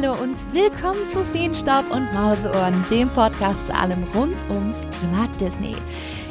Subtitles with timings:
[0.00, 5.76] Hallo und willkommen zu Feenstaub und Mauseohren, dem Podcast zu allem rund ums Thema Disney.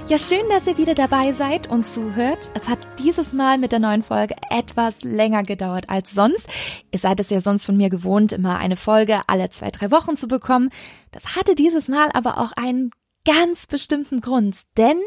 [0.08, 2.50] Ja, schön, dass ihr wieder dabei seid und zuhört.
[2.56, 6.48] Es hat dieses Mal mit der neuen Folge etwas länger gedauert als sonst.
[6.92, 10.18] Ihr seid es ja sonst von mir gewohnt, immer eine Folge alle zwei, drei Wochen
[10.18, 10.72] zu bekommen.
[11.12, 12.90] Das hatte dieses Mal aber auch einen
[13.24, 15.00] ganz bestimmten Grund, denn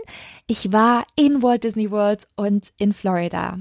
[0.47, 3.59] ich war in Walt Disney World und in Florida.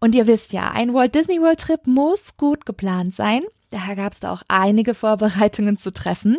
[0.00, 3.42] Und ihr wisst ja, ein Walt Disney World Trip muss gut geplant sein.
[3.72, 6.38] Daher gab es da auch einige Vorbereitungen zu treffen.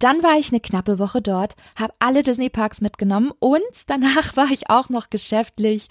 [0.00, 4.50] Dann war ich eine knappe Woche dort, habe alle Disney Parks mitgenommen und danach war
[4.50, 5.88] ich auch noch geschäftlich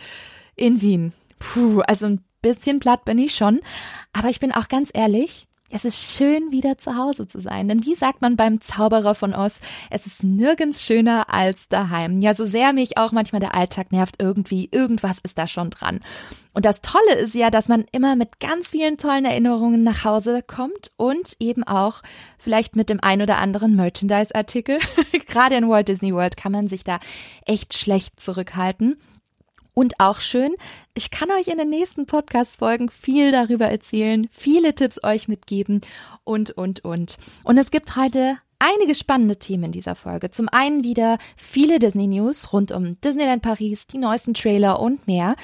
[0.57, 1.13] in Wien.
[1.39, 3.61] Puh, also ein bisschen platt bin ich schon.
[4.11, 7.67] Aber ich bin auch ganz ehrlich, es ist schön, wieder zu Hause zu sein.
[7.67, 9.59] Denn wie sagt man beim Zauberer von Oz,
[9.89, 12.21] es ist nirgends schöner als daheim.
[12.21, 16.01] Ja, so sehr mich auch manchmal der Alltag nervt, irgendwie, irgendwas ist da schon dran.
[16.53, 20.43] Und das Tolle ist ja, dass man immer mit ganz vielen tollen Erinnerungen nach Hause
[20.45, 22.03] kommt und eben auch
[22.37, 24.77] vielleicht mit dem ein oder anderen Merchandise-Artikel.
[25.27, 26.99] Gerade in Walt Disney World kann man sich da
[27.47, 28.97] echt schlecht zurückhalten.
[29.73, 30.55] Und auch schön,
[30.93, 35.81] ich kann euch in den nächsten Podcast-Folgen viel darüber erzählen, viele Tipps euch mitgeben
[36.23, 37.17] und, und, und.
[37.43, 40.31] Und es gibt heute einige spannende Themen in dieser Folge.
[40.31, 45.35] Zum einen wieder viele Disney News rund um Disneyland Paris, die neuesten Trailer und mehr.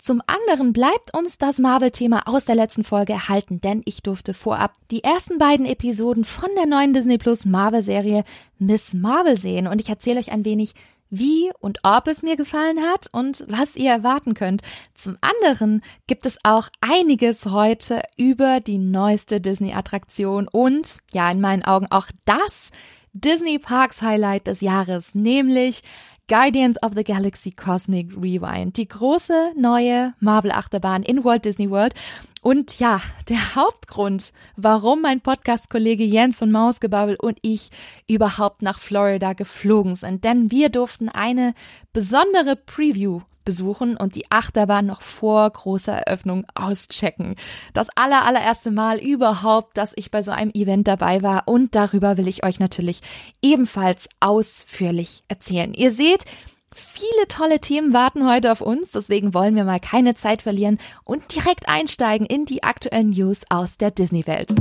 [0.00, 4.74] Zum anderen bleibt uns das Marvel-Thema aus der letzten Folge erhalten, denn ich durfte vorab
[4.90, 8.22] die ersten beiden Episoden von der neuen Disney Plus Marvel-Serie
[8.58, 10.74] Miss Marvel sehen und ich erzähle euch ein wenig,
[11.10, 14.62] wie und ob es mir gefallen hat und was ihr erwarten könnt.
[14.94, 21.64] Zum anderen gibt es auch einiges heute über die neueste Disney-Attraktion und ja, in meinen
[21.64, 22.70] Augen auch das
[23.12, 25.82] Disney Parks Highlight des Jahres, nämlich
[26.28, 31.94] Guardians of the Galaxy Cosmic Rewind, die große neue Marvel Achterbahn in Walt Disney World.
[32.40, 37.70] Und ja, der Hauptgrund, warum mein Podcast-Kollege Jens von Mausgebabbel und ich
[38.06, 40.24] überhaupt nach Florida geflogen sind.
[40.24, 41.54] Denn wir durften eine
[41.92, 47.34] besondere Preview besuchen und die Achterbahn noch vor großer Eröffnung auschecken.
[47.72, 52.18] Das aller, allererste Mal überhaupt, dass ich bei so einem Event dabei war und darüber
[52.18, 53.00] will ich euch natürlich
[53.40, 55.72] ebenfalls ausführlich erzählen.
[55.72, 56.26] Ihr seht,
[56.74, 61.34] Viele tolle Themen warten heute auf uns, deswegen wollen wir mal keine Zeit verlieren und
[61.34, 64.54] direkt einsteigen in die aktuellen News aus der Disney-Welt.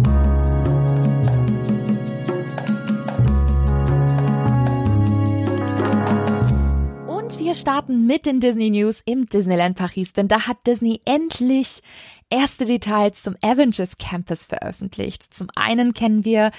[7.47, 11.79] wir starten mit den Disney News im Disneyland Paris, denn da hat Disney endlich
[12.29, 15.33] erste Details zum Avengers Campus veröffentlicht.
[15.33, 16.51] Zum einen kennen wir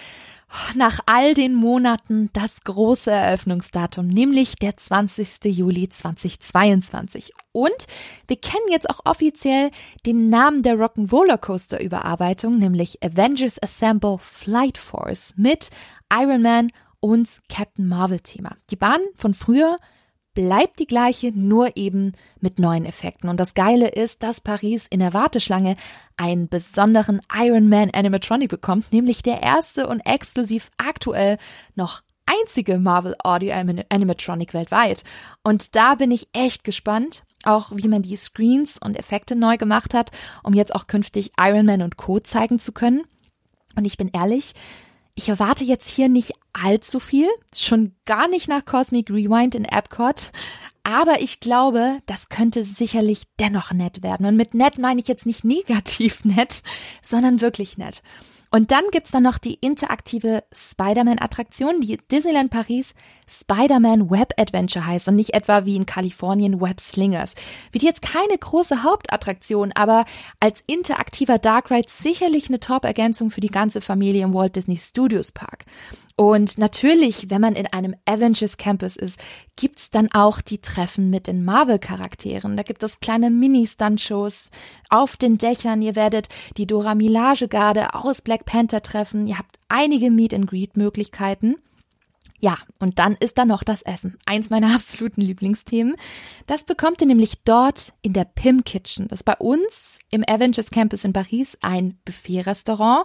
[0.74, 5.44] nach all den Monaten das große Eröffnungsdatum, nämlich der 20.
[5.44, 7.32] Juli 2022.
[7.52, 7.86] Und
[8.26, 9.70] wir kennen jetzt auch offiziell
[10.06, 15.70] den Namen der Rock'n'Roller Coaster Überarbeitung, nämlich Avengers Assemble Flight Force mit
[16.12, 16.70] Iron Man
[17.00, 18.56] und Captain Marvel Thema.
[18.70, 19.78] Die Bahn von früher
[20.38, 23.28] bleibt die gleiche, nur eben mit neuen Effekten.
[23.28, 25.74] Und das Geile ist, dass Paris in der Warteschlange
[26.16, 31.38] einen besonderen Iron Man Animatronic bekommt, nämlich der erste und exklusiv aktuell
[31.74, 33.52] noch einzige Marvel Audio
[33.88, 35.02] Animatronic weltweit.
[35.42, 39.92] Und da bin ich echt gespannt, auch wie man die Screens und Effekte neu gemacht
[39.92, 40.12] hat,
[40.44, 42.20] um jetzt auch künftig Iron Man und Co.
[42.20, 43.02] zeigen zu können.
[43.74, 44.54] Und ich bin ehrlich,
[45.18, 50.30] ich erwarte jetzt hier nicht allzu viel, schon gar nicht nach Cosmic Rewind in Epcot,
[50.84, 54.26] aber ich glaube, das könnte sicherlich dennoch nett werden.
[54.26, 56.62] Und mit nett meine ich jetzt nicht negativ nett,
[57.02, 58.04] sondern wirklich nett.
[58.50, 62.94] Und dann gibt's dann noch die interaktive Spider-Man-Attraktion, die Disneyland Paris
[63.28, 67.34] Spider-Man Web Adventure heißt und nicht etwa wie in Kalifornien Web Slingers.
[67.72, 70.06] Wird jetzt keine große Hauptattraktion, aber
[70.40, 75.30] als interaktiver Dark Ride sicherlich eine Top-Ergänzung für die ganze Familie im Walt Disney Studios
[75.30, 75.66] Park.
[76.20, 79.20] Und natürlich, wenn man in einem Avengers Campus ist,
[79.54, 82.56] gibt's dann auch die Treffen mit den Marvel-Charakteren.
[82.56, 84.50] Da gibt es kleine Mini-Stunt-Shows
[84.88, 85.80] auf den Dächern.
[85.80, 89.26] Ihr werdet die Dora Milaje-Garde aus Black Panther treffen.
[89.28, 91.54] Ihr habt einige Meet-and-Greet-Möglichkeiten.
[92.40, 94.16] Ja, und dann ist da noch das Essen.
[94.26, 95.94] Eins meiner absoluten Lieblingsthemen.
[96.48, 99.06] Das bekommt ihr nämlich dort in der Pim Kitchen.
[99.06, 103.04] Das ist bei uns im Avengers Campus in Paris ein Buffet-Restaurant.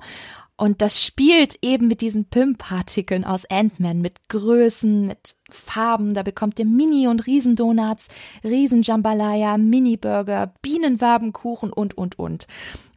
[0.55, 6.13] Und das spielt eben mit diesen Pimp-Partikeln aus Ant-Man, mit Größen, mit Farben.
[6.13, 8.07] Da bekommt ihr Mini- und Riesendonuts,
[8.43, 12.47] Riesenjambalaya, Mini-Burger, Bienenwabenkuchen und, und, und.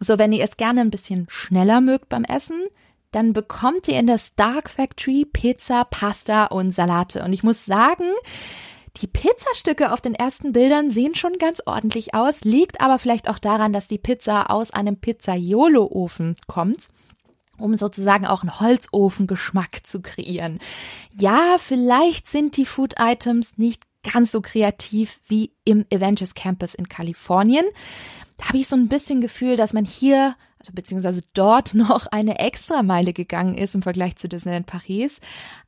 [0.01, 2.61] So, wenn ihr es gerne ein bisschen schneller mögt beim Essen,
[3.11, 7.25] dann bekommt ihr in der Stark Factory Pizza, Pasta und Salate.
[7.25, 8.05] Und ich muss sagen,
[8.99, 13.39] die Pizzastücke auf den ersten Bildern sehen schon ganz ordentlich aus, liegt aber vielleicht auch
[13.39, 16.89] daran, dass die Pizza aus einem Pizzaiolo-Ofen kommt
[17.59, 20.59] um sozusagen auch einen Holzofengeschmack zu kreieren.
[21.19, 26.89] Ja, vielleicht sind die Food Items nicht ganz so kreativ wie im Avengers Campus in
[26.89, 27.65] Kalifornien.
[28.37, 32.39] Da habe ich so ein bisschen Gefühl, dass man hier, also beziehungsweise dort noch eine
[32.39, 35.21] Extrameile gegangen ist im Vergleich zu Disneyland Paris.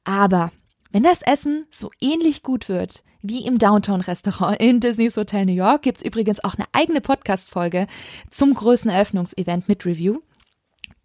[0.05, 0.53] Aber
[0.91, 5.83] wenn das Essen so ähnlich gut wird wie im Downtown-Restaurant in Disney's Hotel New York,
[5.83, 7.87] gibt's übrigens auch eine eigene Podcast-Folge
[8.31, 10.21] zum größten Eröffnungsevent mit Review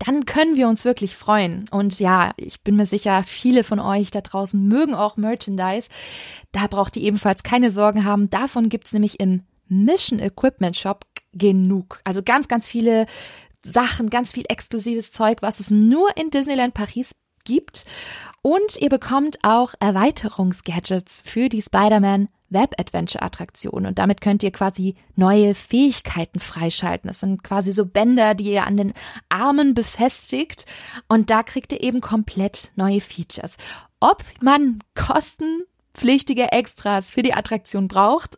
[0.05, 1.65] dann können wir uns wirklich freuen.
[1.71, 5.89] Und ja, ich bin mir sicher, viele von euch da draußen mögen auch Merchandise.
[6.51, 8.29] Da braucht ihr ebenfalls keine Sorgen haben.
[8.29, 12.01] Davon gibt's nämlich im Mission Equipment Shop genug.
[12.03, 13.05] Also ganz, ganz viele
[13.63, 17.15] Sachen, ganz viel exklusives Zeug, was es nur in Disneyland Paris
[17.45, 17.85] gibt.
[18.41, 25.55] Und ihr bekommt auch Erweiterungsgadgets für die Spider-Man Web-Adventure-Attraktion und damit könnt ihr quasi neue
[25.55, 27.07] Fähigkeiten freischalten.
[27.07, 28.93] Das sind quasi so Bänder, die ihr an den
[29.29, 30.65] Armen befestigt
[31.07, 33.57] und da kriegt ihr eben komplett neue Features.
[33.99, 38.37] Ob man kostenpflichtige Extras für die Attraktion braucht,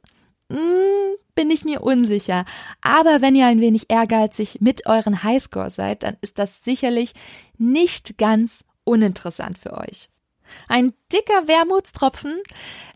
[0.51, 2.45] hm, bin ich mir unsicher.
[2.81, 7.13] Aber wenn ihr ein wenig ehrgeizig mit euren Highscore seid, dann ist das sicherlich
[7.57, 10.09] nicht ganz uninteressant für euch.
[10.67, 12.41] Ein dicker Wermutstropfen.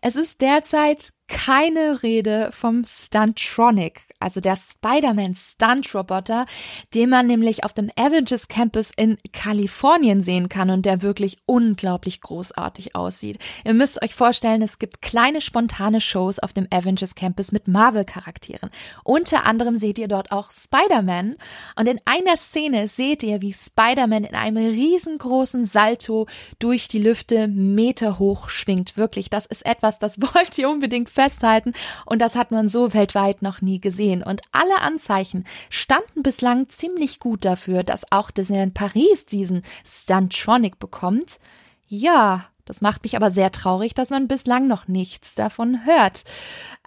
[0.01, 6.45] Es ist derzeit keine Rede vom Stuntronic, also der Spider-Man Stunt-Roboter,
[6.93, 12.21] den man nämlich auf dem Avengers Campus in Kalifornien sehen kann und der wirklich unglaublich
[12.21, 13.39] großartig aussieht.
[13.63, 18.69] Ihr müsst euch vorstellen, es gibt kleine spontane Shows auf dem Avengers Campus mit Marvel-Charakteren.
[19.05, 21.37] Unter anderem seht ihr dort auch Spider-Man
[21.77, 26.27] und in einer Szene seht ihr, wie Spider-Man in einem riesengroßen Salto
[26.59, 28.97] durch die Lüfte Meter hoch schwingt.
[28.97, 31.73] Wirklich, das ist etwas, das wollt ihr unbedingt festhalten
[32.05, 36.69] und das hat man so weltweit noch nie gesehen gesehen und alle Anzeichen standen bislang
[36.69, 41.39] ziemlich gut dafür, dass auch Disneyland Paris diesen Stuntronic bekommt.
[41.87, 46.23] Ja, das macht mich aber sehr traurig, dass man bislang noch nichts davon hört.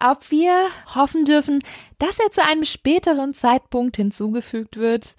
[0.01, 1.61] Ob wir hoffen dürfen,
[1.99, 5.17] dass er zu einem späteren Zeitpunkt hinzugefügt wird,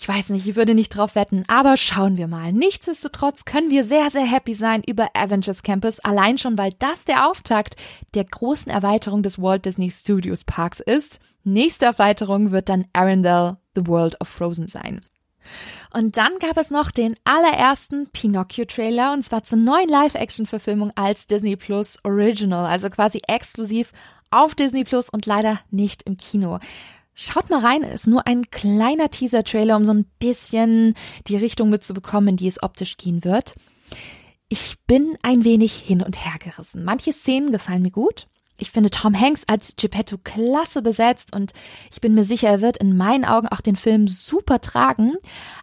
[0.00, 2.52] ich weiß nicht, ich würde nicht drauf wetten, aber schauen wir mal.
[2.52, 7.28] Nichtsdestotrotz können wir sehr, sehr happy sein über Avengers Campus, allein schon, weil das der
[7.28, 7.74] Auftakt
[8.14, 11.18] der großen Erweiterung des Walt Disney Studios Parks ist.
[11.42, 15.00] Nächste Erweiterung wird dann Arendelle, The World of Frozen sein.
[15.92, 21.56] Und dann gab es noch den allerersten Pinocchio-Trailer und zwar zur neuen Live-Action-Verfilmung als Disney
[21.56, 23.92] Plus Original, also quasi exklusiv
[24.30, 26.60] auf Disney Plus und leider nicht im Kino.
[27.20, 30.94] Schaut mal rein, ist nur ein kleiner Teaser-Trailer, um so ein bisschen
[31.26, 33.56] die Richtung mitzubekommen, in die es optisch gehen wird.
[34.48, 36.84] Ich bin ein wenig hin und her gerissen.
[36.84, 38.28] Manche Szenen gefallen mir gut,
[38.60, 41.52] ich finde Tom Hanks als Geppetto klasse besetzt und
[41.92, 45.14] ich bin mir sicher, er wird in meinen Augen auch den Film super tragen.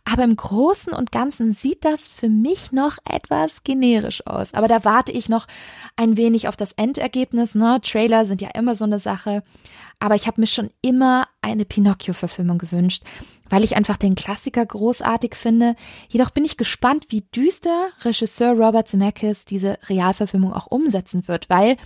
[0.06, 4.54] Aber im Großen und Ganzen sieht das für mich noch etwas generisch aus.
[4.54, 5.46] Aber da warte ich noch
[5.98, 7.54] ein wenig auf das Endergebnis.
[7.54, 7.80] Ne?
[7.82, 9.44] Trailer sind ja immer so eine Sache.
[10.00, 13.04] Aber ich habe mir schon immer eine Pinocchio-Verfilmung gewünscht,
[13.50, 15.76] weil ich einfach den Klassiker großartig finde.
[16.08, 21.78] Jedoch bin ich gespannt, wie düster Regisseur Robert Zemeckis diese Realverfilmung auch umsetzen wird, weil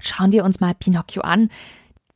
[0.00, 1.50] Schauen wir uns mal Pinocchio an.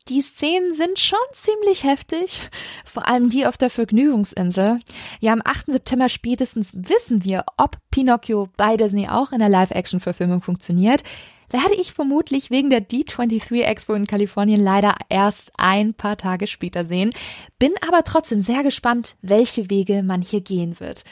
[0.09, 2.41] Die Szenen sind schon ziemlich heftig,
[2.85, 4.81] vor allem die auf der Vergnügungsinsel.
[5.21, 5.67] Ja, am 8.
[5.67, 11.03] September spätestens wissen wir, ob Pinocchio bei Disney auch in der Live-Action-Verfilmung funktioniert.
[11.51, 16.85] Werde ich vermutlich wegen der D23 Expo in Kalifornien leider erst ein paar Tage später
[16.85, 17.13] sehen.
[17.59, 21.05] Bin aber trotzdem sehr gespannt, welche Wege man hier gehen wird.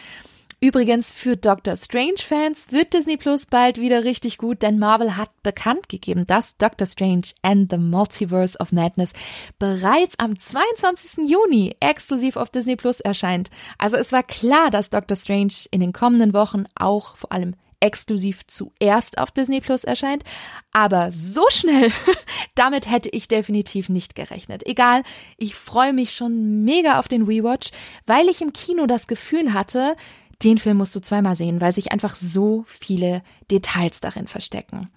[0.60, 5.88] Übrigens, für Doctor Strange-Fans wird Disney Plus bald wieder richtig gut, denn Marvel hat bekannt
[5.88, 9.12] gegeben, dass Doctor Strange and the Multiverse of Madness
[9.60, 11.30] bereits am 22.
[11.30, 13.50] Juni exklusiv auf Disney Plus erscheint.
[13.78, 18.46] Also es war klar, dass Doctor Strange in den kommenden Wochen auch vor allem exklusiv
[18.46, 20.24] zuerst auf Disney Plus erscheint.
[20.72, 21.92] Aber so schnell,
[22.54, 24.66] damit hätte ich definitiv nicht gerechnet.
[24.66, 25.02] Egal,
[25.36, 27.70] ich freue mich schon mega auf den Rewatch,
[28.06, 29.96] weil ich im Kino das Gefühl hatte,
[30.42, 34.88] den Film musst du zweimal sehen, weil sich einfach so viele Details darin verstecken.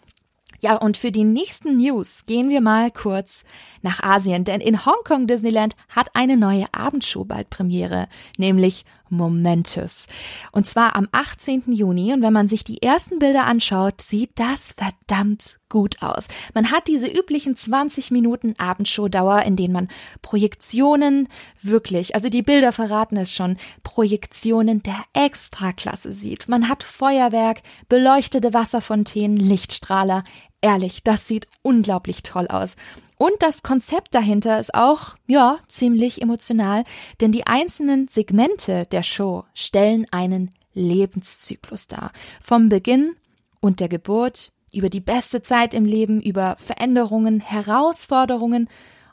[0.60, 3.46] Ja, und für die nächsten News gehen wir mal kurz
[3.82, 8.08] nach Asien, denn in Hongkong Disneyland hat eine neue Abendshow bald Premiere,
[8.38, 10.08] nämlich Momentous.
[10.52, 11.64] Und zwar am 18.
[11.68, 12.14] Juni.
[12.14, 16.28] Und wenn man sich die ersten Bilder anschaut, sieht das verdammt gut aus.
[16.54, 19.88] Man hat diese üblichen 20 Minuten Abendshowdauer, in denen man
[20.22, 21.28] Projektionen
[21.62, 26.50] wirklich, also die Bilder verraten es schon, Projektionen der Extraklasse sieht.
[26.50, 30.24] Man hat Feuerwerk, beleuchtete Wasserfontänen, Lichtstrahler,
[30.62, 32.76] ehrlich, das sieht unglaublich toll aus.
[33.22, 36.86] Und das Konzept dahinter ist auch, ja, ziemlich emotional,
[37.20, 42.14] denn die einzelnen Segmente der Show stellen einen Lebenszyklus dar.
[42.42, 43.16] Vom Beginn
[43.60, 48.68] und der Geburt, über die beste Zeit im Leben, über Veränderungen, Herausforderungen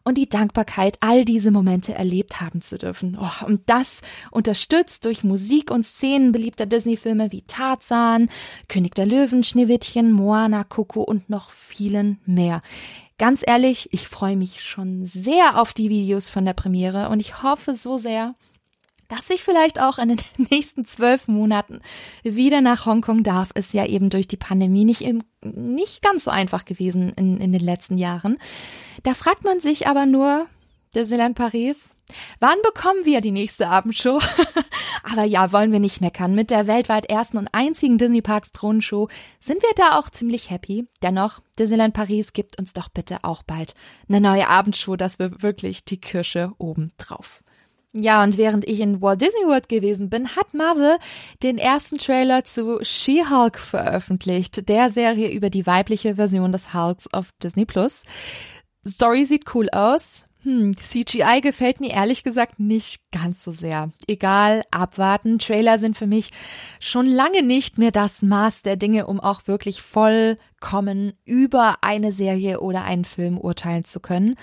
[0.05, 3.19] und die Dankbarkeit, all diese Momente erlebt haben zu dürfen.
[3.21, 4.00] Oh, und das
[4.31, 8.31] unterstützt durch Musik und Szenen beliebter Disney-Filme wie Tarzan,
[8.69, 12.62] König der Löwen, Schneewittchen, Moana, Coco und noch vielen mehr.
[13.19, 17.43] Ganz ehrlich, ich freue mich schon sehr auf die Videos von der Premiere und ich
[17.43, 18.37] hoffe so sehr,
[19.09, 20.21] dass ich vielleicht auch in den
[20.51, 21.81] nächsten zwölf Monaten
[22.23, 25.05] wieder nach Hongkong darf, ist ja eben durch die Pandemie nicht,
[25.43, 28.39] nicht ganz so einfach gewesen in, in den letzten Jahren.
[29.03, 30.47] Da fragt man sich aber nur,
[30.99, 31.97] Disneyland Paris,
[32.40, 34.19] wann bekommen wir die nächste Abendshow?
[35.05, 36.35] aber ja, wollen wir nicht meckern.
[36.35, 40.88] Mit der weltweit ersten und einzigen Disney Parks Thronenshow sind wir da auch ziemlich happy.
[41.00, 43.75] Dennoch, Disneyland Paris gibt uns doch bitte auch bald
[44.09, 47.45] eine neue Abendshow, dass wir wirklich die Kirsche oben drauf.
[47.93, 50.99] Ja, und während ich in Walt Disney World gewesen bin, hat Marvel
[51.45, 57.31] den ersten Trailer zu She-Hulk veröffentlicht, der Serie über die weibliche Version des Hulks auf
[57.40, 58.02] Disney Plus.
[58.87, 60.28] Story sieht cool aus.
[60.49, 63.90] Hm, CGI gefällt mir ehrlich gesagt nicht ganz so sehr.
[64.07, 65.38] Egal, abwarten.
[65.38, 66.31] Trailer sind für mich
[66.81, 72.61] schon lange nicht mehr das Maß der Dinge, um auch wirklich vollkommen über eine Serie
[72.61, 74.37] oder einen Film urteilen zu können.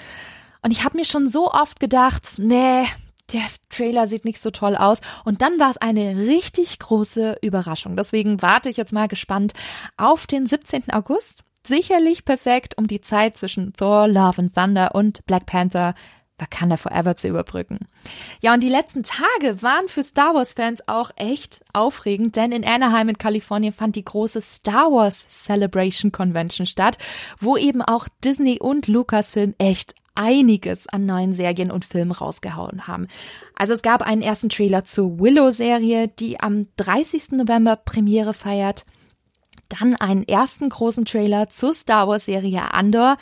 [0.61, 2.85] Und ich habe mir schon so oft gedacht, nee,
[3.33, 5.01] der Trailer sieht nicht so toll aus.
[5.23, 7.97] Und dann war es eine richtig große Überraschung.
[7.97, 9.53] Deswegen warte ich jetzt mal gespannt
[9.97, 10.91] auf den 17.
[10.91, 11.45] August.
[11.65, 15.95] Sicherlich perfekt, um die Zeit zwischen Thor, Love and Thunder und Black Panther
[16.37, 17.79] Wakanda Forever zu überbrücken.
[18.41, 23.09] Ja, und die letzten Tage waren für Star Wars-Fans auch echt aufregend, denn in Anaheim
[23.09, 26.97] in Kalifornien fand die große Star Wars Celebration Convention statt,
[27.39, 33.07] wo eben auch Disney und Lucasfilm echt einiges an neuen Serien und Filmen rausgehauen haben.
[33.55, 37.31] Also es gab einen ersten Trailer zur Willow-Serie, die am 30.
[37.31, 38.85] November Premiere feiert.
[39.69, 43.17] Dann einen ersten großen Trailer zur Star Wars-Serie Andor,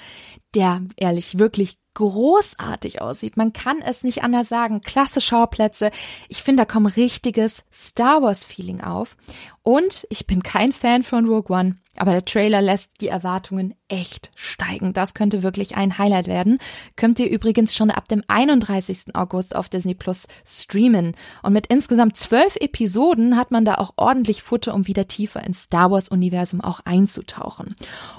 [0.54, 3.38] der ehrlich wirklich großartig aussieht.
[3.38, 4.82] Man kann es nicht anders sagen.
[4.82, 5.92] Klasse Schauplätze.
[6.28, 9.16] Ich finde, da kommt richtiges Star Wars Feeling auf.
[9.62, 11.76] Und ich bin kein Fan von Rogue One.
[11.96, 14.94] Aber der Trailer lässt die Erwartungen echt steigen.
[14.94, 16.58] Das könnte wirklich ein Highlight werden.
[16.96, 19.16] Könnt ihr übrigens schon ab dem 31.
[19.16, 21.16] August auf Disney Plus streamen.
[21.44, 25.64] Und mit insgesamt zwölf Episoden hat man da auch ordentlich Futter, um wieder tiefer ins
[25.64, 27.76] Star Wars Universum auch einzutauchen.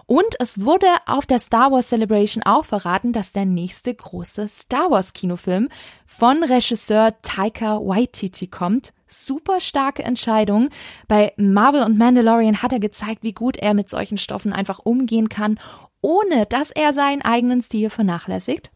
[0.06, 4.90] Und es wurde auf der Star Wars Celebration auch verraten, dass der nächste große Star
[4.90, 5.68] Wars Kinofilm
[6.06, 10.70] von Regisseur Taika Waititi kommt super starke Entscheidung.
[11.08, 15.28] Bei Marvel und Mandalorian hat er gezeigt, wie gut er mit solchen Stoffen einfach umgehen
[15.28, 15.58] kann,
[16.00, 18.73] ohne dass er seinen eigenen Stil vernachlässigt.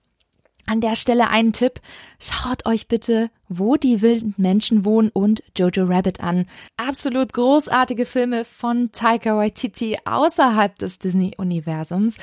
[0.69, 1.81] An der Stelle einen Tipp.
[2.21, 6.45] Schaut euch bitte Wo die wilden Menschen wohnen und Jojo Rabbit an.
[6.77, 12.19] Absolut großartige Filme von Taika Waititi außerhalb des Disney-Universums.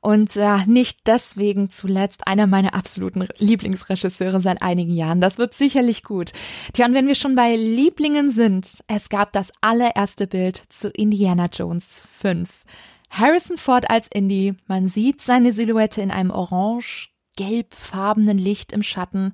[0.00, 5.20] Und äh, nicht deswegen zuletzt einer meiner absoluten Lieblingsregisseure seit einigen Jahren.
[5.20, 6.32] Das wird sicherlich gut.
[6.72, 11.50] Tja, und wenn wir schon bei Lieblingen sind, es gab das allererste Bild zu Indiana
[11.52, 12.64] Jones 5.
[13.10, 14.54] Harrison Ford als Indy.
[14.68, 19.32] Man sieht seine Silhouette in einem orange gelbfarbenen Licht im Schatten.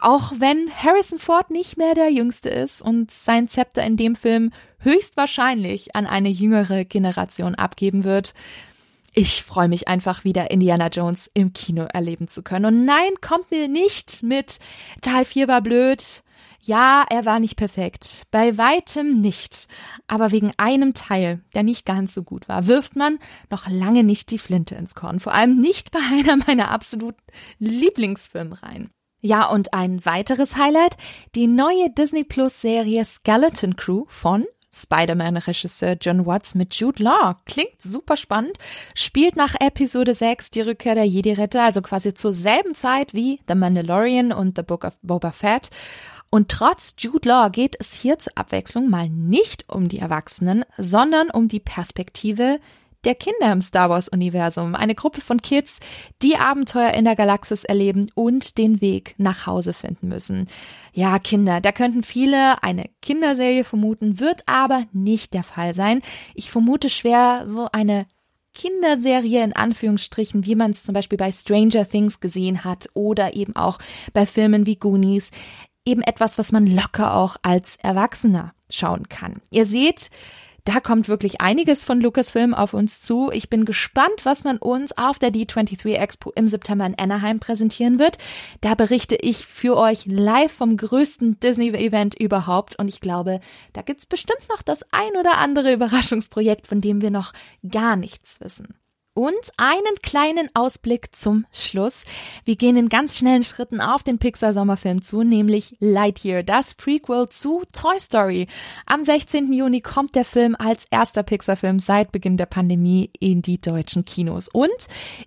[0.00, 4.52] Auch wenn Harrison Ford nicht mehr der Jüngste ist und sein Zepter in dem Film
[4.78, 8.32] höchstwahrscheinlich an eine jüngere Generation abgeben wird,
[9.12, 12.64] ich freue mich einfach wieder Indiana Jones im Kino erleben zu können.
[12.64, 14.58] Und nein, kommt mir nicht mit
[15.02, 16.22] Teil 4 war blöd,
[16.60, 19.68] ja, er war nicht perfekt, bei weitem nicht,
[20.06, 23.18] aber wegen einem Teil, der nicht ganz so gut war, wirft man
[23.50, 27.22] noch lange nicht die Flinte ins Korn, vor allem nicht bei einer meiner absoluten
[27.58, 28.90] Lieblingsfilme rein.
[29.20, 30.96] Ja, und ein weiteres Highlight,
[31.34, 37.36] die neue Disney Plus Serie Skeleton Crew von Spider-Man-Regisseur John Watts mit Jude Law.
[37.46, 38.58] Klingt super spannend.
[38.94, 43.54] Spielt nach Episode 6 die Rückkehr der Jedi-Ritter, also quasi zur selben Zeit wie The
[43.54, 45.70] Mandalorian und The Book of Boba Fett.
[46.30, 51.30] Und trotz Jude Law geht es hier zur Abwechslung mal nicht um die Erwachsenen, sondern
[51.30, 52.60] um die Perspektive
[53.04, 54.74] der Kinder im Star Wars Universum.
[54.74, 55.80] Eine Gruppe von Kids,
[56.20, 60.48] die Abenteuer in der Galaxis erleben und den Weg nach Hause finden müssen.
[60.92, 66.02] Ja, Kinder, da könnten viele eine Kinderserie vermuten, wird aber nicht der Fall sein.
[66.34, 68.06] Ich vermute schwer so eine
[68.58, 73.54] Kinderserie in Anführungsstrichen, wie man es zum Beispiel bei Stranger Things gesehen hat oder eben
[73.54, 73.78] auch
[74.12, 75.30] bei Filmen wie Goonies
[75.88, 79.40] eben etwas, was man locker auch als Erwachsener schauen kann.
[79.50, 80.10] Ihr seht,
[80.68, 83.30] Da kommt wirklich einiges von Lucasfilm auf uns zu.
[83.32, 87.98] Ich bin gespannt, was man uns auf der D23 Expo im September in Anaheim präsentieren
[87.98, 88.18] wird.
[88.60, 92.78] Da berichte ich für euch live vom größten Disney-Event überhaupt.
[92.78, 93.40] Und ich glaube,
[93.72, 97.32] da gibt's bestimmt noch das ein oder andere Überraschungsprojekt, von dem wir noch
[97.66, 98.74] gar nichts wissen.
[99.18, 102.04] Und einen kleinen Ausblick zum Schluss.
[102.44, 107.64] Wir gehen in ganz schnellen Schritten auf den Pixar-Sommerfilm zu, nämlich Lightyear, das Prequel zu
[107.72, 108.46] Toy Story.
[108.86, 109.52] Am 16.
[109.52, 114.46] Juni kommt der Film als erster Pixar-Film seit Beginn der Pandemie in die deutschen Kinos.
[114.46, 114.68] Und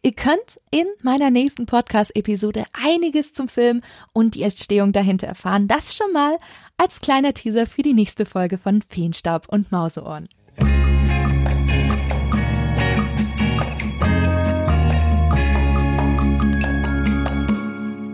[0.03, 3.81] ihr könnt in meiner nächsten Podcast-Episode einiges zum Film
[4.13, 5.67] und die Entstehung dahinter erfahren.
[5.67, 6.37] Das schon mal
[6.77, 10.29] als kleiner Teaser für die nächste Folge von Feenstaub und Mauseohren.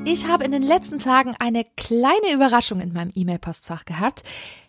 [0.09, 4.23] Ich habe in den letzten Tagen eine kleine Überraschung in meinem E-Mail-Postfach gehabt,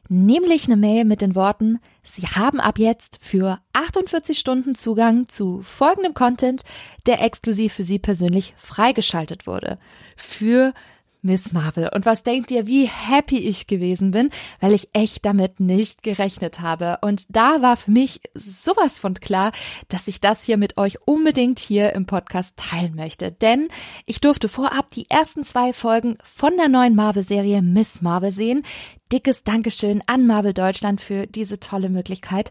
[0.09, 5.62] nämlich eine Mail mit den Worten, Sie haben ab jetzt für 48 Stunden Zugang zu
[5.62, 6.62] folgendem Content,
[7.07, 9.78] der exklusiv für Sie persönlich freigeschaltet wurde.
[10.16, 10.75] Für
[11.22, 11.88] Miss Marvel.
[11.94, 16.60] Und was denkt ihr, wie happy ich gewesen bin, weil ich echt damit nicht gerechnet
[16.60, 16.98] habe.
[17.02, 19.52] Und da war für mich sowas von klar,
[19.88, 23.32] dass ich das hier mit euch unbedingt hier im Podcast teilen möchte.
[23.32, 23.68] Denn
[24.06, 28.62] ich durfte vorab die ersten zwei Folgen von der neuen Marvel-Serie Miss Marvel sehen.
[29.12, 32.50] Dickes Dankeschön an Marvel Deutschland für diese tolle Möglichkeit.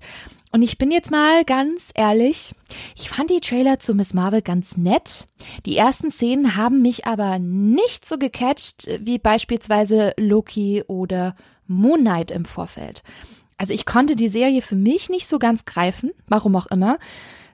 [0.52, 2.54] Und ich bin jetzt mal ganz ehrlich,
[2.96, 5.28] ich fand die Trailer zu Miss Marvel ganz nett.
[5.66, 11.36] Die ersten Szenen haben mich aber nicht so gecatcht wie beispielsweise Loki oder
[11.68, 13.04] Moon Knight im Vorfeld.
[13.58, 16.98] Also ich konnte die Serie für mich nicht so ganz greifen, warum auch immer.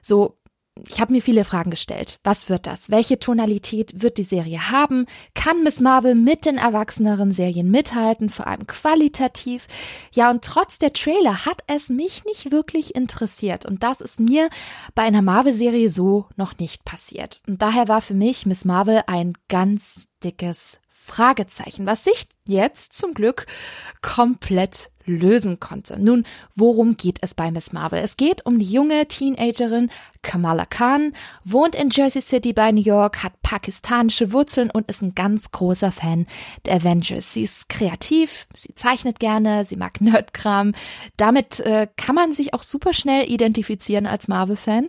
[0.02, 0.36] So
[0.88, 2.18] ich habe mir viele Fragen gestellt.
[2.24, 2.90] Was wird das?
[2.90, 5.06] Welche Tonalität wird die Serie haben?
[5.34, 9.68] Kann Miss Marvel mit den erwachseneren Serien mithalten, vor allem qualitativ?
[10.12, 13.66] Ja, und trotz der Trailer hat es mich nicht wirklich interessiert.
[13.66, 14.48] Und das ist mir
[14.96, 17.40] bei einer Marvel-Serie so noch nicht passiert.
[17.46, 23.14] Und daher war für mich Miss Marvel ein ganz dickes Fragezeichen, was sich jetzt zum
[23.14, 23.46] Glück
[24.02, 25.98] komplett lösen konnte.
[26.02, 28.00] Nun, worum geht es bei Miss Marvel?
[28.00, 29.90] Es geht um die junge Teenagerin
[30.22, 31.12] Kamala Khan,
[31.44, 35.92] wohnt in Jersey City bei New York, hat pakistanische Wurzeln und ist ein ganz großer
[35.92, 36.26] Fan
[36.64, 37.32] der Avengers.
[37.32, 40.72] Sie ist kreativ, sie zeichnet gerne, sie mag Nerdkram.
[41.16, 44.88] Damit äh, kann man sich auch super schnell identifizieren als Marvel-Fan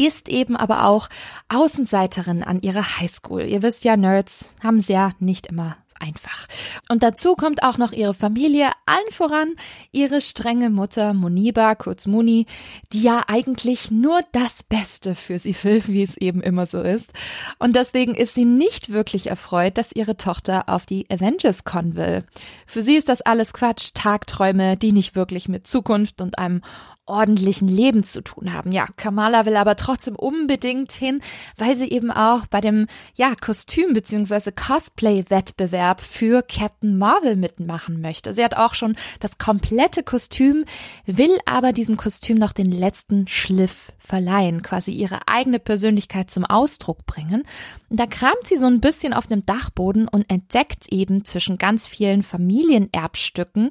[0.00, 1.08] ist eben aber auch
[1.48, 3.42] Außenseiterin an ihrer Highschool.
[3.42, 6.46] Ihr wisst ja, Nerds haben es ja nicht immer einfach.
[6.88, 9.54] Und dazu kommt auch noch ihre Familie, allen voran
[9.92, 12.46] ihre strenge Mutter Muniba, kurz Muni,
[12.92, 17.10] die ja eigentlich nur das Beste für sie will, wie es eben immer so ist.
[17.58, 22.24] Und deswegen ist sie nicht wirklich erfreut, dass ihre Tochter auf die Avengers Con will.
[22.66, 26.62] Für sie ist das alles Quatsch, Tagträume, die nicht wirklich mit Zukunft und einem
[27.08, 28.72] ordentlichen Leben zu tun haben.
[28.72, 31.20] Ja, Kamala will aber trotzdem unbedingt hin,
[31.56, 38.34] weil sie eben auch bei dem ja Kostüm beziehungsweise Cosplay-Wettbewerb für Captain Marvel mitmachen möchte.
[38.34, 40.64] Sie hat auch schon das komplette Kostüm,
[41.06, 47.06] will aber diesem Kostüm noch den letzten Schliff verleihen, quasi ihre eigene Persönlichkeit zum Ausdruck
[47.06, 47.44] bringen.
[47.88, 51.86] Und da kramt sie so ein bisschen auf dem Dachboden und entdeckt eben zwischen ganz
[51.86, 53.70] vielen Familienerbstücken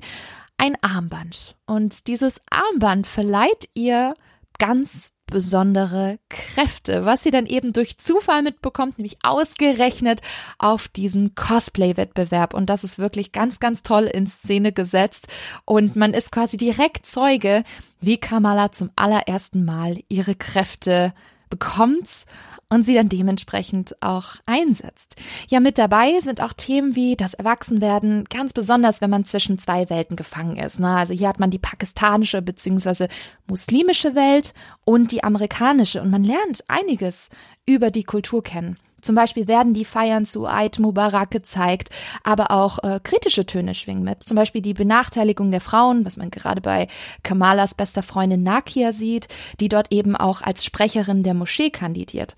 [0.58, 1.56] ein Armband.
[1.65, 4.15] Und dieses Armband verleiht ihr
[4.60, 10.22] ganz besondere Kräfte, was sie dann eben durch Zufall mitbekommt, nämlich ausgerechnet
[10.58, 12.54] auf diesem Cosplay-Wettbewerb.
[12.54, 15.28] Und das ist wirklich ganz, ganz toll in Szene gesetzt.
[15.65, 17.63] Und man ist quasi direkt Zeuge,
[18.00, 21.13] wie Kamala zum allerersten Mal ihre Kräfte
[21.50, 22.26] bekommt
[22.69, 25.15] und sie dann dementsprechend auch einsetzt.
[25.47, 29.89] Ja, mit dabei sind auch Themen wie das Erwachsenwerden, ganz besonders, wenn man zwischen zwei
[29.89, 30.80] Welten gefangen ist.
[30.80, 30.89] Ne?
[30.89, 33.08] Also hier hat man die pakistanische bzw.
[33.47, 34.53] muslimische Welt
[34.86, 37.30] und die amerikanische und man lernt einiges
[37.65, 38.77] über die Kultur kennen.
[39.01, 41.89] Zum Beispiel werden die Feiern zu Eid Mubarak gezeigt,
[42.23, 44.23] aber auch äh, kritische Töne schwingen mit.
[44.23, 46.88] Zum Beispiel die Benachteiligung der Frauen, was man gerade bei
[47.23, 49.27] Kamalas bester Freundin Nakia sieht,
[49.60, 52.36] die dort eben auch als Sprecherin der Moschee kandidiert.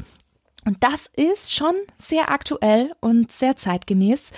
[0.65, 4.31] Und das ist schon sehr aktuell und sehr zeitgemäß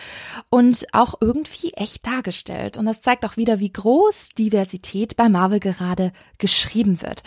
[0.49, 2.77] und auch irgendwie echt dargestellt.
[2.77, 7.23] Und das zeigt auch wieder, wie groß Diversität bei Marvel gerade geschrieben wird.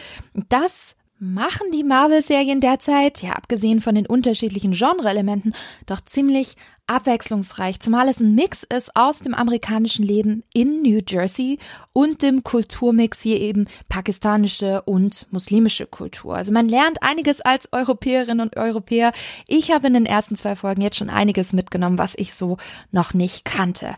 [0.48, 5.54] Das machen die Marvel-Serien derzeit, ja abgesehen von den unterschiedlichen Genre-Elementen,
[5.86, 11.58] doch ziemlich abwechslungsreich, zumal es ein Mix ist aus dem amerikanischen Leben in New Jersey
[11.92, 16.36] und dem Kulturmix hier eben pakistanische und muslimische Kultur.
[16.36, 19.12] Also man lernt einiges als Europäerinnen und Europäer.
[19.48, 22.58] Ich habe in den ersten zwei Folgen jetzt schon einiges mitgenommen, was ich so
[22.92, 23.94] noch nicht kannte.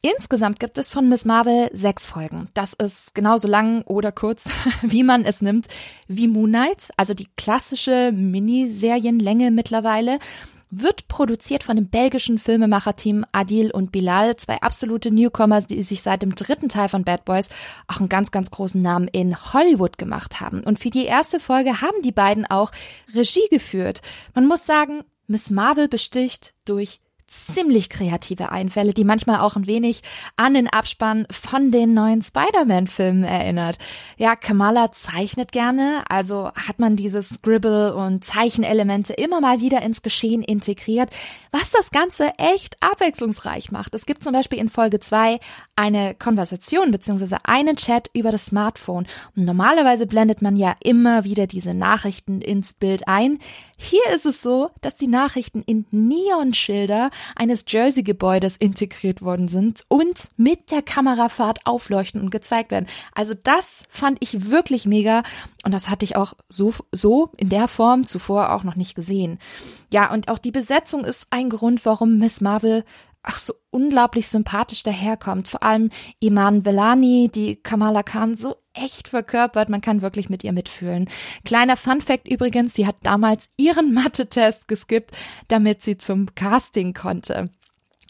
[0.00, 2.48] Insgesamt gibt es von Miss Marvel sechs Folgen.
[2.54, 4.48] Das ist genauso lang oder kurz,
[4.82, 5.66] wie man es nimmt,
[6.06, 10.18] wie Moon Knight, also die klassische Miniserienlänge mittlerweile
[10.70, 16.22] wird produziert von dem belgischen Filmemacherteam Adil und Bilal, zwei absolute Newcomers, die sich seit
[16.22, 17.48] dem dritten Teil von Bad Boys
[17.86, 20.62] auch einen ganz, ganz großen Namen in Hollywood gemacht haben.
[20.62, 22.70] Und für die erste Folge haben die beiden auch
[23.14, 24.02] Regie geführt.
[24.34, 30.02] Man muss sagen, Miss Marvel besticht durch ziemlich kreative Einfälle, die manchmal auch ein wenig
[30.36, 33.78] an den Abspann von den neuen Spider-Man-Filmen erinnert.
[34.16, 40.02] Ja, Kamala zeichnet gerne, also hat man diese Scribble- und Zeichenelemente immer mal wieder ins
[40.02, 41.10] Geschehen integriert,
[41.52, 43.94] was das Ganze echt abwechslungsreich macht.
[43.94, 45.38] Es gibt zum Beispiel in Folge zwei
[45.76, 47.36] eine Konversation bzw.
[47.44, 49.06] einen Chat über das Smartphone.
[49.36, 53.38] Und normalerweise blendet man ja immer wieder diese Nachrichten ins Bild ein.
[53.80, 60.30] Hier ist es so, dass die Nachrichten in Neonschilder eines Jersey-Gebäudes integriert worden sind und
[60.36, 62.86] mit der Kamerafahrt aufleuchten und gezeigt werden.
[63.14, 65.22] Also das fand ich wirklich mega
[65.64, 69.38] und das hatte ich auch so, so in der Form zuvor auch noch nicht gesehen.
[69.92, 72.84] Ja, und auch die Besetzung ist ein Grund, warum Miss Marvel
[73.22, 75.46] ach so unglaublich sympathisch daherkommt.
[75.46, 79.68] Vor allem Iman Velani, die Kamala Khan so echt verkörpert.
[79.68, 81.08] Man kann wirklich mit ihr mitfühlen.
[81.44, 85.16] Kleiner Fun Fact übrigens, sie hat damals ihren Mathe-Test geskippt,
[85.48, 87.50] damit sie zum Casting konnte.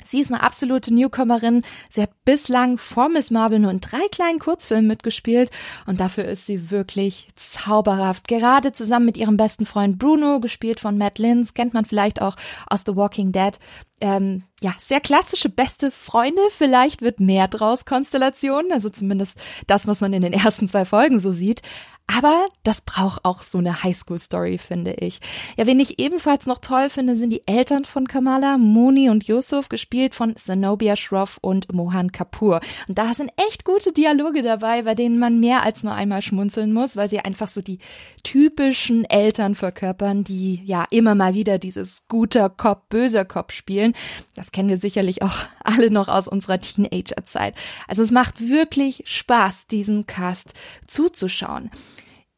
[0.08, 1.62] Sie ist eine absolute Newcomerin.
[1.90, 5.50] Sie hat bislang vor Miss Marvel nur in drei kleinen Kurzfilmen mitgespielt
[5.84, 8.26] und dafür ist sie wirklich zauberhaft.
[8.26, 12.36] Gerade zusammen mit ihrem besten Freund Bruno, gespielt von Matt Lins, kennt man vielleicht auch
[12.66, 13.58] aus The Walking Dead.
[14.00, 16.40] Ähm, ja, sehr klassische beste Freunde.
[16.50, 21.18] Vielleicht wird mehr draus Konstellation, also zumindest das, was man in den ersten zwei Folgen
[21.18, 21.62] so sieht.
[22.10, 25.20] Aber das braucht auch so eine Highschool-Story, finde ich.
[25.58, 29.68] Ja, wen ich ebenfalls noch toll finde, sind die Eltern von Kamala, Moni und Yusuf,
[29.68, 32.60] gespielt von Zenobia Shroff und Mohan Kapoor.
[32.88, 36.72] Und da sind echt gute Dialoge dabei, bei denen man mehr als nur einmal schmunzeln
[36.72, 37.78] muss, weil sie einfach so die
[38.22, 43.92] typischen Eltern verkörpern, die ja immer mal wieder dieses guter Cop, böser Cop spielen.
[44.34, 47.54] Das kennen wir sicherlich auch alle noch aus unserer Teenagerzeit.
[47.86, 50.54] Also es macht wirklich Spaß, diesem Cast
[50.86, 51.70] zuzuschauen.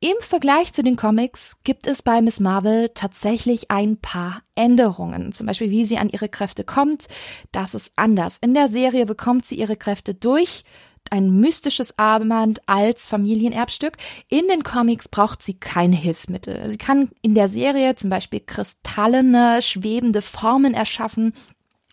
[0.02, 5.30] Im Vergleich zu den Comics gibt es bei Miss Marvel tatsächlich ein paar Änderungen.
[5.30, 7.06] Zum Beispiel, wie sie an ihre Kräfte kommt.
[7.52, 8.38] Das ist anders.
[8.40, 10.64] In der Serie bekommt sie ihre Kräfte durch
[11.10, 13.98] ein mystisches Armband als Familienerbstück.
[14.30, 16.70] In den Comics braucht sie keine Hilfsmittel.
[16.70, 21.34] Sie kann in der Serie zum Beispiel kristallene, schwebende Formen erschaffen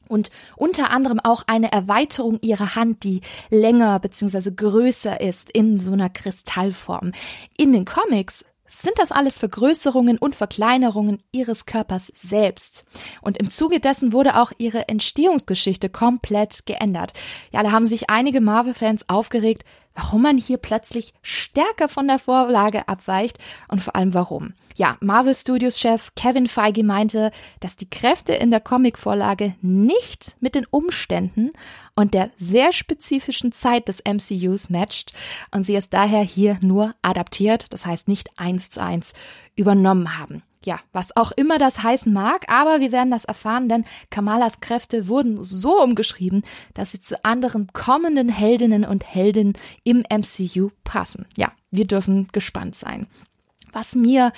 [0.08, 4.52] und unter anderem auch eine Erweiterung ihrer Hand, die länger bzw.
[4.52, 7.12] größer ist in so einer Kristallform.
[7.58, 12.86] In den Comics sind das alles Vergrößerungen und Verkleinerungen ihres Körpers selbst.
[13.22, 17.14] Und im Zuge dessen wurde auch ihre Entstehungsgeschichte komplett geändert.
[17.52, 19.64] Ja, da haben sich einige Marvel-Fans aufgeregt,
[19.98, 24.54] warum man hier plötzlich stärker von der Vorlage abweicht und vor allem warum.
[24.76, 30.54] Ja, Marvel Studios Chef Kevin Feige meinte, dass die Kräfte in der Comicvorlage nicht mit
[30.54, 31.50] den Umständen
[31.96, 35.14] und der sehr spezifischen Zeit des MCUs matcht
[35.50, 39.14] und sie es daher hier nur adaptiert, das heißt nicht eins zu eins
[39.56, 43.86] übernommen haben ja, was auch immer das heißen mag, aber wir werden das erfahren, denn
[44.12, 49.54] Kamalas Kräfte wurden so umgeschrieben, dass sie zu anderen kommenden Heldinnen und Helden
[49.86, 51.26] im MCU passen.
[51.38, 53.08] Ja, wir dürfen gespannt sein.
[53.72, 54.34] Was mir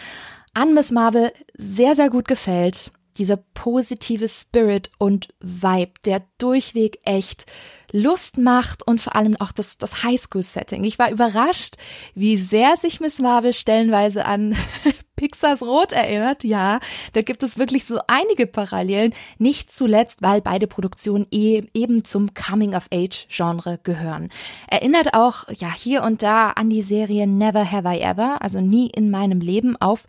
[0.53, 7.47] an Miss Marvel sehr, sehr gut gefällt, dieser positive Spirit und Vibe, der durchweg echt
[7.91, 10.83] Lust macht und vor allem auch das, das Highschool-Setting.
[10.83, 11.75] Ich war überrascht,
[12.13, 14.55] wie sehr sich Miss Marvel stellenweise an
[15.19, 16.45] Pixars Rot erinnert.
[16.45, 16.79] Ja,
[17.11, 19.13] da gibt es wirklich so einige Parallelen.
[19.37, 24.29] Nicht zuletzt, weil beide Produktionen eh, eben zum Coming-of-Age-Genre gehören.
[24.69, 28.87] Erinnert auch, ja, hier und da an die Serie Never Have I Ever, also nie
[28.87, 30.05] in meinem Leben auf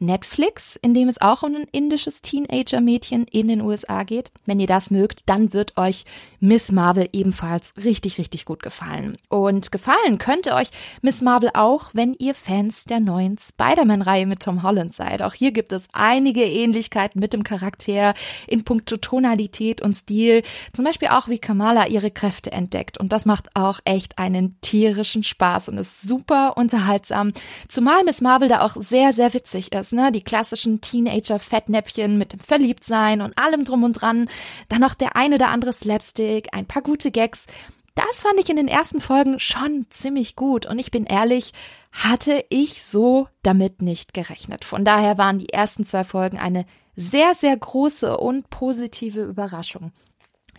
[0.00, 4.30] Netflix, in dem es auch um ein indisches Teenager-Mädchen in den USA geht.
[4.46, 6.04] Wenn ihr das mögt, dann wird euch
[6.40, 9.16] Miss Marvel ebenfalls richtig, richtig gut gefallen.
[9.28, 10.68] Und gefallen könnte euch
[11.02, 15.22] Miss Marvel auch, wenn ihr Fans der neuen Spider-Man-Reihe mit Tom Holland seid.
[15.22, 18.14] Auch hier gibt es einige Ähnlichkeiten mit dem Charakter
[18.46, 20.42] in puncto Tonalität und Stil.
[20.72, 22.98] Zum Beispiel auch, wie Kamala ihre Kräfte entdeckt.
[22.98, 27.32] Und das macht auch echt einen tierischen Spaß und ist super unterhaltsam.
[27.68, 29.87] Zumal Miss Marvel da auch sehr, sehr witzig ist.
[29.92, 30.12] Ne?
[30.12, 34.28] Die klassischen Teenager-Fettnäpfchen mit dem Verliebtsein und allem drum und dran.
[34.68, 37.46] Dann noch der ein oder andere Slapstick ein paar gute Gags.
[37.94, 41.52] Das fand ich in den ersten Folgen schon ziemlich gut und ich bin ehrlich,
[41.90, 44.64] hatte ich so damit nicht gerechnet.
[44.64, 49.92] Von daher waren die ersten zwei Folgen eine sehr, sehr große und positive Überraschung.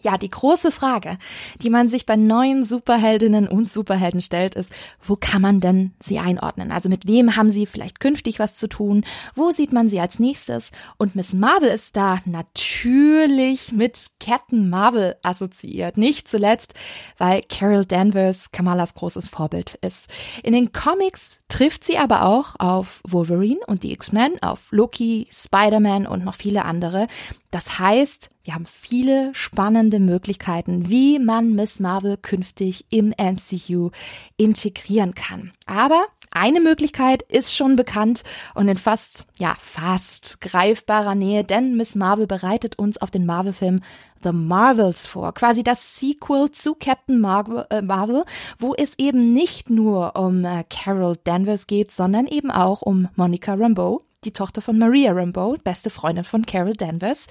[0.01, 1.17] Ja, die große Frage,
[1.62, 6.19] die man sich bei neuen Superheldinnen und Superhelden stellt, ist, wo kann man denn sie
[6.19, 6.71] einordnen?
[6.71, 9.03] Also mit wem haben sie vielleicht künftig was zu tun?
[9.35, 10.71] Wo sieht man sie als nächstes?
[10.97, 15.97] Und Miss Marvel ist da natürlich mit Captain Marvel assoziiert.
[15.97, 16.73] Nicht zuletzt,
[17.17, 20.09] weil Carol Danvers Kamalas großes Vorbild ist.
[20.43, 26.07] In den Comics trifft sie aber auch auf Wolverine und die X-Men, auf Loki, Spider-Man
[26.07, 27.07] und noch viele andere.
[27.51, 33.89] Das heißt, wir haben viele spannende Möglichkeiten, wie man Miss Marvel künftig im MCU
[34.38, 35.51] integrieren kann.
[35.65, 41.95] Aber eine Möglichkeit ist schon bekannt und in fast, ja, fast greifbarer Nähe, denn Miss
[41.95, 43.81] Marvel bereitet uns auf den Marvel-Film
[44.21, 48.25] The Marvels vor, quasi das Sequel zu Captain Marvel, äh, Marvel
[48.59, 53.53] wo es eben nicht nur um äh, Carol Danvers geht, sondern eben auch um Monica
[53.53, 57.27] Rambeau die Tochter von Maria Rambeau, beste Freundin von Carol Danvers.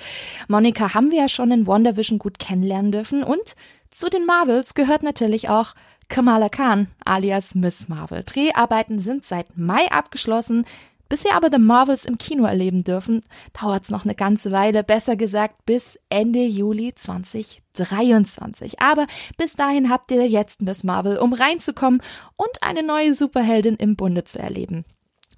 [0.49, 3.57] Monica haben wir ja schon in WandaVision gut kennenlernen dürfen und
[3.91, 5.75] zu den Marvels gehört natürlich auch
[6.09, 8.23] Kamala Khan alias Miss Marvel.
[8.25, 10.65] Dreharbeiten sind seit Mai abgeschlossen.
[11.11, 13.23] Bis wir aber The Marvels im Kino erleben dürfen,
[13.59, 18.79] dauert es noch eine ganze Weile, besser gesagt bis Ende Juli 2023.
[18.81, 19.07] Aber
[19.39, 22.03] bis dahin habt ihr jetzt Miss Marvel, um reinzukommen
[22.37, 24.85] und eine neue Superheldin im Bunde zu erleben.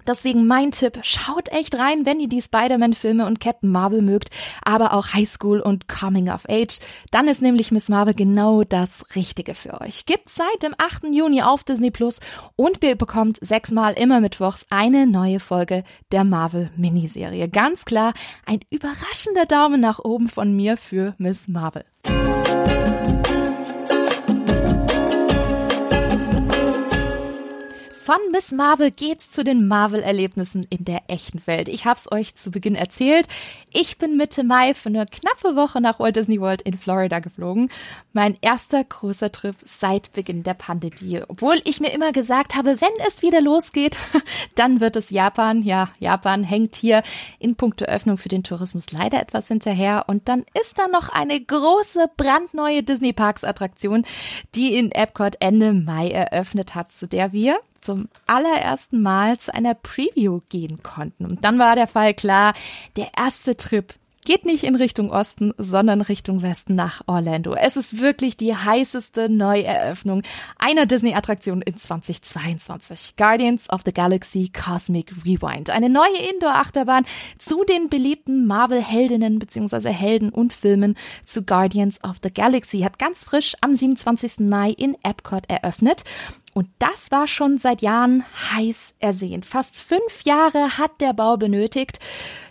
[0.07, 4.29] Deswegen mein Tipp, schaut echt rein, wenn ihr die Spider-Man-Filme und Captain Marvel mögt,
[4.63, 6.79] aber auch High School und Coming of Age.
[7.11, 10.05] Dann ist nämlich Miss Marvel genau das Richtige für euch.
[10.05, 11.05] Gibt seit dem 8.
[11.11, 12.19] Juni auf Disney Plus
[12.55, 17.49] und ihr bekommt sechsmal immer mittwochs eine neue Folge der Marvel-Miniserie.
[17.49, 18.13] Ganz klar,
[18.45, 21.85] ein überraschender Daumen nach oben von mir für Miss Marvel.
[28.11, 31.69] Von Miss Marvel geht's zu den Marvel-Erlebnissen in der echten Welt.
[31.69, 33.25] Ich hab's euch zu Beginn erzählt.
[33.71, 37.69] Ich bin Mitte Mai für eine knappe Woche nach Walt Disney World in Florida geflogen.
[38.11, 41.21] Mein erster großer Trip seit Beginn der Pandemie.
[41.25, 43.95] Obwohl ich mir immer gesagt habe, wenn es wieder losgeht,
[44.55, 45.63] dann wird es Japan.
[45.63, 47.03] Ja, Japan hängt hier
[47.39, 50.03] in puncto Öffnung für den Tourismus leider etwas hinterher.
[50.07, 54.03] Und dann ist da noch eine große, brandneue Disney Parks Attraktion,
[54.53, 59.73] die in Epcot Ende Mai eröffnet hat, zu der wir zum allerersten Mal zu einer
[59.73, 61.25] Preview gehen konnten.
[61.25, 62.53] Und dann war der Fall klar,
[62.95, 63.93] der erste Trip
[64.25, 67.53] geht nicht in Richtung Osten, sondern Richtung Westen nach Orlando.
[67.53, 70.21] Es ist wirklich die heißeste Neueröffnung
[70.57, 73.15] einer Disney-Attraktion in 2022.
[73.17, 75.69] Guardians of the Galaxy Cosmic Rewind.
[75.69, 77.05] Eine neue Indoor-Achterbahn
[77.37, 79.89] zu den beliebten Marvel-Heldinnen bzw.
[79.89, 84.39] Helden und Filmen zu Guardians of the Galaxy hat ganz frisch am 27.
[84.47, 86.03] Mai in Epcot eröffnet.
[86.53, 89.45] Und das war schon seit Jahren heiß ersehnt.
[89.45, 91.99] Fast fünf Jahre hat der Bau benötigt.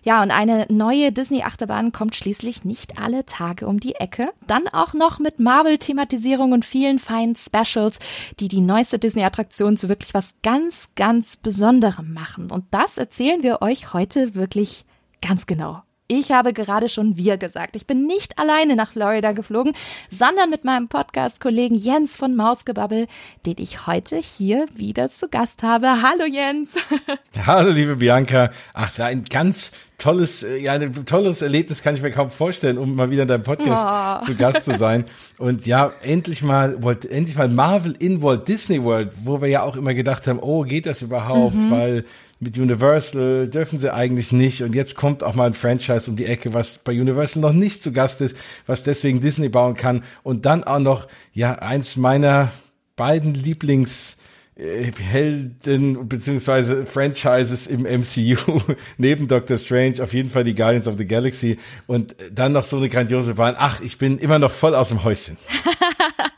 [0.02, 4.30] Ja, und eine neue Disney-Achterbahn kommt schließlich nicht alle Tage um die Ecke.
[4.46, 7.98] Dann auch noch mit Marvel-Thematisierung und vielen feinen Specials,
[8.38, 12.50] die die neueste Disney-Attraktion zu wirklich was ganz, ganz Besonderem machen.
[12.50, 14.86] Und das erzählen wir euch heute wirklich
[15.20, 15.82] ganz genau.
[16.12, 17.76] Ich habe gerade schon wir gesagt.
[17.76, 19.74] Ich bin nicht alleine nach Florida geflogen,
[20.10, 23.06] sondern mit meinem Podcast-Kollegen Jens von Mausgebabbel,
[23.46, 26.02] den ich heute hier wieder zu Gast habe.
[26.02, 26.78] Hallo Jens.
[27.46, 28.50] Hallo liebe Bianca.
[28.74, 32.96] Ach, ein ganz tolles, äh, ja, ein tolles Erlebnis kann ich mir kaum vorstellen, um
[32.96, 34.26] mal wieder in deinem Podcast oh.
[34.26, 35.04] zu Gast zu sein.
[35.38, 36.76] Und ja, endlich mal,
[37.08, 40.62] endlich mal Marvel in Walt Disney World, wo wir ja auch immer gedacht haben, oh,
[40.62, 41.54] geht das überhaupt?
[41.54, 41.70] Mhm.
[41.70, 42.04] Weil
[42.40, 44.62] mit Universal dürfen sie eigentlich nicht.
[44.62, 47.82] Und jetzt kommt auch mal ein Franchise um die Ecke, was bei Universal noch nicht
[47.82, 50.02] zu Gast ist, was deswegen Disney bauen kann.
[50.22, 52.50] Und dann auch noch, ja, eins meiner
[52.96, 54.16] beiden Lieblings-
[54.56, 58.60] äh, Helden beziehungsweise Franchises im MCU
[58.98, 62.76] neben Doctor Strange auf jeden Fall die Guardians of the Galaxy und dann noch so
[62.76, 63.54] eine grandiose Bahn.
[63.56, 65.38] Ach, ich bin immer noch voll aus dem Häuschen.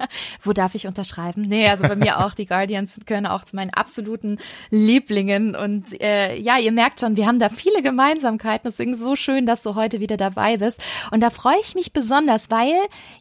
[0.43, 1.43] Wo darf ich unterschreiben?
[1.43, 2.35] Nee, also bei mir auch.
[2.35, 4.39] Die Guardians gehören auch zu meinen absoluten
[4.71, 5.57] Lieblingen.
[5.57, 8.71] Und äh, ja, ihr merkt schon, wir haben da viele Gemeinsamkeiten.
[8.71, 10.83] Deswegen so schön, dass du heute wieder dabei bist.
[11.11, 12.75] Und da freue ich mich besonders, weil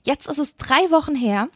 [0.03, 1.47] jetzt ist es drei Wochen her.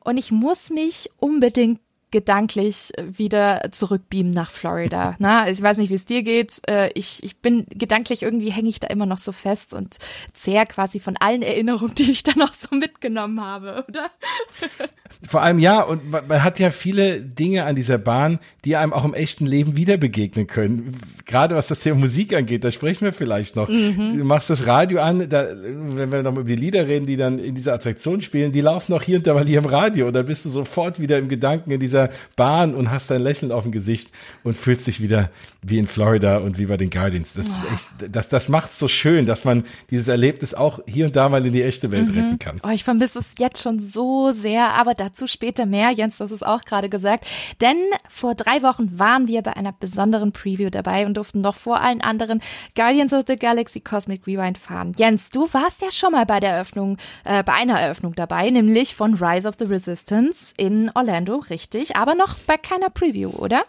[0.00, 1.80] Und ich muss mich unbedingt
[2.12, 5.16] gedanklich wieder zurückbeamen nach Florida.
[5.18, 6.60] Na, ich weiß nicht, wie es dir geht.
[6.68, 9.96] Äh, ich, ich bin gedanklich irgendwie hänge ich da immer noch so fest und
[10.32, 14.10] zehr quasi von allen Erinnerungen, die ich da noch so mitgenommen habe, oder?
[15.28, 19.04] Vor allem ja, und man, hat ja viele Dinge an dieser Bahn, die einem auch
[19.04, 20.96] im echten Leben wieder begegnen können.
[21.26, 23.68] Gerade was das Thema Musik angeht, da sprechen wir vielleicht noch.
[23.68, 24.18] Mhm.
[24.18, 27.38] Du machst das Radio an, da, wenn wir noch über die Lieder reden, die dann
[27.38, 30.12] in dieser Attraktion spielen, die laufen auch hier und da mal hier im Radio und
[30.14, 33.52] da bist du sofort wieder im Gedanken in dieser dieser Bahn und hast dein Lächeln
[33.52, 34.10] auf dem Gesicht
[34.44, 35.30] und fühlst dich wieder
[35.62, 37.34] wie in Florida und wie bei den Guardians.
[37.34, 41.14] Das ist echt, das, das macht's so schön, dass man dieses Erlebnis auch hier und
[41.14, 42.18] da mal in die echte Welt mhm.
[42.18, 42.60] retten kann.
[42.64, 45.90] Oh, ich vermisse es jetzt schon so sehr, aber dazu später mehr.
[45.90, 47.26] Jens, das ist auch gerade gesagt.
[47.60, 47.76] Denn
[48.08, 52.00] vor drei Wochen waren wir bei einer besonderen Preview dabei und durften noch vor allen
[52.00, 52.40] anderen
[52.74, 54.92] Guardians of the Galaxy Cosmic Rewind fahren.
[54.96, 58.94] Jens, du warst ja schon mal bei der Eröffnung, äh, bei einer Eröffnung dabei, nämlich
[58.96, 63.64] von Rise of the Resistance in Orlando, richtig, aber noch bei keiner Preview, oder?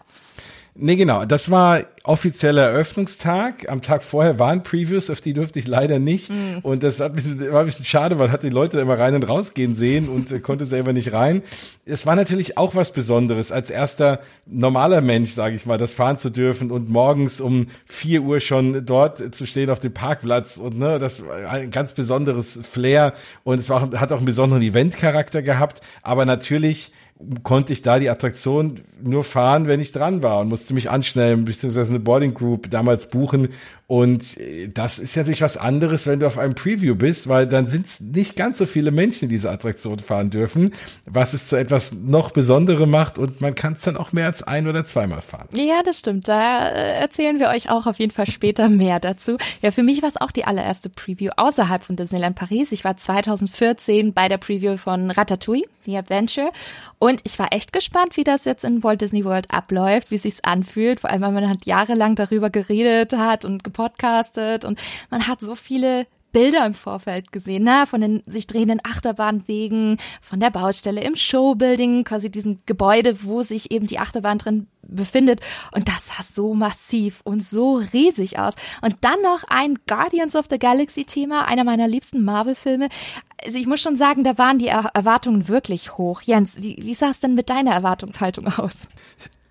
[0.76, 1.24] Nee, genau.
[1.24, 3.68] Das war offizieller Eröffnungstag.
[3.70, 6.30] Am Tag vorher waren Previews, auf die durfte ich leider nicht.
[6.30, 6.58] Mm.
[6.62, 9.76] Und das hat war ein bisschen schade, weil hat die Leute immer rein und rausgehen
[9.76, 11.42] sehen und äh, konnte selber nicht rein.
[11.86, 16.18] Es war natürlich auch was Besonderes, als erster normaler Mensch, sage ich mal, das fahren
[16.18, 20.56] zu dürfen und morgens um vier Uhr schon dort zu stehen auf dem Parkplatz.
[20.56, 23.12] Und ne, das war ein ganz besonderes Flair.
[23.44, 25.82] Und es war, hat auch einen besonderen Eventcharakter gehabt.
[26.02, 26.90] Aber natürlich
[27.42, 31.44] konnte ich da die Attraktion nur fahren, wenn ich dran war und musste mich anschnellen,
[31.44, 33.50] beziehungsweise eine Boarding Group damals buchen.
[33.86, 37.68] Und äh, das ist natürlich was anderes, wenn du auf einem Preview bist, weil dann
[37.68, 40.72] sind es nicht ganz so viele Menschen, die diese Attraktion fahren dürfen,
[41.04, 44.42] was es zu etwas noch Besonderem macht und man kann es dann auch mehr als
[44.42, 45.48] ein oder zweimal fahren.
[45.52, 46.28] Ja, das stimmt.
[46.28, 49.36] Da äh, erzählen wir euch auch auf jeden Fall später mehr dazu.
[49.60, 52.72] Ja, für mich war es auch die allererste Preview außerhalb von Disneyland Paris.
[52.72, 56.50] Ich war 2014 bei der Preview von Ratatouille, The Adventure.
[57.04, 60.40] Und ich war echt gespannt, wie das jetzt in Walt Disney World abläuft, wie sich's
[60.42, 61.00] anfühlt.
[61.00, 65.54] Vor allem, weil man halt jahrelang darüber geredet hat und gepodcastet und man hat so
[65.54, 67.84] viele Bilder im Vorfeld gesehen, ne?
[67.86, 73.70] von den sich drehenden Achterbahnwegen, von der Baustelle im Showbuilding, quasi diesem Gebäude, wo sich
[73.70, 75.40] eben die Achterbahn drin befindet.
[75.72, 78.56] Und das sah so massiv und so riesig aus.
[78.82, 82.88] Und dann noch ein Guardians of the Galaxy Thema, einer meiner liebsten Marvel-Filme.
[83.44, 86.20] Also ich muss schon sagen, da waren die Erwartungen wirklich hoch.
[86.20, 88.88] Jens, wie, wie sah es denn mit deiner Erwartungshaltung aus?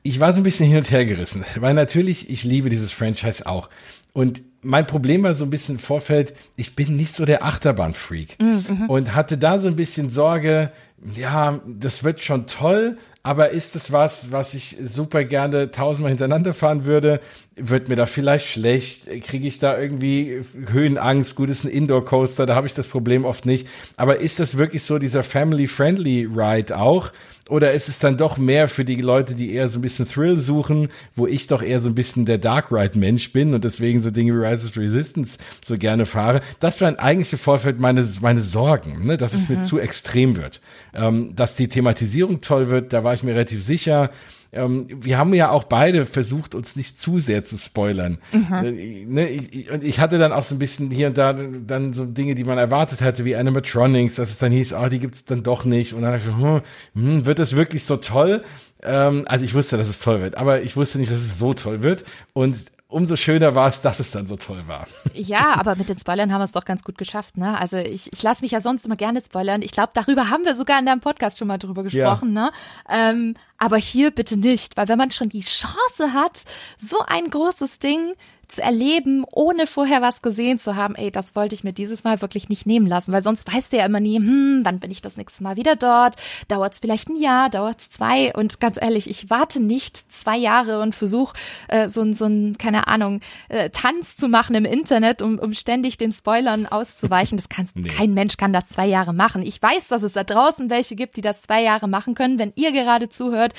[0.04, 3.48] Ich war so ein bisschen hin und her gerissen, weil natürlich, ich liebe dieses Franchise
[3.48, 3.70] auch.
[4.12, 8.38] Und mein Problem war so ein bisschen im Vorfeld, ich bin nicht so der Achterbahn-Freak
[8.42, 8.90] mhm.
[8.90, 10.72] und hatte da so ein bisschen Sorge,
[11.16, 16.54] ja, das wird schon toll, aber ist es was, was ich super gerne tausendmal hintereinander
[16.54, 17.22] fahren würde?
[17.56, 19.06] Wird mir da vielleicht schlecht?
[19.24, 21.36] Kriege ich da irgendwie Höhenangst?
[21.36, 23.66] Gut, ist ein Indoor-Coaster, da habe ich das Problem oft nicht.
[23.96, 27.14] Aber ist das wirklich so dieser Family-Friendly Ride auch?
[27.50, 30.38] Oder ist es dann doch mehr für die Leute, die eher so ein bisschen Thrill
[30.40, 34.00] suchen, wo ich doch eher so ein bisschen der Dark Ride Mensch bin und deswegen
[34.00, 36.40] so Dinge wie Rise of Resistance so gerne fahre?
[36.62, 39.18] Das wären eigentlich im Vorfeld meine, meine Sorgen, ne?
[39.18, 39.58] dass es mhm.
[39.58, 40.62] mir zu extrem wird.
[40.94, 44.10] Ähm, dass die Thematisierung toll wird, da war ich mir relativ sicher
[44.54, 48.20] ähm, wir haben ja auch beide versucht, uns nicht zu sehr zu spoilern.
[48.32, 48.54] Mhm.
[48.54, 51.94] Äh, ne, ich, und ich hatte dann auch so ein bisschen hier und da dann
[51.94, 55.00] so Dinge, die man erwartet hatte, wie Animatronics, dass es dann hieß, ah, oh, die
[55.00, 55.94] gibt's dann doch nicht.
[55.94, 56.62] Und dann dachte ich, hm,
[56.94, 58.44] hm, wird das wirklich so toll?
[58.84, 61.56] Ähm, also ich wusste, dass es toll wird, aber ich wusste nicht, dass es so
[61.56, 62.06] toll wird.
[62.34, 64.88] Und umso schöner war es, dass es dann so toll war.
[65.14, 67.38] Ja, aber mit den Spoilern haben wir es doch ganz gut geschafft.
[67.38, 67.60] Ne?
[67.60, 69.62] Also ich, ich lasse mich ja sonst immer gerne spoilern.
[69.62, 72.36] Ich glaube, darüber haben wir sogar in deinem Podcast schon mal drüber gesprochen.
[72.36, 72.46] Ja.
[72.46, 72.52] Ne?
[72.90, 76.44] Ähm, aber hier bitte nicht, weil wenn man schon die Chance hat,
[76.78, 78.14] so ein großes Ding
[78.48, 82.22] zu erleben, ohne vorher was gesehen zu haben, ey, das wollte ich mir dieses Mal
[82.22, 85.02] wirklich nicht nehmen lassen, weil sonst weißt du ja immer nie, hm, wann bin ich
[85.02, 86.16] das nächste Mal wieder dort?
[86.48, 88.34] Dauert es vielleicht ein Jahr, dauert es zwei?
[88.34, 91.36] Und ganz ehrlich, ich warte nicht zwei Jahre und versuche
[91.68, 95.54] äh, so ein, so ein, keine Ahnung, äh, Tanz zu machen im Internet, um, um
[95.54, 97.38] ständig den Spoilern auszuweichen.
[97.38, 97.90] Das kann nee.
[97.90, 99.42] kein Mensch kann das zwei Jahre machen.
[99.42, 102.40] Ich weiß, dass es da draußen welche gibt, die das zwei Jahre machen können.
[102.40, 103.54] Wenn ihr gerade zuhört,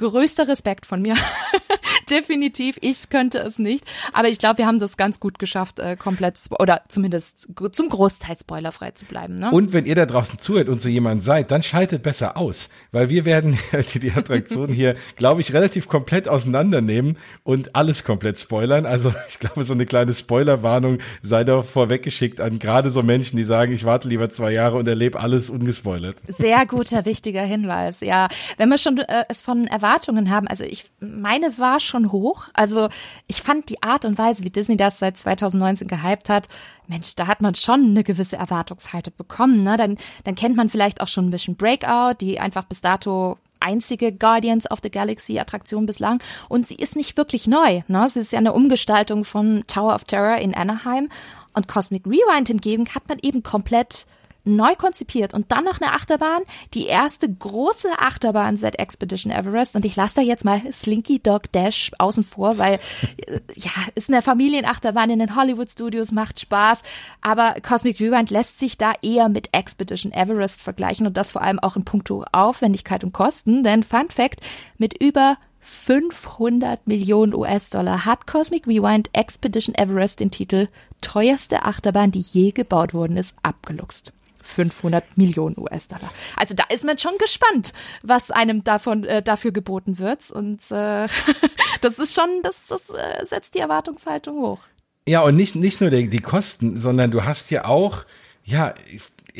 [0.00, 1.14] größter Respekt von mir.
[2.10, 3.84] Definitiv, ich könnte es nicht.
[4.12, 8.36] Aber ich glaube, wir haben das ganz gut geschafft, äh, komplett oder zumindest zum Großteil
[8.38, 9.36] spoilerfrei zu bleiben.
[9.36, 9.50] Ne?
[9.50, 13.10] Und wenn ihr da draußen zuhört und so jemand seid, dann schaltet besser aus, weil
[13.10, 13.58] wir werden
[13.94, 18.86] die, die Attraktion hier, glaube ich, relativ komplett auseinandernehmen und alles komplett spoilern.
[18.86, 23.44] Also ich glaube, so eine kleine Spoilerwarnung sei doch vorweggeschickt an gerade so Menschen, die
[23.44, 26.16] sagen, ich warte lieber zwei Jahre und erlebe alles ungespoilert.
[26.26, 28.00] Sehr guter, wichtiger Hinweis.
[28.00, 32.48] Ja, wenn wir schon äh, es von Erwartungen haben, also ich meine war schon hoch.
[32.52, 32.88] Also
[33.26, 36.48] ich fand die Art und Weise, wie Disney das seit 2019 gehypt hat,
[36.86, 39.62] Mensch, da hat man schon eine gewisse Erwartungshaltung bekommen.
[39.62, 39.76] Ne?
[39.76, 44.12] Dann, dann kennt man vielleicht auch schon ein bisschen Breakout, die einfach bis dato einzige
[44.12, 46.22] Guardians of the Galaxy Attraktion bislang.
[46.48, 47.82] Und sie ist nicht wirklich neu.
[47.88, 48.08] Ne?
[48.08, 51.08] Sie ist ja eine Umgestaltung von Tower of Terror in Anaheim.
[51.52, 54.06] Und Cosmic Rewind hingegen hat man eben komplett
[54.44, 56.42] neu konzipiert und dann noch eine Achterbahn,
[56.74, 59.76] die erste große Achterbahn seit Expedition Everest.
[59.76, 62.74] Und ich lasse da jetzt mal Slinky Dog Dash außen vor, weil
[63.26, 66.82] äh, ja, ist eine Familienachterbahn in den Hollywood Studios, macht Spaß,
[67.20, 71.58] aber Cosmic Rewind lässt sich da eher mit Expedition Everest vergleichen und das vor allem
[71.58, 74.40] auch in puncto Aufwendigkeit und Kosten, denn Fun Fact,
[74.78, 80.68] mit über 500 Millionen US-Dollar hat Cosmic Rewind Expedition Everest den Titel
[81.00, 84.12] teuerste Achterbahn, die je gebaut worden ist, abgeluchst.
[84.42, 86.12] 500 Millionen US-Dollar.
[86.36, 87.72] Also da ist man schon gespannt,
[88.02, 90.30] was einem davon äh, dafür geboten wird.
[90.30, 91.06] Und äh,
[91.80, 94.60] das ist schon, das, das äh, setzt die Erwartungshaltung hoch.
[95.08, 98.04] Ja, und nicht, nicht nur die, die Kosten, sondern du hast ja auch,
[98.44, 98.74] ja,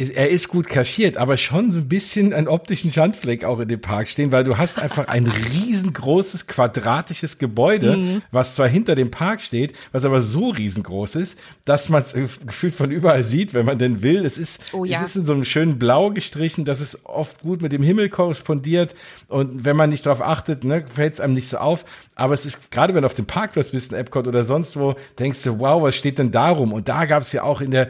[0.09, 3.81] er ist gut kaschiert, aber schon so ein bisschen einen optischen Schandfleck auch in dem
[3.81, 8.23] Park stehen, weil du hast einfach ein riesengroßes quadratisches Gebäude, mhm.
[8.31, 12.75] was zwar hinter dem Park steht, was aber so riesengroß ist, dass man es gefühlt
[12.75, 14.25] von überall sieht, wenn man denn will.
[14.25, 14.99] Es ist, oh, ja.
[14.99, 18.09] es ist in so einem schönen Blau gestrichen, das ist oft gut mit dem Himmel
[18.09, 18.95] korrespondiert
[19.29, 21.85] und wenn man nicht darauf achtet, ne, fällt es einem nicht so auf.
[22.15, 24.95] Aber es ist, gerade wenn du auf dem Parkplatz bist in Epcot oder sonst wo,
[25.19, 26.73] denkst du, wow, was steht denn darum?
[26.73, 27.89] Und da gab es ja auch in der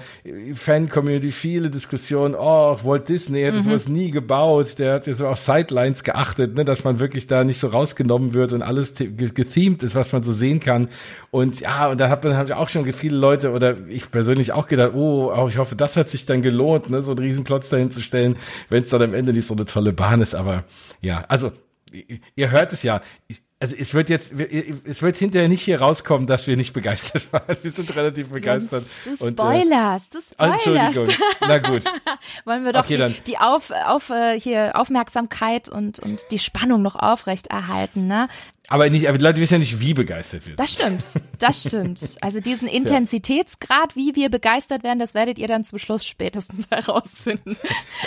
[0.55, 3.63] Fan-Community viele Diskussionen, oh, Walt Disney hätte mhm.
[3.63, 7.45] sowas nie gebaut, der hat ja so auf Sidelines geachtet, ne, dass man wirklich da
[7.45, 10.89] nicht so rausgenommen wird und alles gethemed ist, was man so sehen kann.
[11.31, 14.67] Und ja, und da hat man hab auch schon viele Leute oder ich persönlich auch
[14.67, 17.91] gedacht, oh, auch ich hoffe, das hat sich dann gelohnt, ne, so einen Riesenklotz dahin
[17.91, 18.37] zu stellen,
[18.69, 20.35] wenn es dann am Ende nicht so eine tolle Bahn ist.
[20.35, 20.65] Aber
[21.01, 21.53] ja, also
[22.37, 23.03] ihr hört es ja.
[23.29, 27.29] Ich, also es wird jetzt, es wird hinterher nicht hier rauskommen, dass wir nicht begeistert
[27.33, 27.59] waren.
[27.61, 28.85] Wir sind relativ begeistert.
[29.05, 30.97] Du spoilerst, und, äh, du spoilerst.
[30.97, 31.09] Entschuldigung,
[31.43, 31.85] na gut.
[32.47, 36.81] Wollen wir doch okay, die, die, auf, auf, äh, hier Aufmerksamkeit und, und die Spannung
[36.81, 38.29] noch aufrecht erhalten, ne?
[38.69, 40.61] Aber, nicht, aber die Leute wissen ja nicht, wie begeistert wir sind.
[40.61, 41.05] Das stimmt,
[41.39, 42.17] das stimmt.
[42.23, 47.57] Also diesen Intensitätsgrad, wie wir begeistert werden, das werdet ihr dann zum Schluss spätestens herausfinden.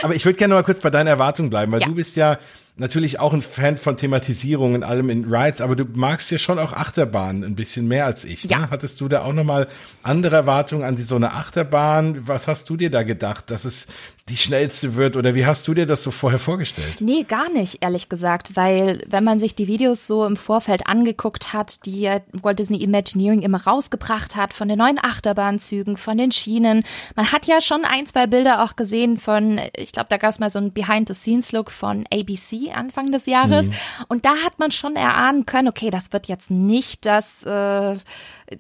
[0.01, 1.88] Aber ich würde gerne noch mal kurz bei deiner Erwartung bleiben, weil ja.
[1.88, 2.39] du bist ja
[2.76, 6.57] natürlich auch ein Fan von Thematisierung und allem in Rides, aber du magst ja schon
[6.57, 8.45] auch Achterbahnen ein bisschen mehr als ich.
[8.45, 8.59] Ja.
[8.59, 8.69] Ne?
[8.71, 9.67] Hattest du da auch nochmal
[10.01, 12.28] andere Erwartungen an die, so eine Achterbahn?
[12.28, 13.88] Was hast du dir da gedacht, dass es
[14.30, 17.01] die schnellste wird oder wie hast du dir das so vorher vorgestellt?
[17.01, 21.53] Nee, gar nicht, ehrlich gesagt, weil wenn man sich die Videos so im Vorfeld angeguckt
[21.53, 26.84] hat, die Walt Disney Imagineering immer rausgebracht hat von den neuen Achterbahnzügen, von den Schienen,
[27.15, 30.39] man hat ja schon ein, zwei Bilder auch gesehen von, ich glaube, da gab es
[30.39, 33.74] mal so einen Behind-the-Scenes-Look von ABC Anfang des Jahres mhm.
[34.07, 37.97] und da hat man schon erahnen können, okay, das wird jetzt nicht das äh,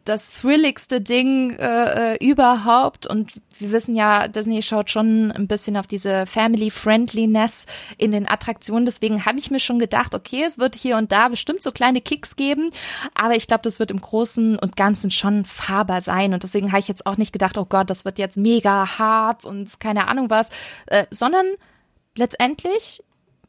[0.05, 3.07] das thrilligste Ding äh, überhaupt.
[3.07, 7.65] Und wir wissen ja, Disney schaut schon ein bisschen auf diese Family-Friendliness
[7.97, 8.85] in den Attraktionen.
[8.85, 12.01] Deswegen habe ich mir schon gedacht, okay, es wird hier und da bestimmt so kleine
[12.01, 12.69] Kicks geben.
[13.13, 16.33] Aber ich glaube, das wird im Großen und Ganzen schon fahrbar sein.
[16.33, 19.45] Und deswegen habe ich jetzt auch nicht gedacht, oh Gott, das wird jetzt mega hart
[19.45, 20.49] und keine Ahnung was,
[20.87, 21.45] äh, sondern
[22.15, 23.03] letztendlich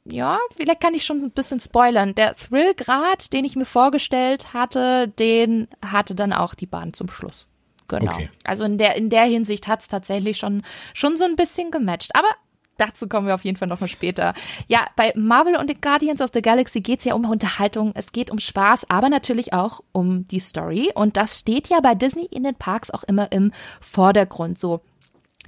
[0.07, 2.15] ja, vielleicht kann ich schon ein bisschen spoilern.
[2.15, 7.47] Der Thrillgrad, den ich mir vorgestellt hatte, den hatte dann auch die Bahn zum Schluss.
[7.89, 8.13] Genau.
[8.13, 8.31] Okay.
[8.45, 12.15] Also in der, in der Hinsicht hat's tatsächlich schon, schon so ein bisschen gematcht.
[12.15, 12.29] Aber
[12.77, 14.35] dazu kommen wir auf jeden Fall nochmal später.
[14.69, 18.31] Ja, bei Marvel und the Guardians of the Galaxy geht's ja um Unterhaltung, es geht
[18.31, 20.91] um Spaß, aber natürlich auch um die Story.
[20.95, 24.59] Und das steht ja bei Disney in den Parks auch immer im Vordergrund.
[24.59, 24.81] So,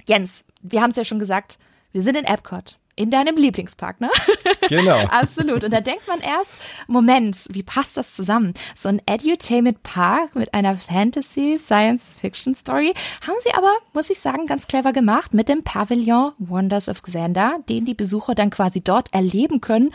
[0.07, 1.59] Jens, wir haben es ja schon gesagt,
[1.91, 4.09] wir sind in Epcot in deinem Lieblingspark, ne?
[4.69, 4.97] Genau.
[5.09, 5.63] Absolut.
[5.63, 6.51] Und da denkt man erst,
[6.87, 8.53] Moment, wie passt das zusammen?
[8.75, 12.93] So ein Edutainment Park mit einer Fantasy Science Fiction Story
[13.25, 17.59] haben sie aber, muss ich sagen, ganz clever gemacht mit dem Pavillon Wonders of Xander,
[17.69, 19.93] den die Besucher dann quasi dort erleben können,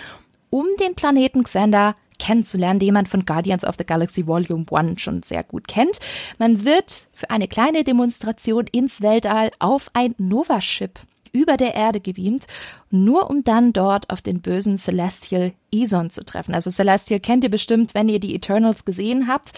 [0.49, 5.23] um den Planeten Xander kennenzulernen, den man von Guardians of the Galaxy Volume 1 schon
[5.23, 5.99] sehr gut kennt.
[6.39, 10.99] Man wird für eine kleine Demonstration ins Weltall auf ein Nova-Ship
[11.33, 12.47] über der Erde gebeamt,
[12.91, 16.55] nur um dann dort auf den bösen Celestial Ison zu treffen.
[16.55, 19.53] Also Celestial kennt ihr bestimmt, wenn ihr die Eternals gesehen habt.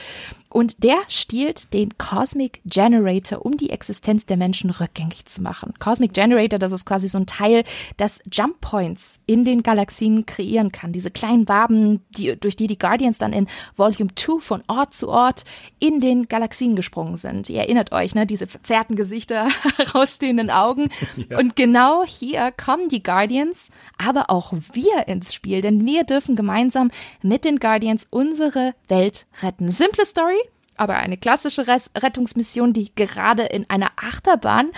[0.55, 5.75] Und der stiehlt den Cosmic Generator, um die Existenz der Menschen rückgängig zu machen.
[5.81, 7.65] Cosmic Generator, das ist quasi so ein Teil,
[7.97, 10.93] das Jump Points in den Galaxien kreieren kann.
[10.93, 15.09] Diese kleinen Waben, die, durch die die Guardians dann in Volume 2 von Ort zu
[15.09, 15.43] Ort
[15.81, 17.51] in den Galaxien gesprungen sind.
[17.51, 18.25] Ihr erinnert euch, ne?
[18.25, 20.91] Diese verzerrten Gesichter, herausstehenden Augen.
[21.31, 21.39] Ja.
[21.39, 26.91] Und genau hier kommen die Guardians, aber auch wir ins Spiel, denn wir dürfen gemeinsam
[27.23, 29.69] mit den Guardians unsere Welt retten.
[29.69, 30.41] Simple Story,
[30.77, 34.71] aber eine klassische Rettungsmission, die gerade in einer Achterbahn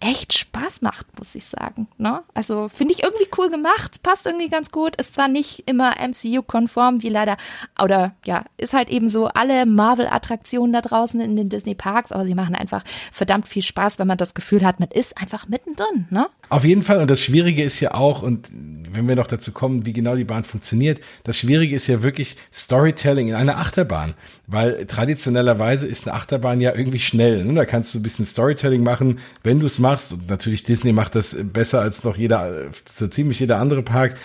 [0.00, 1.88] echt Spaß macht, muss ich sagen.
[1.98, 2.22] Ne?
[2.34, 4.96] Also finde ich irgendwie cool gemacht, passt irgendwie ganz gut.
[4.96, 7.36] Ist zwar nicht immer MCU-konform, wie leider,
[7.82, 12.34] oder ja, ist halt eben so alle Marvel-Attraktionen da draußen in den Disney-Parks, aber sie
[12.34, 16.06] machen einfach verdammt viel Spaß, wenn man das Gefühl hat, man ist einfach mittendrin.
[16.10, 16.28] Ne?
[16.48, 17.00] Auf jeden Fall.
[17.00, 18.50] Und das Schwierige ist ja auch, und
[18.92, 22.36] wenn wir noch dazu kommen, wie genau die Bahn funktioniert, das Schwierige ist ja wirklich
[22.52, 24.14] Storytelling in einer Achterbahn.
[24.46, 27.44] Weil traditionellerweise ist eine Achterbahn ja irgendwie schnell.
[27.44, 27.54] Ne?
[27.54, 30.12] Da kannst du ein bisschen Storytelling machen, wenn du es machst.
[30.12, 34.16] Und natürlich Disney macht das besser als noch jeder, so ziemlich jeder andere Park,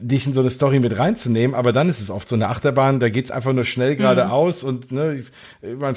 [0.00, 1.54] dich in so eine Story mit reinzunehmen.
[1.54, 4.68] Aber dann ist es oft so eine Achterbahn, da geht's einfach nur schnell geradeaus mhm.
[4.68, 5.24] und ne,
[5.78, 5.96] man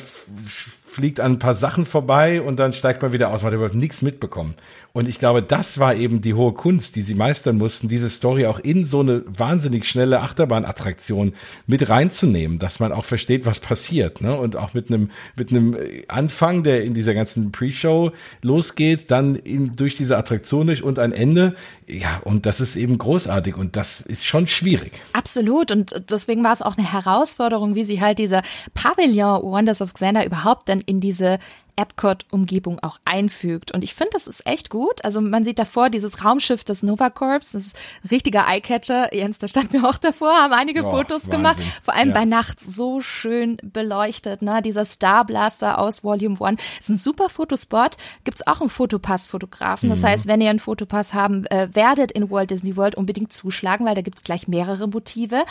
[0.98, 3.44] fliegt an ein paar Sachen vorbei und dann steigt man wieder aus.
[3.44, 4.56] Man hat überhaupt nichts mitbekommen.
[4.94, 8.48] Und ich glaube, das war eben die hohe Kunst, die sie meistern mussten, diese Story
[8.48, 11.34] auch in so eine wahnsinnig schnelle Achterbahnattraktion
[11.68, 14.22] mit reinzunehmen, dass man auch versteht, was passiert.
[14.22, 14.36] Ne?
[14.36, 15.78] Und auch mit einem, mit einem
[16.08, 21.12] Anfang, der in dieser ganzen Pre-Show losgeht, dann in, durch diese Attraktion durch und ein
[21.12, 21.54] Ende.
[21.90, 25.00] Ja, und das ist eben großartig und das ist schon schwierig.
[25.14, 25.72] Absolut.
[25.72, 28.42] Und deswegen war es auch eine Herausforderung, wie sie halt dieser
[28.74, 31.40] Pavillon Wonders of Xander überhaupt dann in diese
[31.78, 33.72] Epcot-Umgebung auch einfügt.
[33.72, 35.06] Und ich finde, das ist echt gut.
[35.06, 39.16] Also man sieht davor dieses Raumschiff des Nova Corps, das ist ein richtiger Eyecatcher.
[39.16, 41.32] Jens, da standen wir auch davor, haben einige Boah, Fotos Wahnsinn.
[41.32, 41.60] gemacht.
[41.84, 42.14] Vor allem ja.
[42.16, 44.42] bei Nacht so schön beleuchtet.
[44.42, 44.62] Ne?
[44.62, 47.96] Dieser Star Blaster aus Volume One ist ein super Fotospot.
[48.24, 49.90] Gibt's auch einen Fotopass-Fotografen.
[49.90, 50.08] Das mhm.
[50.08, 53.96] heißt, wenn ihr einen Fotopass haben äh, werdet in Walt Disney World, unbedingt zuschlagen, weil
[53.96, 55.44] da gibt's gleich mehrere Motive.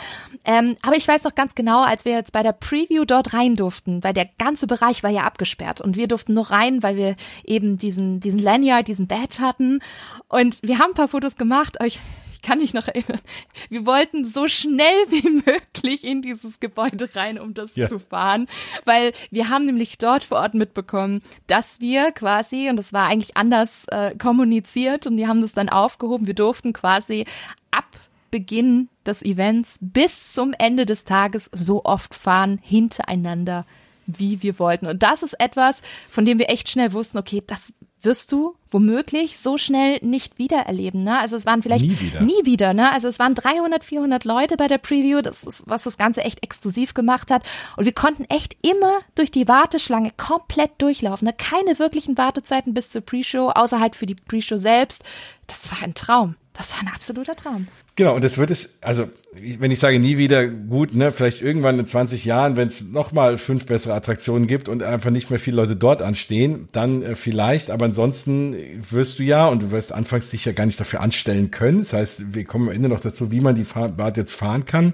[0.43, 3.55] Ähm, aber ich weiß noch ganz genau, als wir jetzt bei der Preview dort rein
[3.55, 7.15] durften, weil der ganze Bereich war ja abgesperrt und wir durften noch rein, weil wir
[7.43, 9.79] eben diesen, diesen Lanyard, diesen Badge hatten.
[10.27, 11.99] Und wir haben ein paar Fotos gemacht, ich,
[12.33, 13.21] ich kann mich noch erinnern.
[13.69, 17.87] Wir wollten so schnell wie möglich in dieses Gebäude rein, um das ja.
[17.87, 18.47] zu fahren,
[18.85, 23.37] weil wir haben nämlich dort vor Ort mitbekommen, dass wir quasi, und das war eigentlich
[23.37, 27.25] anders äh, kommuniziert und die haben das dann aufgehoben, wir durften quasi
[27.71, 27.85] ab
[28.29, 33.65] Beginn des Events bis zum Ende des Tages so oft fahren hintereinander
[34.07, 34.87] wie wir wollten.
[34.87, 39.39] Und das ist etwas, von dem wir echt schnell wussten, okay, das wirst du womöglich
[39.39, 41.03] so schnell nicht wieder erleben.
[41.03, 41.19] Ne?
[41.19, 42.21] Also es waren vielleicht nie wieder.
[42.21, 42.73] nie wieder.
[42.73, 42.91] ne?
[42.91, 46.43] Also es waren 300, 400 Leute bei der Preview, das ist, was das Ganze echt
[46.43, 47.43] exklusiv gemacht hat.
[47.75, 51.25] Und wir konnten echt immer durch die Warteschlange komplett durchlaufen.
[51.25, 51.33] Ne?
[51.33, 55.03] Keine wirklichen Wartezeiten bis zur Pre-Show, außer halt für die Pre-Show selbst.
[55.47, 56.35] Das war ein Traum.
[56.57, 57.67] Das war ein absoluter Traum.
[57.95, 61.77] Genau, und das wird es, also wenn ich sage nie wieder, gut, ne, vielleicht irgendwann
[61.77, 65.57] in 20 Jahren, wenn es nochmal fünf bessere Attraktionen gibt und einfach nicht mehr viele
[65.57, 68.55] Leute dort anstehen, dann äh, vielleicht, aber ansonsten
[68.89, 71.93] wirst du ja, und du wirst anfangs dich ja gar nicht dafür anstellen können, das
[71.93, 74.93] heißt, wir kommen am Ende noch dazu, wie man die Fahrt jetzt fahren kann,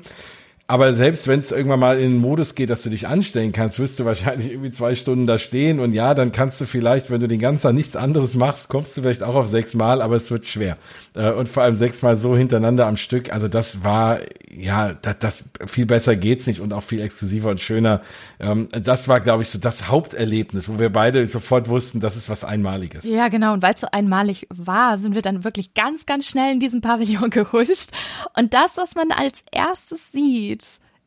[0.74, 3.78] aber selbst wenn es irgendwann mal in den Modus geht, dass du dich anstellen kannst,
[3.78, 7.20] wirst du wahrscheinlich irgendwie zwei Stunden da stehen und ja, dann kannst du vielleicht, wenn
[7.20, 10.16] du den ganzen Tag nichts anderes machst, kommst du vielleicht auch auf sechs Mal, aber
[10.16, 10.78] es wird schwer.
[11.14, 13.32] Äh, und vor allem sechs Mal so hintereinander am Stück.
[13.32, 14.20] Also das war,
[14.52, 18.02] ja, das, das viel besser geht's nicht und auch viel exklusiver und schöner.
[18.40, 22.30] Ähm, das war, glaube ich, so das Haupterlebnis, wo wir beide sofort wussten, das ist
[22.30, 23.04] was Einmaliges.
[23.04, 23.54] Ja, genau.
[23.54, 26.82] Und weil es so einmalig war, sind wir dann wirklich ganz, ganz schnell in diesem
[26.82, 27.92] Pavillon gerutscht.
[28.36, 30.63] Und das, was man als erstes sieht,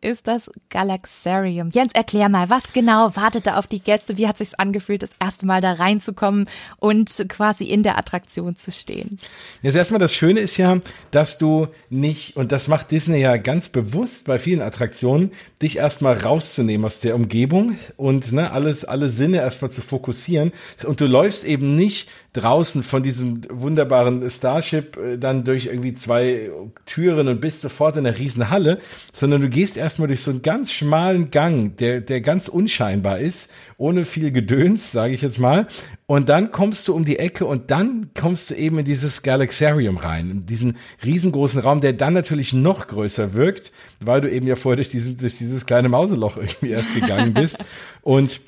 [0.06, 1.70] ist das Galaxarium.
[1.70, 4.16] Jens, erklär mal, was genau wartet da auf die Gäste?
[4.16, 6.48] Wie hat sich's angefühlt, das erste Mal da reinzukommen
[6.78, 9.18] und quasi in der Attraktion zu stehen?
[9.62, 10.78] Jetzt erstmal das Schöne ist ja,
[11.10, 16.16] dass du nicht, und das macht Disney ja ganz bewusst bei vielen Attraktionen, dich erstmal
[16.16, 20.52] rauszunehmen aus der Umgebung und ne, alles, alle Sinne erstmal zu fokussieren.
[20.84, 26.50] Und du läufst eben nicht draußen von diesem wunderbaren Starship äh, dann durch irgendwie zwei
[26.84, 28.78] Türen und bist sofort in einer riesen Halle,
[29.12, 33.50] sondern du gehst erstmal durch so einen ganz schmalen Gang, der, der ganz unscheinbar ist,
[33.78, 35.66] ohne viel Gedöns, sage ich jetzt mal.
[36.06, 39.96] Und dann kommst du um die Ecke und dann kommst du eben in dieses Galaxarium
[39.96, 44.54] rein, in diesen riesengroßen Raum, der dann natürlich noch größer wirkt, weil du eben ja
[44.54, 47.58] vorher durch, diesen, durch dieses kleine Mauseloch irgendwie erst gegangen bist.
[48.02, 48.40] und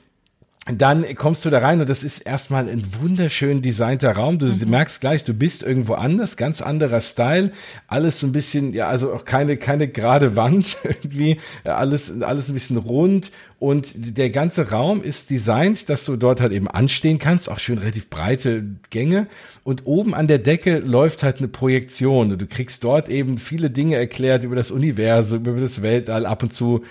[0.77, 4.39] dann kommst du da rein und das ist erstmal ein wunderschön designter Raum.
[4.39, 4.71] Du mhm.
[4.71, 7.53] merkst gleich, du bist irgendwo anders, ganz anderer Style.
[7.87, 11.39] Alles so ein bisschen, ja, also auch keine, keine gerade Wand irgendwie.
[11.64, 16.53] Alles, alles ein bisschen rund und der ganze Raum ist designt, dass du dort halt
[16.53, 19.27] eben anstehen kannst, auch schön relativ breite Gänge.
[19.64, 22.31] Und oben an der Decke läuft halt eine Projektion.
[22.31, 26.25] Und du kriegst dort eben viele Dinge erklärt über das Universum, über das Weltall.
[26.25, 26.85] Ab und zu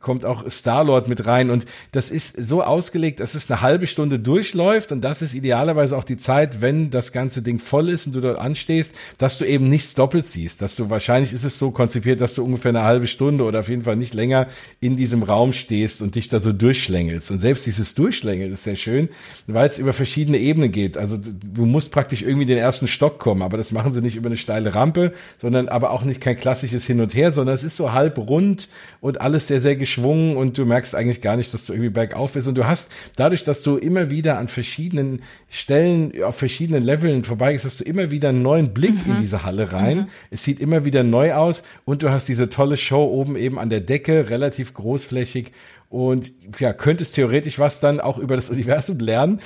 [0.00, 1.50] kommt auch Star-Lord mit rein.
[1.50, 4.92] Und das ist so ausgelegt, dass es eine halbe Stunde durchläuft.
[4.92, 8.20] Und das ist idealerweise auch die Zeit, wenn das ganze Ding voll ist und du
[8.20, 12.20] dort anstehst, dass du eben nichts doppelt siehst, dass du wahrscheinlich ist es so konzipiert,
[12.20, 14.46] dass du ungefähr eine halbe Stunde oder auf jeden Fall nicht länger
[14.80, 18.76] in diesem Raum stehst und dich da so durchschlängelst und selbst dieses Durchschlängeln ist sehr
[18.76, 19.08] schön,
[19.46, 20.96] weil es über verschiedene Ebenen geht.
[20.96, 24.28] Also du musst praktisch irgendwie den ersten Stock kommen, aber das machen sie nicht über
[24.28, 27.76] eine steile Rampe, sondern aber auch nicht kein klassisches Hin und Her, sondern es ist
[27.76, 28.68] so halb rund
[29.00, 32.32] und alles sehr, sehr geschwungen und du merkst eigentlich gar nicht, dass du irgendwie bergauf
[32.32, 32.48] bist.
[32.48, 37.64] Und du hast dadurch, dass du immer wieder an verschiedenen Stellen, auf verschiedenen Leveln vorbeigehst,
[37.64, 39.14] hast du immer wieder einen neuen Blick mhm.
[39.14, 39.98] in diese Halle rein.
[39.98, 40.06] Mhm.
[40.30, 43.70] Es sieht immer wieder neu aus und du hast diese tolle Show oben eben an
[43.70, 45.52] der Decke, relativ großflächig
[45.90, 49.40] und ja, könntest theoretisch was dann auch über das Universum lernen,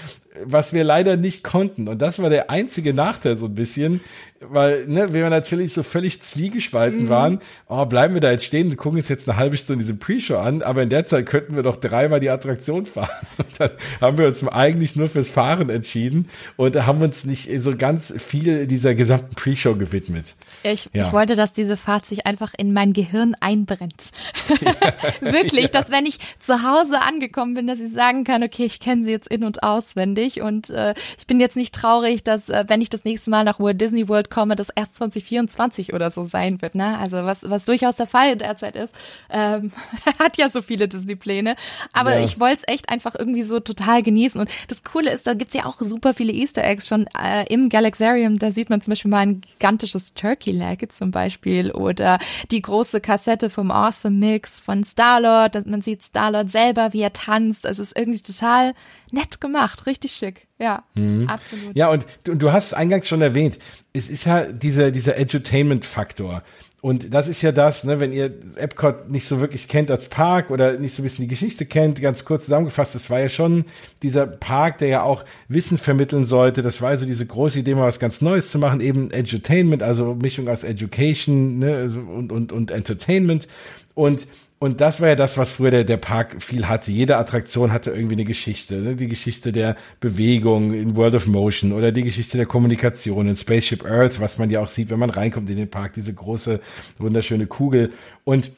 [0.44, 1.88] was wir leider nicht konnten.
[1.88, 4.00] Und das war der einzige Nachteil so ein bisschen,
[4.40, 7.08] weil ne, wir natürlich so völlig zwiegespalten mhm.
[7.08, 7.38] waren.
[7.66, 10.36] Oh, bleiben wir da jetzt stehen und gucken uns jetzt eine halbe Stunde diese Pre-Show
[10.36, 13.08] an, aber in der Zeit könnten wir doch dreimal die Attraktion fahren.
[13.38, 13.70] Und dann
[14.02, 18.66] haben wir uns eigentlich nur fürs Fahren entschieden und haben uns nicht so ganz viel
[18.66, 20.34] dieser gesamten Pre-Show gewidmet.
[20.66, 21.06] Ich, ja.
[21.06, 24.12] ich wollte, dass diese Fahrt sich einfach in mein Gehirn einbrennt.
[25.20, 25.68] Wirklich, ja.
[25.68, 29.10] dass wenn ich zu Hause angekommen bin, dass ich sagen kann, okay, ich kenne sie
[29.10, 32.88] jetzt in- und auswendig und äh, ich bin jetzt nicht traurig, dass äh, wenn ich
[32.88, 36.74] das nächste Mal nach Walt Disney World komme, das erst 2024 oder so sein wird.
[36.74, 36.96] Ne?
[36.96, 38.94] Also was, was durchaus der Fall derzeit ist.
[39.28, 39.70] Ähm,
[40.18, 41.56] hat ja so viele Disney-Pläne.
[41.92, 42.24] Aber ja.
[42.24, 44.40] ich wollte es echt einfach irgendwie so total genießen.
[44.40, 47.68] Und das Coole ist, da gibt's ja auch super viele Easter Eggs schon äh, im
[47.68, 48.38] Galaxarium.
[48.38, 52.18] Da sieht man zum Beispiel mal ein gigantisches Turkey Leg zum Beispiel oder
[52.50, 55.66] die große Kassette vom Awesome Mix von Star-Lord.
[55.66, 57.66] Man sieht Star-Lord selber, wie er tanzt.
[57.66, 58.74] Es ist irgendwie total
[59.10, 60.46] nett gemacht, richtig schick.
[60.58, 61.28] Ja, mhm.
[61.28, 61.76] absolut.
[61.76, 63.58] Ja, und du, du hast eingangs schon erwähnt,
[63.92, 66.42] es ist ja dieser, dieser Edutainment-Faktor.
[66.84, 70.50] Und das ist ja das, ne, wenn ihr Epcot nicht so wirklich kennt als Park
[70.50, 73.64] oder nicht so ein bisschen die Geschichte kennt, ganz kurz zusammengefasst, das war ja schon
[74.02, 76.60] dieser Park, der ja auch Wissen vermitteln sollte.
[76.60, 80.14] Das war so diese große Idee, mal was ganz Neues zu machen, eben Edutainment, also
[80.14, 83.48] Mischung aus Education ne, also und, und, und Entertainment.
[83.94, 84.26] Und
[84.58, 86.90] und das war ja das, was früher der, der Park viel hatte.
[86.90, 88.76] Jede Attraktion hatte irgendwie eine Geschichte.
[88.76, 88.96] Ne?
[88.96, 93.84] Die Geschichte der Bewegung in World of Motion oder die Geschichte der Kommunikation in Spaceship
[93.84, 96.60] Earth, was man ja auch sieht, wenn man reinkommt in den Park, diese große,
[96.98, 97.92] wunderschöne Kugel.
[98.24, 98.52] Und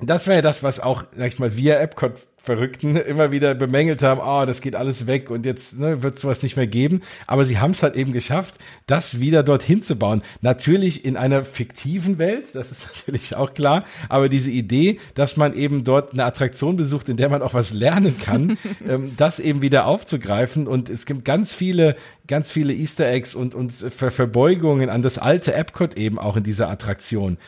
[0.00, 2.12] das war ja das, was auch, sag ich mal, via Epcot
[2.46, 6.42] Verrückten immer wieder bemängelt haben, oh, das geht alles weg und jetzt ne, wird sowas
[6.42, 7.02] nicht mehr geben.
[7.26, 8.54] Aber sie haben es halt eben geschafft,
[8.86, 10.22] das wieder dorthin zu bauen.
[10.40, 15.54] Natürlich in einer fiktiven Welt, das ist natürlich auch klar, aber diese Idee, dass man
[15.54, 18.56] eben dort eine Attraktion besucht, in der man auch was lernen kann,
[18.88, 20.68] ähm, das eben wieder aufzugreifen.
[20.68, 21.96] Und es gibt ganz viele,
[22.28, 26.44] ganz viele Easter Eggs und, und Ver Verbeugungen an das alte Epcot eben auch in
[26.44, 27.38] dieser Attraktion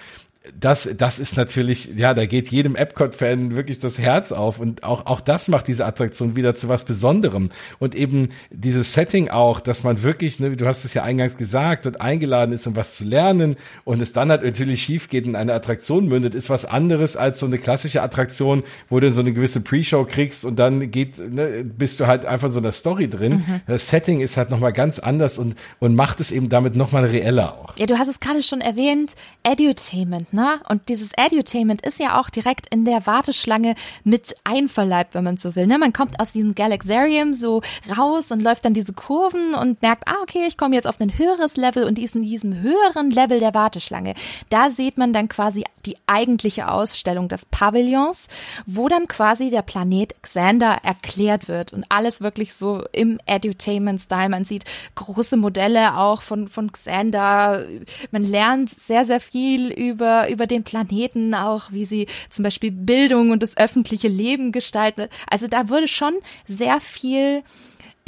[0.59, 5.07] das, das ist natürlich, ja, da geht jedem Epcot-Fan wirklich das Herz auf und auch,
[5.07, 9.85] auch das macht diese Attraktion wieder zu was Besonderem und eben dieses Setting auch, dass
[9.85, 13.05] man wirklich, ne, du hast es ja eingangs gesagt, dort eingeladen ist, um was zu
[13.05, 17.17] lernen und es dann halt natürlich schief geht und eine Attraktion mündet, ist was anderes
[17.17, 21.19] als so eine klassische Attraktion, wo du so eine gewisse Pre-Show kriegst und dann geht,
[21.19, 23.45] ne, bist du halt einfach in so einer Story drin.
[23.47, 23.61] Mhm.
[23.67, 27.59] Das Setting ist halt nochmal ganz anders und, und macht es eben damit nochmal reeller
[27.59, 27.75] auch.
[27.79, 30.38] Ja, du hast es gerade schon erwähnt, Edutainment, ne?
[30.39, 30.61] Ne?
[30.69, 33.75] Und dieses Edutainment ist ja auch direkt in der Warteschlange
[34.05, 35.67] mit einverleibt, wenn man so will.
[35.67, 35.79] Ne?
[35.79, 37.61] Man kommt aus diesem Galaxarium so
[37.97, 41.19] raus und läuft dann diese Kurven und merkt, ah, okay, ich komme jetzt auf ein
[41.19, 44.15] höheres Level und ist in diesem höheren Level der Warteschlange.
[44.49, 48.29] Da sieht man dann quasi die eigentliche Ausstellung des Pavillons,
[48.67, 54.29] wo dann quasi der Planet Xander erklärt wird und alles wirklich so im Edutainment-Style.
[54.29, 54.65] Man sieht
[54.95, 57.65] große Modelle auch von, von Xander.
[58.11, 63.31] Man lernt sehr, sehr viel über, über den Planeten, auch wie sie zum Beispiel Bildung
[63.31, 65.09] und das öffentliche Leben gestalten.
[65.29, 66.15] Also da wurde schon
[66.47, 67.43] sehr viel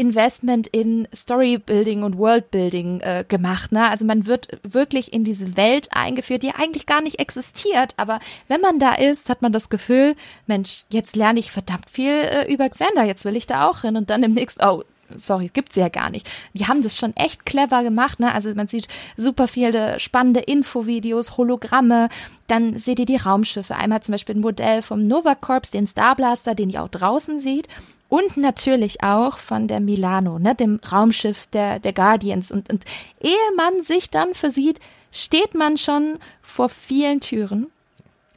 [0.00, 3.70] Investment in Storybuilding und Worldbuilding äh, gemacht.
[3.70, 3.86] Ne?
[3.86, 7.92] Also man wird wirklich in diese Welt eingeführt, die eigentlich gar nicht existiert.
[7.98, 8.18] Aber
[8.48, 10.16] wenn man da ist, hat man das Gefühl,
[10.46, 13.98] Mensch, jetzt lerne ich verdammt viel äh, über Xander, jetzt will ich da auch hin.
[13.98, 14.84] Und dann im nächsten, oh,
[15.16, 16.30] sorry, gibt's ja gar nicht.
[16.52, 18.32] Die haben das schon echt clever gemacht, ne?
[18.32, 22.08] Also man sieht super viele spannende Infovideos, Hologramme.
[22.46, 23.76] Dann seht ihr die Raumschiffe.
[23.76, 27.68] Einmal zum Beispiel ein Modell vom Nova Corps, den Starblaster, den ihr auch draußen seht
[28.10, 32.50] und natürlich auch von der Milano, ne, dem Raumschiff der, der Guardians.
[32.50, 32.84] Und, und
[33.20, 34.80] ehe man sich dann versieht,
[35.12, 37.68] steht man schon vor vielen Türen,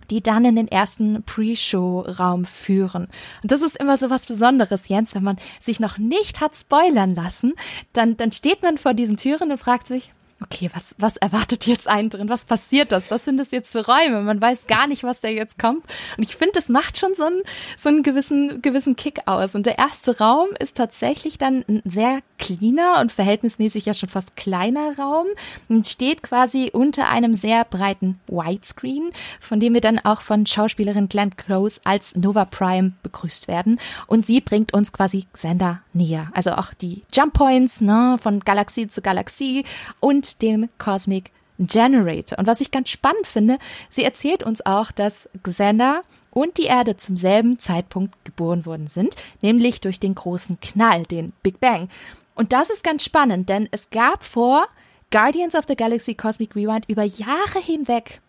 [0.10, 3.08] die dann in den ersten Pre-Show-Raum führen.
[3.42, 7.16] Und das ist immer so was Besonderes, Jens, wenn man sich noch nicht hat spoilern
[7.16, 7.54] lassen,
[7.94, 10.12] dann, dann steht man vor diesen Türen und fragt sich,
[10.44, 12.30] okay, was, was erwartet jetzt einen drin?
[12.30, 13.12] Was passiert das?
[13.12, 14.22] Was sind das jetzt für Räume?
[14.22, 15.84] Man weiß gar nicht, was da jetzt kommt.
[16.18, 17.42] Und ich finde, das macht schon so einen,
[17.78, 19.56] so einen gewissen, gewissen Kick aus.
[19.56, 24.36] Und der erste Raum ist tatsächlich dann ein sehr cleaner und verhältnismäßig ja schon fast
[24.36, 25.28] kleiner Raum
[25.70, 31.10] und steht quasi unter einem sehr breiten Widescreen, von dem wir dann auch von Schauspielerin
[31.10, 33.80] Glenn Close als Nova Prime begrüßt werden.
[34.08, 36.30] Und sie bringt uns quasi Xander näher.
[36.34, 39.64] Also auch die Jump Points, ne, von Galaxie zu Galaxie
[40.00, 42.40] und den Cosmic Generator.
[42.40, 43.60] Und was ich ganz spannend finde,
[43.90, 49.16] sie erzählt uns auch, dass Xander und die Erde zum selben Zeitpunkt geboren worden sind,
[49.42, 51.90] nämlich durch den großen Knall, den Big Bang.
[52.36, 54.68] Und das ist ganz spannend, denn es gab vor
[55.12, 58.20] Guardians of the Galaxy Cosmic Rewind über Jahre hinweg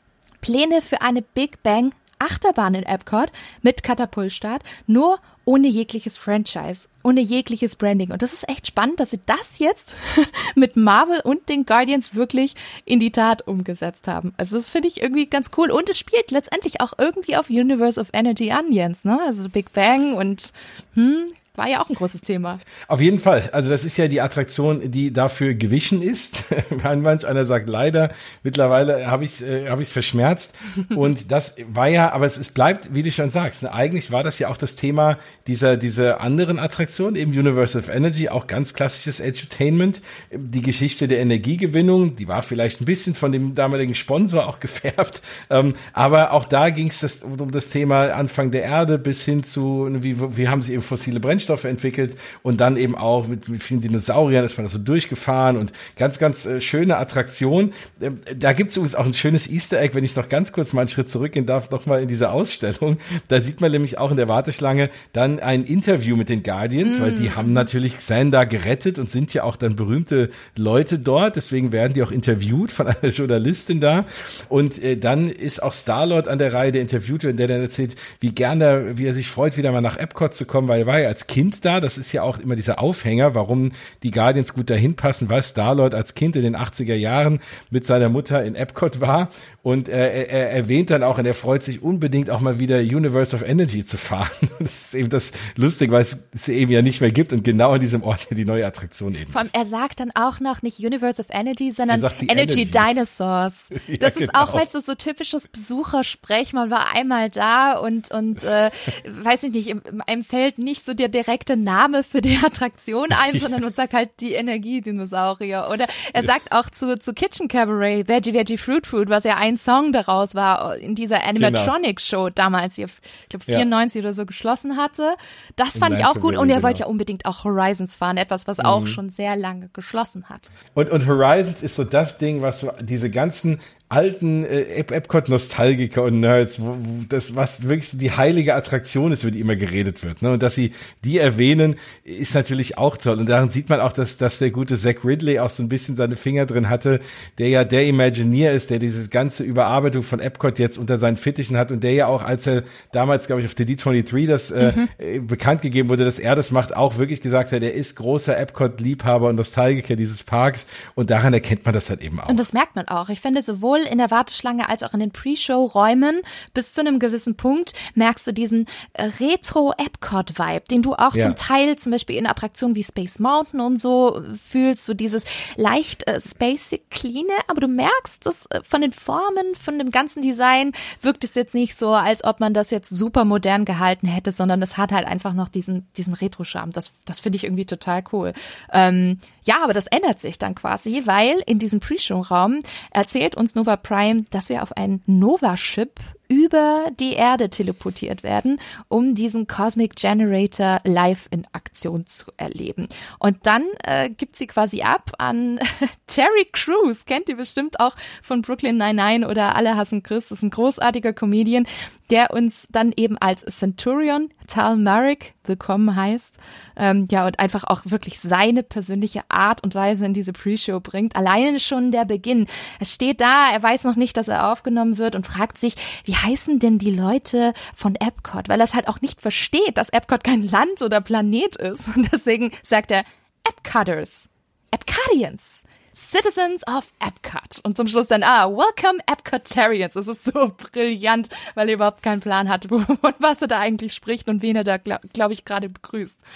[0.42, 1.94] Pläne für eine Big Bang
[2.25, 3.31] Achterbahn in Epcot
[3.62, 8.11] mit Katapultstart, nur ohne jegliches Franchise, ohne jegliches Branding.
[8.11, 9.95] Und das ist echt spannend, dass sie das jetzt
[10.55, 12.55] mit Marvel und den Guardians wirklich
[12.85, 14.33] in die Tat umgesetzt haben.
[14.37, 15.70] Also das finde ich irgendwie ganz cool.
[15.70, 19.20] Und es spielt letztendlich auch irgendwie auf Universe of Energy an, Jens, ne?
[19.25, 20.53] Also Big Bang und
[20.95, 22.59] hm, war ja auch ein großes Thema.
[22.88, 23.48] Auf jeden Fall.
[23.52, 26.42] Also das ist ja die Attraktion, die dafür gewichen ist.
[26.82, 28.11] Manch einer sagt leider,
[28.42, 30.55] mittlerweile habe ich es äh, hab verschmerzt.
[30.96, 34.24] Und das war ja, aber es, es bleibt, wie du schon sagst, ne, eigentlich war
[34.24, 38.74] das ja auch das Thema dieser, dieser anderen Attraktion, eben Universe of Energy, auch ganz
[38.74, 40.00] klassisches Edutainment.
[40.32, 45.22] Die Geschichte der Energiegewinnung, die war vielleicht ein bisschen von dem damaligen Sponsor auch gefärbt.
[45.50, 49.88] Ähm, aber auch da ging es um das Thema Anfang der Erde bis hin zu,
[50.00, 53.62] wie, wie haben sie eben fossile Brennstoffe Brennstoffe entwickelt und dann eben auch mit, mit
[53.62, 57.72] vielen Dinosauriern ist man da so durchgefahren und ganz, ganz äh, schöne Attraktion.
[58.01, 60.72] Ähm, da gibt es übrigens auch ein schönes Easter Egg, wenn ich noch ganz kurz
[60.72, 62.99] mal einen Schritt zurückgehen darf, noch mal in diese Ausstellung.
[63.28, 67.03] Da sieht man nämlich auch in der Warteschlange dann ein Interview mit den Guardians, mm.
[67.03, 67.36] weil die mm.
[67.36, 71.36] haben natürlich Xander gerettet und sind ja auch dann berühmte Leute dort.
[71.36, 74.05] Deswegen werden die auch interviewt von einer Journalistin da.
[74.49, 77.97] Und äh, dann ist auch Starlord an der Reihe, der interviewt wird, der dann erzählt,
[78.20, 81.01] wie gerne, wie er sich freut, wieder mal nach Epcot zu kommen, weil er war
[81.01, 81.80] ja als Kind da.
[81.80, 83.72] Das ist ja auch immer dieser Aufhänger, warum
[84.03, 88.09] die Guardians gut dahin passen, weil Starlord als Kind in den 80er Jahren mit seiner
[88.09, 89.30] Mutter in Epcot war.
[89.62, 93.35] Und er, er erwähnt dann auch, und er freut sich unbedingt auch mal wieder Universe
[93.35, 94.30] of Energy zu fahren.
[94.64, 97.72] Das ist eben das lustig, weil es es eben ja nicht mehr gibt und genau
[97.72, 100.78] an diesem Ort die neue Attraktion eben Vor allem, er sagt dann auch noch nicht
[100.78, 103.68] Universe of Energy, sondern Energy, Energy, Dinosaurs.
[103.89, 104.45] ja, das ist genau.
[104.45, 108.70] auch, weil es so typisches Besuchersprech, man war einmal da und, und äh,
[109.07, 109.76] weiß ich nicht,
[110.07, 113.95] einem fällt nicht so der, der direkte Name für die Attraktion ein, sondern man sagt
[113.95, 115.68] halt die Energiedinosaurier.
[115.72, 119.57] Oder er sagt auch zu, zu Kitchen Cabaret, Veggie Veggie Fruit Food, was ja ein
[119.57, 124.09] Song daraus war in dieser Animatronics-Show damals, die ich glaube 94 ja.
[124.09, 125.14] oder so geschlossen hatte.
[125.57, 126.87] Das fand ich auch gut und er wollte genau.
[126.87, 128.64] ja unbedingt auch Horizons fahren, etwas, was mhm.
[128.64, 130.51] auch schon sehr lange geschlossen hat.
[130.75, 136.20] Und, und Horizons ist so das Ding, was so diese ganzen alten äh, Epcot-Nostalgiker und
[136.20, 140.03] Nerds, wo, wo das, was wirklich so die heilige Attraktion ist, über die immer geredet
[140.03, 140.22] wird.
[140.22, 140.32] Ne?
[140.32, 140.72] Und dass sie
[141.05, 143.18] die erwähnen, ist natürlich auch toll.
[143.18, 145.97] Und daran sieht man auch, dass, dass der gute Zach Ridley auch so ein bisschen
[145.97, 147.01] seine Finger drin hatte,
[147.39, 151.57] der ja der Imagineer ist, der dieses ganze Überarbeitung von Epcot jetzt unter seinen Fittichen
[151.57, 154.72] hat und der ja auch, als er damals, glaube ich, auf der D23 das äh,
[154.74, 154.89] mhm.
[154.99, 158.37] äh, bekannt gegeben wurde, dass er das macht, auch wirklich gesagt hat, er ist großer
[158.37, 160.66] Epcot-Liebhaber und Nostalgiker dieses Parks.
[160.95, 162.28] Und daran erkennt man das halt eben auch.
[162.28, 163.09] Und das merkt man auch.
[163.09, 166.20] Ich finde, sowohl in der Warteschlange als auch in den Pre-Show-Räumen
[166.53, 171.25] bis zu einem gewissen Punkt merkst du diesen äh, Retro-Epcot-Vibe, den du auch ja.
[171.25, 175.25] zum Teil zum Beispiel in Attraktionen wie Space Mountain und so fühlst, so dieses
[175.57, 180.22] leicht äh, spacig clean, aber du merkst, dass äh, von den Formen, von dem ganzen
[180.22, 180.72] Design
[181.03, 184.62] wirkt es jetzt nicht so, als ob man das jetzt super modern gehalten hätte, sondern
[184.62, 186.72] es hat halt einfach noch diesen, diesen Retro-Charme.
[186.72, 188.33] Das, das finde ich irgendwie total cool.
[188.72, 192.61] Ähm, ja, aber das ändert sich dann quasi, weil in diesem Pre-Show-Raum
[192.91, 195.98] erzählt uns Nova Prime, dass wir auf einen Nova-Ship
[196.28, 202.88] über die Erde teleportiert werden, um diesen Cosmic Generator live in Aktion zu erleben.
[203.18, 205.58] Und dann äh, gibt sie quasi ab an
[206.06, 210.42] Terry Crews, kennt ihr bestimmt auch von Brooklyn 99 oder Alle hassen Chris, das ist
[210.42, 211.66] ein großartiger Comedian,
[212.14, 216.38] der uns dann eben als Centurion Tal Marek willkommen heißt.
[216.76, 221.16] Ähm, ja, und einfach auch wirklich seine persönliche Art und Weise in diese Pre-Show bringt.
[221.16, 222.46] Alleine schon der Beginn.
[222.78, 226.14] Er steht da, er weiß noch nicht, dass er aufgenommen wird und fragt sich, wie
[226.14, 228.48] heißen denn die Leute von Epcot?
[228.48, 231.88] Weil er es halt auch nicht versteht, dass Epcot kein Land oder Planet ist.
[231.96, 233.02] Und deswegen sagt er
[233.42, 234.28] Epcutters,
[234.70, 235.64] Epcadians.
[235.95, 237.61] Citizens of Epcot.
[237.64, 239.97] Und zum Schluss dann, ah, Welcome Epcotarians.
[239.97, 242.82] Es ist so brillant, weil er überhaupt keinen Plan hat, wo,
[243.18, 246.20] was er da eigentlich spricht und wen er da, glaube glaub ich, gerade begrüßt.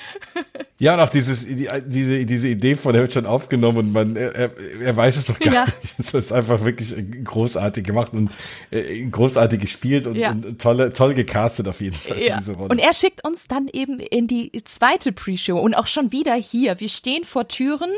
[0.80, 4.56] Ja, und auch dieses, diese, diese Idee von, er wird schon aufgenommen und man, er,
[4.80, 5.64] er weiß es doch gar ja.
[5.64, 5.98] nicht.
[5.98, 6.94] Das ist einfach wirklich
[7.24, 8.30] großartig gemacht und
[8.70, 10.30] äh, großartig gespielt und, ja.
[10.30, 12.22] und tolle, toll gecastet auf jeden Fall.
[12.22, 12.40] Ja.
[12.56, 16.78] Und er schickt uns dann eben in die zweite Pre-Show und auch schon wieder hier.
[16.78, 17.90] Wir stehen vor Türen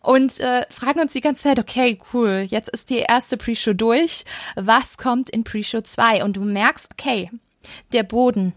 [0.00, 4.24] und äh, fragen uns die ganze Zeit, okay, cool, jetzt ist die erste Pre-Show durch.
[4.54, 6.24] Was kommt in Pre-Show 2?
[6.24, 7.30] Und du merkst, okay,
[7.92, 8.54] der Boden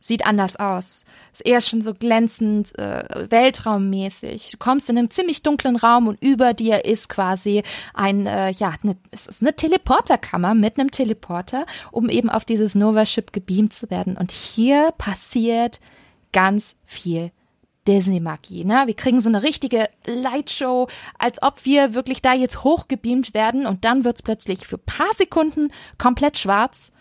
[0.00, 1.04] sieht anders aus.
[1.32, 4.52] Ist eher schon so glänzend, äh, weltraummäßig.
[4.52, 7.62] Du kommst in einen ziemlich dunklen Raum und über dir ist quasi
[7.94, 12.74] ein, äh, ja, ne, es ist eine Teleporterkammer mit einem Teleporter, um eben auf dieses
[12.74, 14.16] Nova-Ship gebeamt zu werden.
[14.16, 15.80] Und hier passiert
[16.32, 17.30] ganz viel
[17.88, 18.64] Disney-Magie.
[18.64, 18.82] Ne?
[18.86, 23.84] Wir kriegen so eine richtige Lightshow, als ob wir wirklich da jetzt hochgebeamt werden und
[23.84, 26.92] dann wird's plötzlich für paar Sekunden komplett schwarz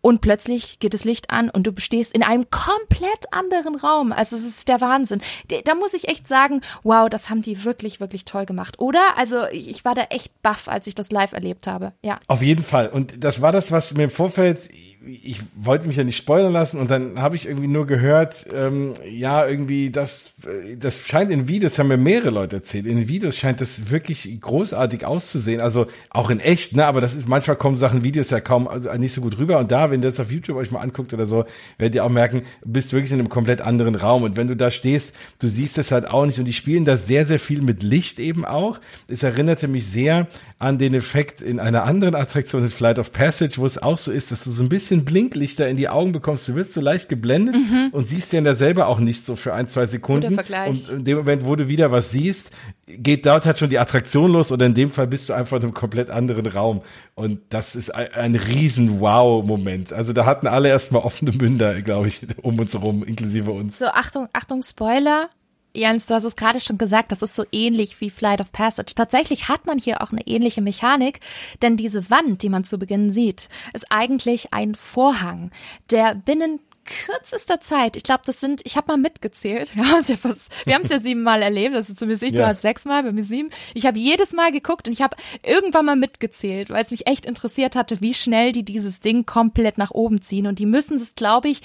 [0.00, 4.12] und plötzlich geht das Licht an und du stehst in einem komplett anderen Raum.
[4.12, 5.20] Also es ist der Wahnsinn.
[5.64, 9.16] Da muss ich echt sagen, wow, das haben die wirklich, wirklich toll gemacht, oder?
[9.16, 11.92] Also ich war da echt baff, als ich das live erlebt habe.
[12.04, 12.20] Ja.
[12.28, 12.88] Auf jeden Fall.
[12.88, 14.68] Und das war das, was mir im Vorfeld
[15.08, 18.94] ich wollte mich ja nicht spoilern lassen und dann habe ich irgendwie nur gehört, ähm,
[19.10, 20.32] ja, irgendwie, das,
[20.78, 25.04] das scheint in Videos, haben mir mehrere Leute erzählt, in Videos scheint das wirklich großartig
[25.04, 28.68] auszusehen, also auch in echt, ne, aber das ist, manchmal kommen Sachen, Videos ja kaum,
[28.68, 31.14] also nicht so gut rüber und da, wenn ihr das auf YouTube euch mal anguckt
[31.14, 31.44] oder so,
[31.78, 34.70] werdet ihr auch merken, bist wirklich in einem komplett anderen Raum und wenn du da
[34.70, 37.82] stehst, du siehst es halt auch nicht und die spielen da sehr, sehr viel mit
[37.82, 38.80] Licht eben auch.
[39.08, 40.26] Es erinnerte mich sehr
[40.58, 44.10] an den Effekt in einer anderen Attraktion, in Flight of Passage, wo es auch so
[44.10, 46.80] ist, dass du so ein bisschen bisschen Blinklichter in die Augen bekommst, du wirst so
[46.80, 47.88] leicht geblendet mhm.
[47.92, 50.38] und siehst den da selber auch nicht so für ein, zwei Sekunden.
[50.38, 52.50] Und in dem Moment, wo du wieder was siehst,
[52.86, 55.64] geht dort halt schon die Attraktion los oder in dem Fall bist du einfach in
[55.64, 56.82] einem komplett anderen Raum.
[57.14, 59.92] Und das ist ein, ein riesen Wow-Moment.
[59.92, 63.78] Also da hatten alle erstmal offene Münder, glaube ich, um uns herum, inklusive uns.
[63.78, 65.30] So, Achtung, Achtung, Spoiler.
[65.74, 68.94] Jens, du hast es gerade schon gesagt, das ist so ähnlich wie Flight of Passage.
[68.94, 71.20] Tatsächlich hat man hier auch eine ähnliche Mechanik,
[71.62, 75.50] denn diese Wand, die man zu Beginn sieht, ist eigentlich ein Vorhang,
[75.90, 80.82] der binnen kürzester Zeit, ich glaube, das sind, ich habe mal mitgezählt, ja, wir haben
[80.82, 82.40] es ja siebenmal erlebt, also zumindest ich, ja.
[82.40, 83.50] du hast sechsmal, bei mir sieben.
[83.74, 87.26] Ich habe jedes Mal geguckt und ich habe irgendwann mal mitgezählt, weil es mich echt
[87.26, 90.46] interessiert hatte, wie schnell die dieses Ding komplett nach oben ziehen.
[90.46, 91.60] Und die müssen es, glaube ich,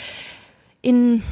[0.82, 1.24] in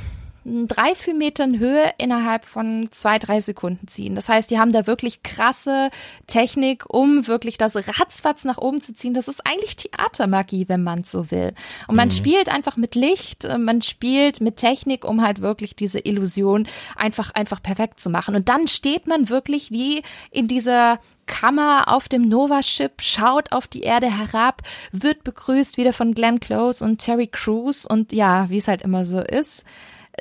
[0.44, 4.16] drei, vier Metern Höhe innerhalb von zwei, drei Sekunden ziehen.
[4.16, 5.90] Das heißt, die haben da wirklich krasse
[6.26, 9.14] Technik, um wirklich das ratzfatz nach oben zu ziehen.
[9.14, 11.54] Das ist eigentlich Theatermagie, wenn man so will.
[11.88, 12.14] Und man mhm.
[12.14, 17.32] spielt einfach mit Licht, äh, man spielt mit Technik, um halt wirklich diese Illusion einfach,
[17.36, 18.36] einfach perfekt zu machen.
[18.36, 23.82] Und dann steht man wirklich wie in dieser Kammer auf dem Nova-Ship, schaut auf die
[23.84, 28.68] Erde herab, wird begrüßt wieder von Glenn Close und Terry Crews und ja, wie es
[28.68, 29.64] halt immer so ist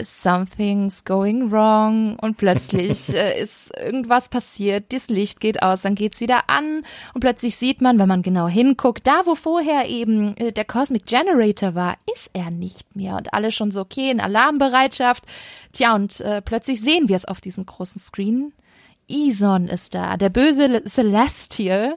[0.00, 6.20] something's going wrong und plötzlich äh, ist irgendwas passiert, das Licht geht aus, dann geht's
[6.20, 6.84] wieder an
[7.14, 11.06] und plötzlich sieht man, wenn man genau hinguckt, da wo vorher eben äh, der Cosmic
[11.06, 15.24] Generator war, ist er nicht mehr und alle schon so okay in Alarmbereitschaft.
[15.72, 18.52] Tja und äh, plötzlich sehen wir es auf diesem großen Screen.
[19.08, 21.96] Ison ist da, der böse Celestial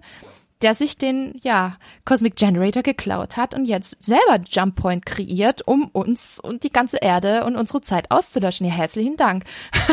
[0.61, 5.87] der sich den, ja, Cosmic Generator geklaut hat und jetzt selber Jump Point kreiert, um
[5.87, 8.65] uns und die ganze Erde und unsere Zeit auszulöschen.
[8.65, 9.43] Ja, herzlichen Dank.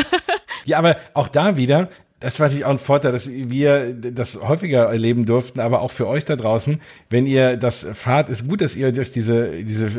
[0.65, 1.89] ja, aber auch da wieder,
[2.21, 6.07] das war natürlich auch ein Vorteil, dass wir das häufiger erleben durften, aber auch für
[6.07, 9.89] euch da draußen, wenn ihr das fahrt, ist gut, dass ihr durch diese, diese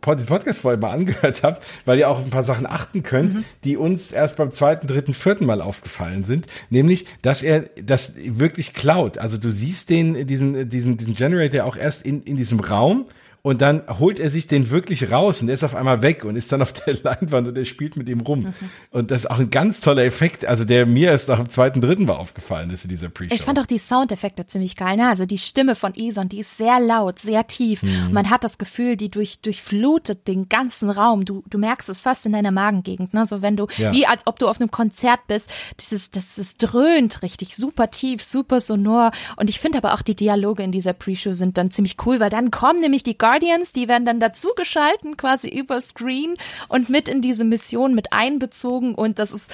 [0.00, 3.44] Podcast-Folge mal angehört habt, weil ihr auch auf ein paar Sachen achten könnt, mhm.
[3.64, 6.46] die uns erst beim zweiten, dritten, vierten Mal aufgefallen sind.
[6.70, 9.18] Nämlich, dass er das wirklich klaut.
[9.18, 13.06] Also du siehst den, diesen, diesen, diesen Generator auch erst in, in diesem Raum
[13.44, 16.36] und dann holt er sich den wirklich raus und er ist auf einmal weg und
[16.36, 18.40] ist dann auf der Leinwand und er spielt mit ihm rum.
[18.42, 18.54] Mhm.
[18.90, 21.80] Und das ist auch ein ganz toller Effekt, also der mir erst nach dem zweiten,
[21.80, 23.34] dritten war aufgefallen ist in dieser Pre-Show.
[23.34, 25.08] Ich fand auch die Soundeffekte ziemlich geil, ne?
[25.08, 27.82] Also die Stimme von Ison, die ist sehr laut, sehr tief.
[27.82, 28.12] Mhm.
[28.12, 31.24] man hat das Gefühl, die durch, durchflutet den ganzen Raum.
[31.24, 33.26] Du, du merkst es fast in deiner Magengegend, ne?
[33.26, 33.92] So wenn du, ja.
[33.92, 38.22] wie als ob du auf einem Konzert bist, dieses, das, das dröhnt richtig, super tief,
[38.22, 39.10] super sonor.
[39.34, 42.30] Und ich finde aber auch die Dialoge in dieser Pre-Show sind dann ziemlich cool, weil
[42.30, 46.36] dann kommen nämlich die Guardians, die werden dann dazugeschalten, quasi über Screen
[46.68, 48.94] und mit in diese Mission mit einbezogen.
[48.94, 49.50] Und das ist,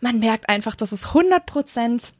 [0.00, 2.12] man merkt einfach, das ist 100 Prozent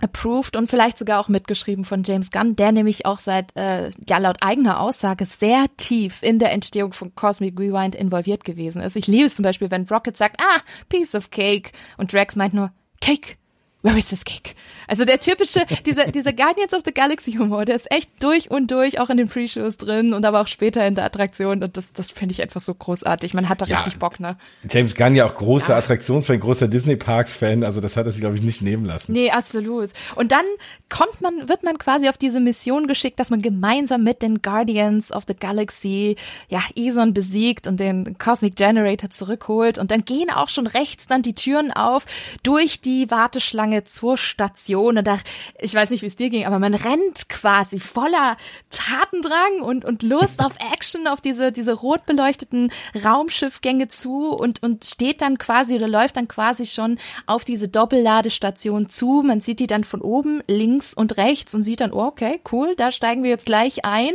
[0.00, 4.18] approved und vielleicht sogar auch mitgeschrieben von James Gunn, der nämlich auch seit, äh, ja,
[4.18, 8.96] laut eigener Aussage sehr tief in der Entstehung von Cosmic Rewind involviert gewesen ist.
[8.96, 12.52] Ich liebe es zum Beispiel, wenn Rocket sagt, ah, piece of cake und Drax meint
[12.52, 13.36] nur, Cake,
[13.82, 14.54] where is this cake?
[14.86, 18.70] Also der typische, dieser, dieser Guardians of the Galaxy Humor, der ist echt durch und
[18.70, 21.92] durch auch in den Pre-Shows drin und aber auch später in der Attraktion und das,
[21.92, 23.34] das finde ich einfach so großartig.
[23.34, 24.36] Man hat da ja, richtig Bock, ne?
[24.68, 25.78] James Gunn ja auch großer ja.
[25.78, 29.12] Attraktionsfan, großer Disney Parks Fan, also das hat er sich glaube ich nicht nehmen lassen.
[29.12, 29.90] Nee, absolut.
[30.14, 30.44] Und dann
[30.88, 35.12] kommt man, wird man quasi auf diese Mission geschickt, dass man gemeinsam mit den Guardians
[35.12, 36.16] of the Galaxy,
[36.48, 41.22] ja, Eson besiegt und den Cosmic Generator zurückholt und dann gehen auch schon rechts dann
[41.22, 42.04] die Türen auf
[42.42, 45.18] durch die Warteschlange zur Station und da,
[45.60, 48.36] ich weiß nicht, wie es dir ging, aber man rennt quasi voller
[48.70, 52.70] Tatendrang und, und Lust auf Action, auf diese, diese rot beleuchteten
[53.04, 58.88] Raumschiffgänge zu und, und steht dann quasi oder läuft dann quasi schon auf diese Doppelladestation
[58.88, 59.22] zu.
[59.24, 62.74] Man sieht die dann von oben, links und rechts und sieht dann, oh, okay, cool,
[62.76, 64.12] da steigen wir jetzt gleich ein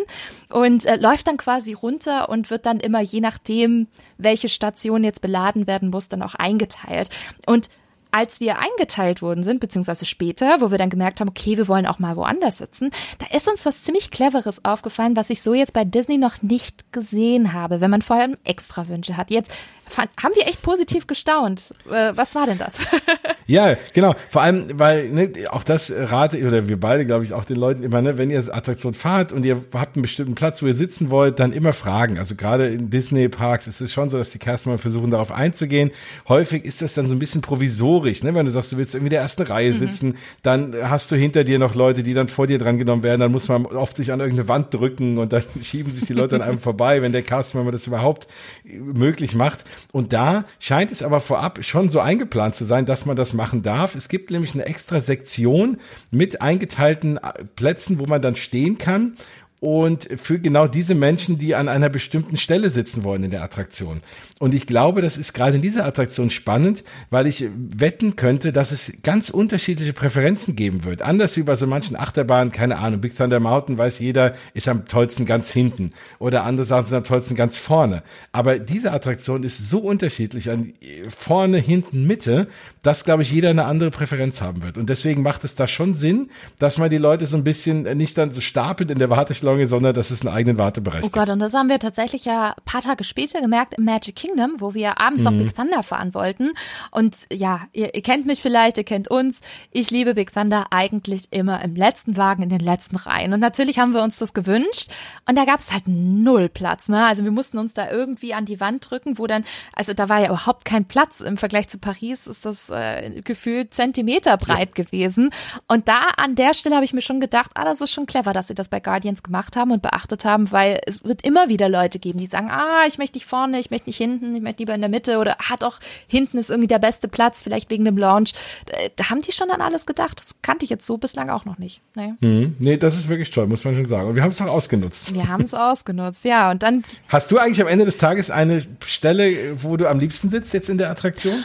[0.50, 3.88] und äh, läuft dann quasi runter und wird dann immer je nachdem,
[4.18, 7.10] welche Station jetzt beladen werden muss, dann auch eingeteilt.
[7.46, 7.70] Und
[8.18, 11.86] als wir eingeteilt worden sind, beziehungsweise später, wo wir dann gemerkt haben, okay, wir wollen
[11.86, 12.90] auch mal woanders sitzen,
[13.20, 16.92] da ist uns was ziemlich Cleveres aufgefallen, was ich so jetzt bei Disney noch nicht
[16.92, 19.30] gesehen habe, wenn man vorher extra Wünsche hat.
[19.30, 19.52] Jetzt
[19.90, 21.74] fand, haben wir echt positiv gestaunt.
[21.90, 22.80] Äh, was war denn das?
[23.48, 24.16] ja, genau.
[24.30, 27.84] Vor allem, weil ne, auch das rate oder wir beide, glaube ich, auch den Leuten
[27.84, 31.10] immer, ne, wenn ihr Attraktion fahrt und ihr habt einen bestimmten Platz, wo ihr sitzen
[31.10, 32.20] wollt, dann immer fragen.
[32.20, 35.92] Also gerade in Disney-Parks ist es schon so, dass die Caster mal versuchen, darauf einzugehen.
[36.28, 38.24] Häufig ist das dann so ein bisschen provisorisch.
[38.24, 38.34] Ne?
[38.36, 39.78] Wenn du sagst, du willst irgendwie in der ersten Reihe mhm.
[39.78, 43.20] sitzen, dann hast du hinter dir noch Leute, die dann vor dir dran genommen werden.
[43.20, 46.36] Dann muss man oft sich an irgendeine Wand drücken und dann schieben sich die Leute
[46.36, 48.28] an einem vorbei, wenn der Customer das überhaupt
[48.64, 49.64] möglich macht.
[49.92, 53.64] Und da scheint es aber vorab schon so eingeplant zu sein, dass man das machen
[53.64, 53.96] darf.
[53.96, 55.78] Es gibt nämlich eine extra Sektion
[56.12, 57.20] mit eingeteilten
[57.56, 59.14] Plätzen, wo man dann stehen kann
[59.60, 64.02] und für genau diese Menschen, die an einer bestimmten Stelle sitzen wollen in der Attraktion.
[64.40, 68.72] Und ich glaube, das ist gerade in dieser Attraktion spannend, weil ich wetten könnte, dass
[68.72, 71.02] es ganz unterschiedliche Präferenzen geben wird.
[71.02, 74.86] Anders wie bei so manchen Achterbahnen, keine Ahnung, Big Thunder Mountain weiß jeder, ist am
[74.86, 78.04] tollsten ganz hinten oder andere Sachen sind am tollsten ganz vorne.
[78.32, 80.74] Aber diese Attraktion ist so unterschiedlich an
[81.10, 82.48] vorne, hinten, Mitte,
[82.84, 84.78] dass, glaube ich, jeder eine andere Präferenz haben wird.
[84.78, 86.30] Und deswegen macht es da schon Sinn,
[86.60, 89.68] dass man die Leute so ein bisschen nicht dann so stapelt in der Warteschlange Schlange,
[89.68, 92.64] sondern dass es einen eigenen Wartebereich Oh Gott, und das haben wir tatsächlich ja ein
[92.66, 95.38] paar Tage später gemerkt im Magic Kingdom, wo wir abends mhm.
[95.38, 96.52] noch Big Thunder fahren wollten.
[96.92, 99.42] Und ja, ihr, ihr kennt mich vielleicht, ihr kennt uns.
[99.72, 103.34] Ich liebe Big Thunder eigentlich immer im letzten Wagen, in den letzten Reihen.
[103.34, 104.92] Und natürlich haben wir uns das gewünscht.
[105.28, 106.90] Und da gab es halt null Platz.
[106.90, 107.06] Ne?
[107.06, 109.44] Also wir mussten uns da irgendwie an die Wand drücken, wo dann,
[109.74, 111.22] also da war ja überhaupt kein Platz.
[111.22, 114.84] Im Vergleich zu Paris ist das äh, gefühlt Zentimeter breit ja.
[114.84, 115.32] gewesen.
[115.68, 118.34] Und da an der Stelle habe ich mir schon gedacht, ah, das ist schon clever,
[118.34, 121.48] dass sie das bei Guardians gemacht gemacht haben und beachtet haben, weil es wird immer
[121.48, 124.42] wieder Leute geben, die sagen, ah, ich möchte nicht vorne, ich möchte nicht hinten, ich
[124.42, 127.70] möchte lieber in der Mitte oder hat auch hinten ist irgendwie der beste Platz, vielleicht
[127.70, 128.34] wegen dem Launch.
[128.66, 130.20] Da, da haben die schon an alles gedacht.
[130.20, 131.82] Das kannte ich jetzt so bislang auch noch nicht.
[131.94, 132.56] Nee, mhm.
[132.58, 134.10] nee das ist wirklich toll, muss man schon sagen.
[134.10, 135.14] Und wir haben es auch ausgenutzt.
[135.14, 136.50] Wir haben es ausgenutzt, ja.
[136.50, 136.84] Und dann.
[137.08, 140.70] Hast du eigentlich am Ende des Tages eine Stelle, wo du am liebsten sitzt jetzt
[140.70, 141.44] in der Attraktion?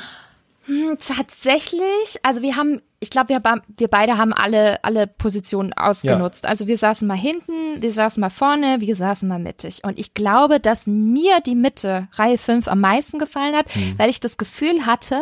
[0.65, 3.43] Hm, tatsächlich, also wir haben, ich glaube, wir,
[3.77, 6.45] wir beide haben alle, alle Positionen ausgenutzt.
[6.45, 6.51] Ja.
[6.51, 9.83] Also wir saßen mal hinten, wir saßen mal vorne, wir saßen mal mittig.
[9.83, 13.99] Und ich glaube, dass mir die Mitte, Reihe 5, am meisten gefallen hat, hm.
[13.99, 15.21] weil ich das Gefühl hatte,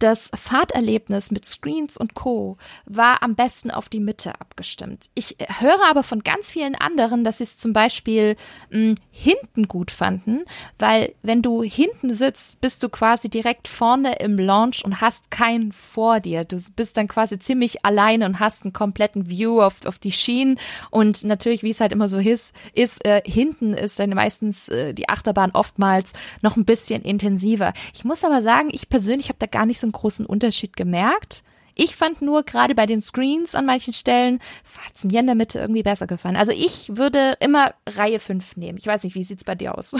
[0.00, 2.56] das Fahrterlebnis mit Screens und Co.
[2.86, 5.10] war am besten auf die Mitte abgestimmt.
[5.14, 8.36] Ich höre aber von ganz vielen anderen, dass sie es zum Beispiel
[8.70, 10.44] mh, hm, hinten gut fanden,
[10.78, 15.72] weil wenn du hinten sitzt, bist du quasi direkt vorne im Launch und hast keinen
[15.72, 16.44] vor dir.
[16.44, 20.58] Du bist dann quasi ziemlich alleine und hast einen kompletten View auf, auf die Schienen
[20.90, 24.94] und natürlich, wie es halt immer so ist, ist äh, hinten ist dann meistens äh,
[24.94, 27.74] die Achterbahn oftmals noch ein bisschen intensiver.
[27.92, 31.42] Ich muss aber sagen, ich persönlich habe da gar nicht so einen großen Unterschied gemerkt.
[31.74, 34.40] Ich fand nur gerade bei den Screens an manchen Stellen
[34.84, 36.36] hat es mir in der Mitte irgendwie besser gefallen.
[36.36, 38.76] Also ich würde immer Reihe 5 nehmen.
[38.76, 39.96] Ich weiß nicht, wie sieht's bei dir aus?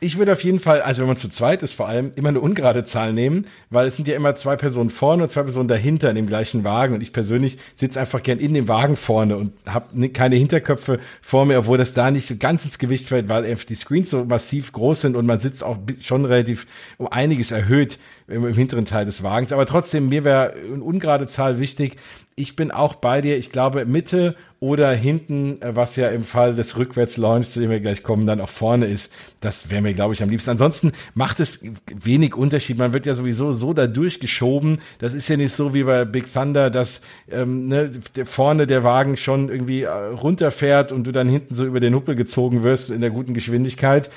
[0.00, 2.40] Ich würde auf jeden Fall, also wenn man zu zweit ist, vor allem immer eine
[2.40, 6.10] ungerade Zahl nehmen, weil es sind ja immer zwei Personen vorne und zwei Personen dahinter
[6.10, 6.94] in dem gleichen Wagen.
[6.94, 11.46] Und ich persönlich sitze einfach gern in dem Wagen vorne und habe keine Hinterköpfe vor
[11.46, 14.72] mir, obwohl das da nicht so ganz ins Gewicht fällt, weil die Screens so massiv
[14.72, 16.66] groß sind und man sitzt auch schon relativ
[16.98, 19.52] um einiges erhöht im, hinteren Teil des Wagens.
[19.52, 21.96] Aber trotzdem, mir wäre eine ungerade Zahl wichtig.
[22.36, 23.36] Ich bin auch bei dir.
[23.36, 27.80] Ich glaube, Mitte oder hinten, äh, was ja im Fall des Rückwärts-Launch, zu dem wir
[27.80, 29.12] gleich kommen, dann auch vorne ist.
[29.40, 30.50] Das wäre mir, glaube ich, am liebsten.
[30.50, 31.60] Ansonsten macht es
[31.94, 32.78] wenig Unterschied.
[32.78, 34.78] Man wird ja sowieso so da durchgeschoben.
[34.98, 37.92] Das ist ja nicht so wie bei Big Thunder, dass ähm, ne,
[38.24, 42.16] vorne der Wagen schon irgendwie äh, runterfährt und du dann hinten so über den Huppel
[42.16, 44.10] gezogen wirst in der guten Geschwindigkeit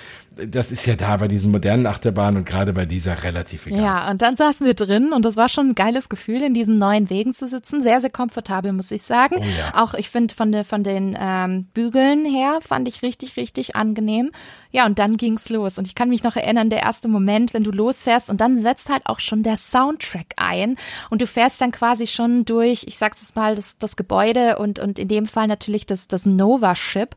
[0.46, 3.82] das ist ja da bei diesen modernen Achterbahnen und gerade bei dieser relativ egal.
[3.82, 6.78] Ja, und dann saßen wir drin und das war schon ein geiles Gefühl, in diesen
[6.78, 7.82] neuen Wegen zu sitzen.
[7.82, 9.38] Sehr, sehr komfortabel, muss ich sagen.
[9.40, 9.84] Oh ja.
[9.84, 14.32] Auch ich finde von, de, von den ähm, Bügeln her fand ich richtig, richtig angenehm.
[14.72, 15.78] Ja, und dann ging's los.
[15.78, 18.90] Und ich kann mich noch erinnern, der erste Moment, wenn du losfährst und dann setzt
[18.90, 20.78] halt auch schon der Soundtrack ein
[21.10, 24.80] und du fährst dann quasi schon durch, ich sag's jetzt mal, das, das Gebäude und,
[24.80, 27.16] und in dem Fall natürlich das, das Nova-Ship.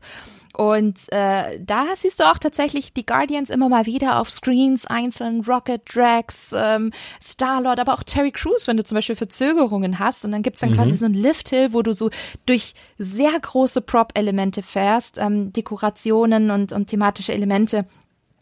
[0.53, 5.41] Und äh, da siehst du auch tatsächlich die Guardians immer mal wieder auf Screens einzeln,
[5.41, 6.91] Rocket, Drax, ähm,
[7.21, 10.25] Star-Lord, aber auch Terry Crews, wenn du zum Beispiel Verzögerungen hast.
[10.25, 10.75] Und dann gibt's dann mhm.
[10.75, 12.09] quasi so ein Lift-Hill, wo du so
[12.45, 17.85] durch sehr große Prop-Elemente fährst, ähm, Dekorationen und, und thematische Elemente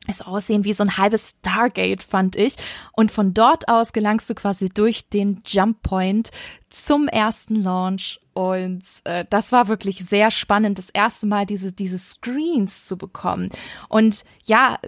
[0.10, 2.56] es aussehen wie so ein halbes Stargate, fand ich.
[2.94, 6.32] Und von dort aus gelangst du quasi durch den Jump Point
[6.70, 8.20] zum ersten Launch.
[8.34, 13.50] Und äh, das war wirklich sehr spannend, das erste Mal diese, diese Screens zu bekommen.
[13.90, 14.80] Und ja,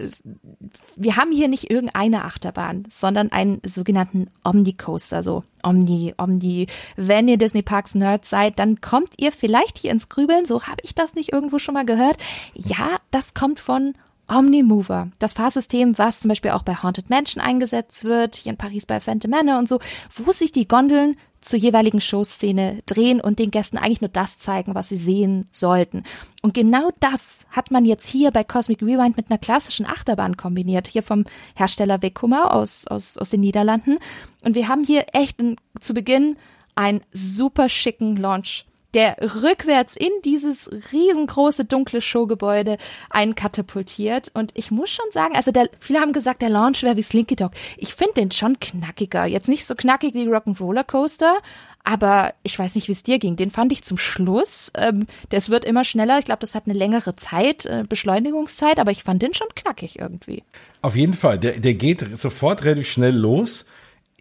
[0.96, 6.66] wir haben hier nicht irgendeine Achterbahn, sondern einen sogenannten Omni-Coaster, also Omni, Omni.
[6.96, 10.46] Wenn ihr Disney Parks Nerds seid, dann kommt ihr vielleicht hier ins Grübeln.
[10.46, 12.16] So habe ich das nicht irgendwo schon mal gehört.
[12.54, 13.94] Ja, das kommt von
[14.36, 18.86] Omnimover, das Fahrsystem, was zum Beispiel auch bei Haunted Mansion eingesetzt wird, hier in Paris
[18.86, 19.78] bei Phantom Manor und so,
[20.16, 24.74] wo sich die Gondeln zur jeweiligen Showszene drehen und den Gästen eigentlich nur das zeigen,
[24.74, 26.04] was sie sehen sollten.
[26.40, 30.86] Und genau das hat man jetzt hier bei Cosmic Rewind mit einer klassischen Achterbahn kombiniert,
[30.86, 31.24] hier vom
[31.54, 33.98] Hersteller Vekoma aus, aus, aus den Niederlanden.
[34.42, 35.38] Und wir haben hier echt
[35.80, 36.36] zu Beginn
[36.74, 38.64] einen super schicken Launch
[38.94, 42.76] der rückwärts in dieses riesengroße dunkle Showgebäude
[43.10, 44.30] einkatapultiert.
[44.34, 47.36] Und ich muss schon sagen, also der, viele haben gesagt, der Launch wäre wie Slinky
[47.36, 47.52] Dog.
[47.76, 49.24] Ich finde den schon knackiger.
[49.24, 51.38] Jetzt nicht so knackig wie Rock'n'Roller Coaster,
[51.84, 53.36] aber ich weiß nicht, wie es dir ging.
[53.36, 54.72] Den fand ich zum Schluss.
[54.76, 56.18] Ähm, das wird immer schneller.
[56.18, 59.98] Ich glaube, das hat eine längere Zeit, äh, Beschleunigungszeit, aber ich fand den schon knackig
[59.98, 60.44] irgendwie.
[60.82, 61.38] Auf jeden Fall.
[61.38, 63.64] Der, der geht sofort relativ schnell los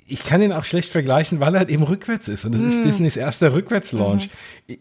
[0.08, 2.46] ich kann ihn auch schlecht vergleichen, weil er halt eben rückwärts ist.
[2.46, 2.68] Und das mm.
[2.68, 4.30] ist Disneys erster Rückwärtslaunch.
[4.68, 4.74] Mm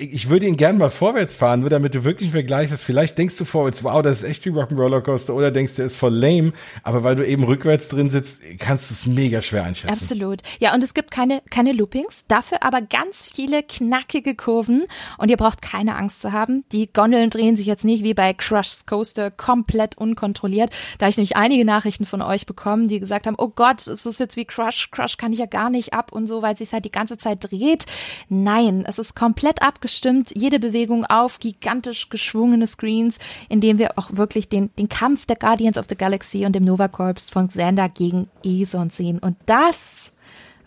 [0.00, 2.84] ich würde ihn gern mal vorwärts fahren, nur damit du wirklich einen Vergleich hast.
[2.84, 5.96] Vielleicht denkst du vorwärts, wow, das ist echt wie Rock'n'Roller Coaster, oder denkst du, ist
[5.96, 6.52] voll lame.
[6.84, 9.92] Aber weil du eben rückwärts drin sitzt, kannst du es mega schwer einschätzen.
[9.92, 10.42] Absolut.
[10.60, 14.84] Ja, und es gibt keine, keine Loopings, dafür aber ganz viele knackige Kurven.
[15.18, 16.64] Und ihr braucht keine Angst zu haben.
[16.70, 20.70] Die Gondeln drehen sich jetzt nicht wie bei Crush's Coaster komplett unkontrolliert.
[20.98, 24.20] Da ich nämlich einige Nachrichten von euch bekommen, die gesagt haben, oh Gott, es ist
[24.20, 26.72] jetzt wie Crush, Crush kann ich ja gar nicht ab und so, weil es sich
[26.72, 27.84] halt die ganze Zeit dreht.
[28.28, 33.18] Nein, es ist komplett abgeschlossen abgestimmt, jede Bewegung auf gigantisch geschwungene Screens,
[33.48, 36.64] in denen wir auch wirklich den, den Kampf der Guardians of the Galaxy und dem
[36.64, 39.18] Nova Corps von Xander gegen Eson sehen.
[39.18, 40.12] Und das,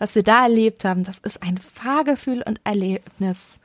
[0.00, 3.60] was wir da erlebt haben, das ist ein Fahrgefühl und Erlebnis.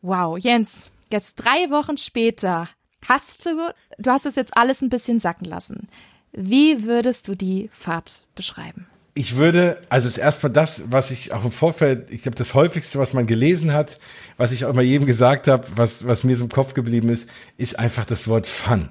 [0.00, 2.68] Wow, Jens, jetzt drei Wochen später
[3.08, 5.88] hast du, du hast es jetzt alles ein bisschen sacken lassen.
[6.30, 8.86] Wie würdest du die Fahrt beschreiben?
[9.16, 12.98] Ich würde, also das erstmal das, was ich auch im Vorfeld, ich glaube, das häufigste,
[12.98, 14.00] was man gelesen hat,
[14.36, 17.28] was ich auch mal jedem gesagt habe, was, was mir so im Kopf geblieben ist,
[17.56, 18.88] ist einfach das Wort Fun.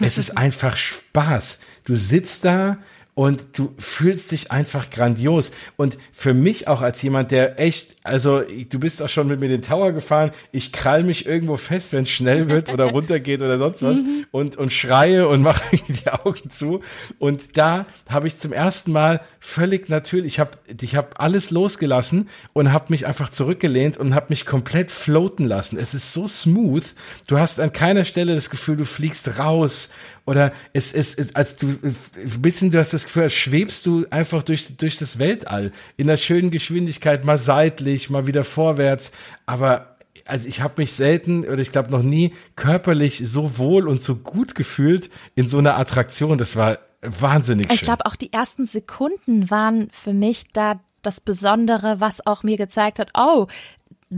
[0.00, 1.58] es ist einfach Spaß.
[1.84, 2.78] Du sitzt da,
[3.14, 5.52] und du fühlst dich einfach grandios.
[5.76, 9.48] Und für mich auch als jemand, der echt, also du bist auch schon mit mir
[9.48, 13.58] den Tower gefahren, ich krall mich irgendwo fest, wenn es schnell wird oder runtergeht oder
[13.58, 14.26] sonst was mhm.
[14.32, 16.80] und, und schreie und mache die Augen zu.
[17.18, 20.50] Und da habe ich zum ersten Mal völlig natürlich, ich habe
[20.80, 25.78] ich hab alles losgelassen und habe mich einfach zurückgelehnt und habe mich komplett floaten lassen.
[25.78, 26.94] Es ist so smooth.
[27.28, 29.90] Du hast an keiner Stelle das Gefühl, du fliegst raus
[30.26, 34.76] oder es ist, als du ein bisschen, du hast das Gefühl, schwebst du einfach durch,
[34.76, 39.10] durch das Weltall in der schönen Geschwindigkeit, mal seitlich, mal wieder vorwärts.
[39.44, 44.00] Aber also ich habe mich selten oder ich glaube noch nie körperlich so wohl und
[44.00, 46.38] so gut gefühlt in so einer Attraktion.
[46.38, 47.74] Das war wahnsinnig schön.
[47.74, 52.56] Ich glaube auch die ersten Sekunden waren für mich da das Besondere, was auch mir
[52.56, 53.46] gezeigt hat, oh,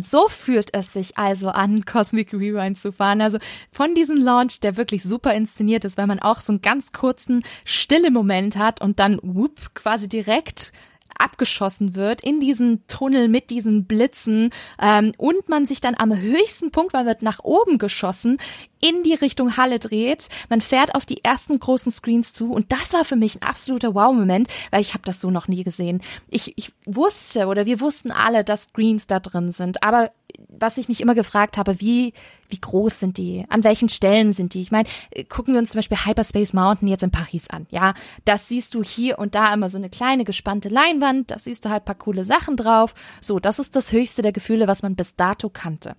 [0.03, 3.20] so fühlt es sich also an, Cosmic Rewind zu fahren.
[3.20, 3.38] Also
[3.70, 7.42] von diesem Launch, der wirklich super inszeniert ist, weil man auch so einen ganz kurzen
[7.64, 10.72] stille Moment hat und dann whoop, quasi direkt
[11.18, 14.50] abgeschossen wird in diesen Tunnel mit diesen Blitzen
[14.80, 18.38] ähm, und man sich dann am höchsten Punkt, weil wird nach oben geschossen,
[18.80, 20.28] in die Richtung Halle dreht.
[20.50, 23.94] Man fährt auf die ersten großen Screens zu und das war für mich ein absoluter
[23.94, 26.02] Wow-Moment, weil ich habe das so noch nie gesehen.
[26.28, 30.10] Ich, ich wusste oder wir wussten alle, dass Screens da drin sind, aber
[30.49, 32.12] was ich mich immer gefragt habe, wie,
[32.49, 33.45] wie groß sind die?
[33.49, 34.62] An welchen Stellen sind die?
[34.62, 37.66] Ich meine, äh, gucken wir uns zum Beispiel Hyperspace Mountain jetzt in Paris an.
[37.70, 41.64] Ja, das siehst du hier und da immer so eine kleine gespannte Leinwand, da siehst
[41.64, 42.95] du halt paar coole Sachen drauf.
[43.20, 45.97] So, das ist das höchste der Gefühle, was man bis dato kannte.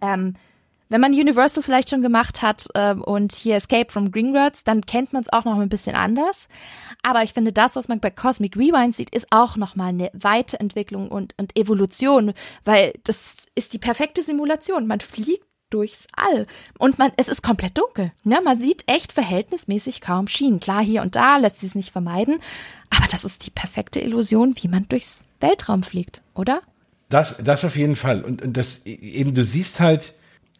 [0.00, 0.34] Ähm,
[0.88, 5.12] wenn man Universal vielleicht schon gemacht hat ähm, und hier Escape from Gringotts, dann kennt
[5.12, 6.48] man es auch noch ein bisschen anders.
[7.02, 11.08] Aber ich finde, das, was man bei Cosmic Rewind sieht, ist auch nochmal eine Weiterentwicklung
[11.08, 12.32] und, und Evolution,
[12.64, 14.86] weil das ist die perfekte Simulation.
[14.86, 16.46] Man fliegt durchs All.
[16.78, 18.12] Und man, es ist komplett dunkel.
[18.22, 18.40] Ne?
[18.44, 20.60] Man sieht echt verhältnismäßig kaum Schienen.
[20.60, 22.40] Klar, hier und da lässt sich es nicht vermeiden.
[22.90, 26.62] Aber das ist die perfekte Illusion, wie man durchs Weltraum fliegt, oder?
[27.08, 28.22] Das, das auf jeden Fall.
[28.22, 30.14] Und, und das eben, du siehst halt,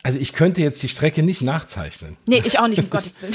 [0.04, 2.18] also ich könnte jetzt die Strecke nicht nachzeichnen.
[2.26, 3.34] Nee, ich auch nicht, um Gottes Willen.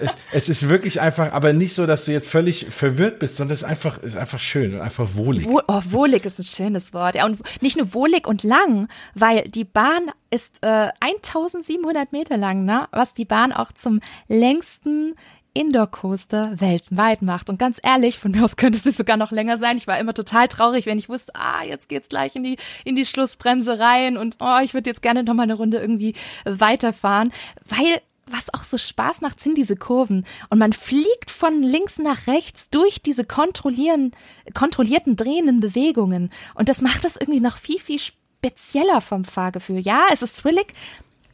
[0.00, 3.54] es, es, ist wirklich einfach, aber nicht so, dass du jetzt völlig verwirrt bist, sondern
[3.54, 5.46] es ist einfach, ist einfach schön und einfach wohlig.
[5.46, 7.14] Wo, oh, wohlig ist ein schönes Wort.
[7.14, 12.64] Ja, und nicht nur wohlig und lang, weil die Bahn ist äh, 1700 Meter lang,
[12.64, 12.88] ne?
[12.90, 15.14] was die Bahn auch zum längsten
[15.54, 17.48] Indoor-Coaster weltweit macht.
[17.48, 19.76] Und ganz ehrlich, von mir aus könnte sie sogar noch länger sein.
[19.76, 22.94] Ich war immer total traurig, wenn ich wusste, ah, jetzt geht's gleich in die, in
[22.94, 26.14] die Schlussbremse rein und oh, ich würde jetzt gerne noch mal eine Runde irgendwie
[26.44, 27.32] weiterfahren,
[27.68, 30.24] weil was auch so Spaß macht, sind diese Kurven.
[30.48, 34.12] Und man fliegt von links nach rechts durch diese kontrollieren,
[34.54, 36.30] kontrollierten drehenden Bewegungen.
[36.54, 39.80] Und das macht das irgendwie noch viel, viel spezieller vom Fahrgefühl.
[39.80, 40.72] Ja, es ist thrillig,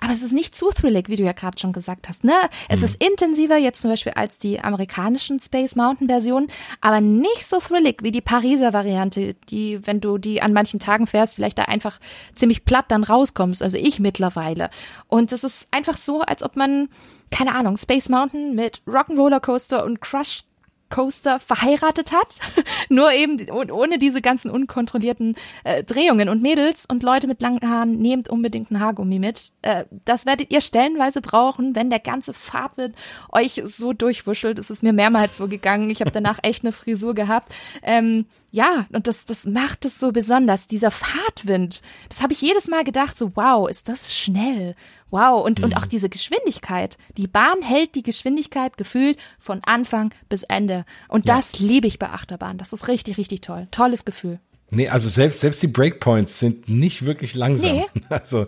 [0.01, 2.25] aber es ist nicht zu thrillig, wie du ja gerade schon gesagt hast.
[2.25, 2.35] Ne?
[2.69, 2.85] Es mhm.
[2.87, 6.49] ist intensiver jetzt zum Beispiel als die amerikanischen Space Mountain Versionen,
[6.81, 11.07] aber nicht so thrillig wie die Pariser Variante, die, wenn du die an manchen Tagen
[11.07, 11.99] fährst, vielleicht da einfach
[12.35, 13.62] ziemlich platt dann rauskommst.
[13.62, 14.70] Also ich mittlerweile.
[15.09, 16.89] Und es ist einfach so, als ob man
[17.31, 20.41] keine Ahnung, Space Mountain mit Rock'n'Roller Coaster und Crush
[20.90, 22.39] Coaster verheiratet hat,
[22.89, 27.98] nur eben ohne diese ganzen unkontrollierten äh, Drehungen und Mädels und Leute mit langen Haaren
[27.98, 29.52] nehmt unbedingt ein Haargummi mit.
[29.62, 32.94] Äh, das werdet ihr stellenweise brauchen, wenn der ganze Fahrtwind
[33.32, 34.59] euch so durchwuschelt.
[34.59, 35.90] Es ist mir mehrmals so gegangen.
[35.90, 37.52] Ich habe danach echt eine Frisur gehabt.
[37.82, 40.66] Ähm, ja, und das, das macht es so besonders.
[40.66, 44.75] Dieser Fahrtwind, das habe ich jedes Mal gedacht, so wow, ist das schnell.
[45.11, 45.66] Wow, und, mhm.
[45.66, 46.97] und auch diese Geschwindigkeit.
[47.16, 50.85] Die Bahn hält die Geschwindigkeit gefühlt von Anfang bis Ende.
[51.09, 51.37] Und ja.
[51.37, 52.59] das liebe ich bei Achterbahn.
[52.59, 53.69] Das ist richtig, richtig toll.
[53.70, 54.41] Tolles Gefühl.
[54.70, 57.73] Nee, also selbst, selbst die Breakpoints sind nicht wirklich langsam.
[57.73, 57.87] Nee.
[58.11, 58.47] Also,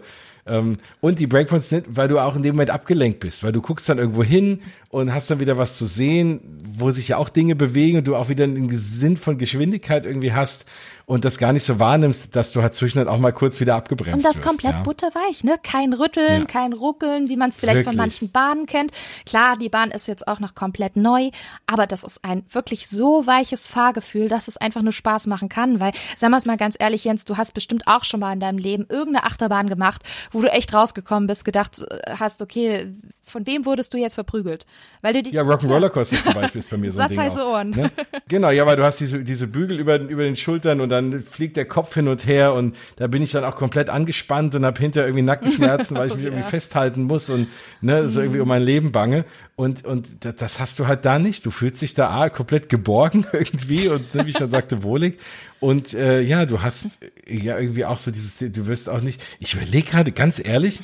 [1.00, 3.88] und die Breakpoints nicht, weil du auch in dem Moment abgelenkt bist, weil du guckst
[3.88, 7.54] dann irgendwo hin und hast dann wieder was zu sehen, wo sich ja auch Dinge
[7.54, 10.66] bewegen und du auch wieder einen Sinn von Geschwindigkeit irgendwie hast
[11.06, 14.14] und das gar nicht so wahrnimmst, dass du halt zwischendurch auch mal kurz wieder abgebremst
[14.14, 14.82] Und das wirst, komplett ja.
[14.82, 15.58] butterweich, ne?
[15.62, 16.44] Kein Rütteln, ja.
[16.46, 17.94] kein Ruckeln, wie man es vielleicht wirklich.
[17.94, 18.92] von manchen Bahnen kennt.
[19.26, 21.30] Klar, die Bahn ist jetzt auch noch komplett neu,
[21.66, 25.80] aber das ist ein wirklich so weiches Fahrgefühl, dass es einfach nur Spaß machen kann,
[25.80, 28.40] weil, sagen wir es mal ganz ehrlich, Jens, du hast bestimmt auch schon mal in
[28.40, 32.92] deinem Leben irgendeine Achterbahn gemacht, wo du echt rausgekommen bist, gedacht äh, hast, okay,
[33.30, 34.66] von wem wurdest du jetzt verprügelt?
[35.02, 37.44] Weil du die, ja, Rock'n'Roller Coaster zum Beispiel ist bei mir so ein Ding heiße
[37.44, 37.70] Ohren.
[37.70, 37.90] Ne?
[38.28, 41.56] Genau, ja, weil du hast diese, diese Bügel über, über den Schultern und dann fliegt
[41.56, 44.78] der Kopf hin und her und da bin ich dann auch komplett angespannt und habe
[44.78, 46.30] hinter irgendwie Nackenschmerzen, weil ich mich ja.
[46.30, 47.48] irgendwie festhalten muss und
[47.80, 49.24] ne, so irgendwie um mein Leben bange.
[49.56, 51.46] Und, und das hast du halt da nicht.
[51.46, 55.18] Du fühlst dich da ah, komplett geborgen irgendwie und wie ich schon sagte, wohlig.
[55.60, 59.54] Und äh, ja, du hast ja irgendwie auch so dieses, du wirst auch nicht, ich
[59.54, 60.80] überlege gerade ganz ehrlich,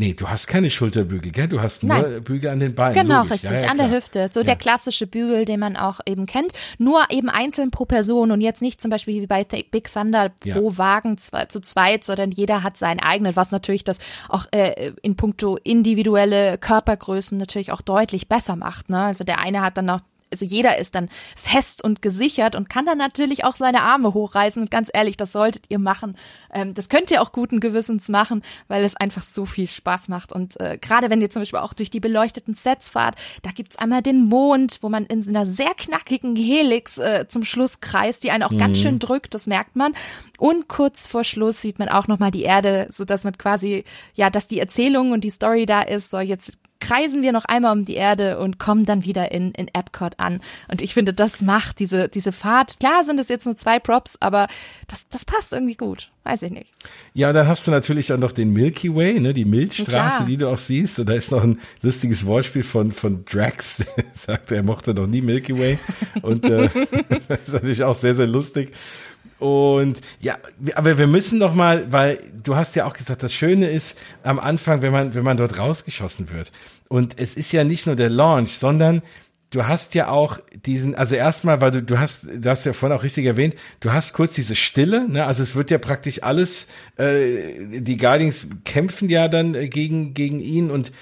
[0.00, 1.48] Nee, du hast keine Schulterbügel, gell?
[1.48, 2.22] Du hast nur Nein.
[2.22, 2.94] Bügel an den Beinen.
[2.94, 3.32] Genau, Logisch.
[3.32, 4.28] richtig, ja, ja, an der Hüfte.
[4.30, 4.46] So ja.
[4.46, 6.52] der klassische Bügel, den man auch eben kennt.
[6.78, 10.78] Nur eben einzeln pro Person und jetzt nicht zum Beispiel wie bei Big Thunder pro
[10.78, 13.98] Wagen zwei, zu zweit, sondern jeder hat seinen eigenen, was natürlich das
[14.28, 18.90] auch äh, in puncto individuelle Körpergrößen natürlich auch deutlich besser macht.
[18.90, 19.00] Ne?
[19.00, 22.86] Also der eine hat dann noch also jeder ist dann fest und gesichert und kann
[22.86, 24.62] dann natürlich auch seine Arme hochreißen.
[24.62, 26.16] Und ganz ehrlich, das solltet ihr machen.
[26.52, 30.32] Ähm, das könnt ihr auch guten Gewissens machen, weil es einfach so viel Spaß macht.
[30.32, 33.76] Und äh, gerade wenn ihr zum Beispiel auch durch die beleuchteten Sets fahrt, da gibt's
[33.76, 38.30] einmal den Mond, wo man in einer sehr knackigen Helix äh, zum Schluss kreist, die
[38.30, 38.58] einen auch mhm.
[38.58, 39.94] ganz schön drückt, das merkt man.
[40.38, 43.84] Und kurz vor Schluss sieht man auch nochmal die Erde, so dass man quasi,
[44.14, 47.76] ja, dass die Erzählung und die Story da ist, so jetzt kreisen wir noch einmal
[47.76, 50.40] um die Erde und kommen dann wieder in, in Epcot an.
[50.68, 52.78] Und ich finde, das macht diese, diese Fahrt.
[52.80, 54.48] Klar sind es jetzt nur zwei Props, aber
[54.86, 56.10] das, das passt irgendwie gut.
[56.24, 56.74] Weiß ich nicht.
[57.14, 60.36] Ja, und dann hast du natürlich dann noch den Milky Way, ne, die Milchstraße, die
[60.36, 60.98] du auch siehst.
[60.98, 63.80] Und da ist noch ein lustiges Wortspiel von, von Drax.
[63.96, 65.78] er sagte, er mochte noch nie Milky Way.
[66.20, 66.68] Und äh,
[67.28, 68.72] das ist natürlich auch sehr, sehr lustig.
[69.38, 70.38] Und ja,
[70.74, 74.38] aber wir müssen noch mal, weil du hast ja auch gesagt, das Schöne ist am
[74.38, 76.50] Anfang, wenn man, wenn man dort rausgeschossen wird.
[76.88, 79.02] Und es ist ja nicht nur der Launch, sondern
[79.50, 82.98] du hast ja auch diesen, also erstmal, weil du, du hast, du hast ja vorhin
[82.98, 85.26] auch richtig erwähnt, du hast kurz diese Stille, ne?
[85.26, 90.40] Also es wird ja praktisch alles, äh, die Guardians kämpfen ja dann äh, gegen, gegen
[90.40, 90.92] ihn und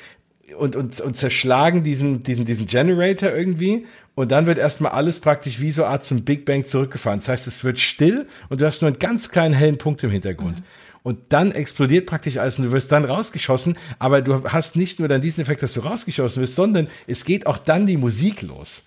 [0.58, 3.86] und, und, und zerschlagen diesen, diesen, diesen Generator irgendwie.
[4.14, 7.20] Und dann wird erstmal alles praktisch wie so eine Art zum Big Bang zurückgefahren.
[7.20, 10.10] Das heißt, es wird still und du hast nur einen ganz kleinen hellen Punkt im
[10.10, 10.58] Hintergrund.
[10.60, 10.64] Mhm.
[11.02, 13.76] Und dann explodiert praktisch alles und du wirst dann rausgeschossen.
[13.98, 17.46] Aber du hast nicht nur dann diesen Effekt, dass du rausgeschossen wirst, sondern es geht
[17.46, 18.84] auch dann die Musik los.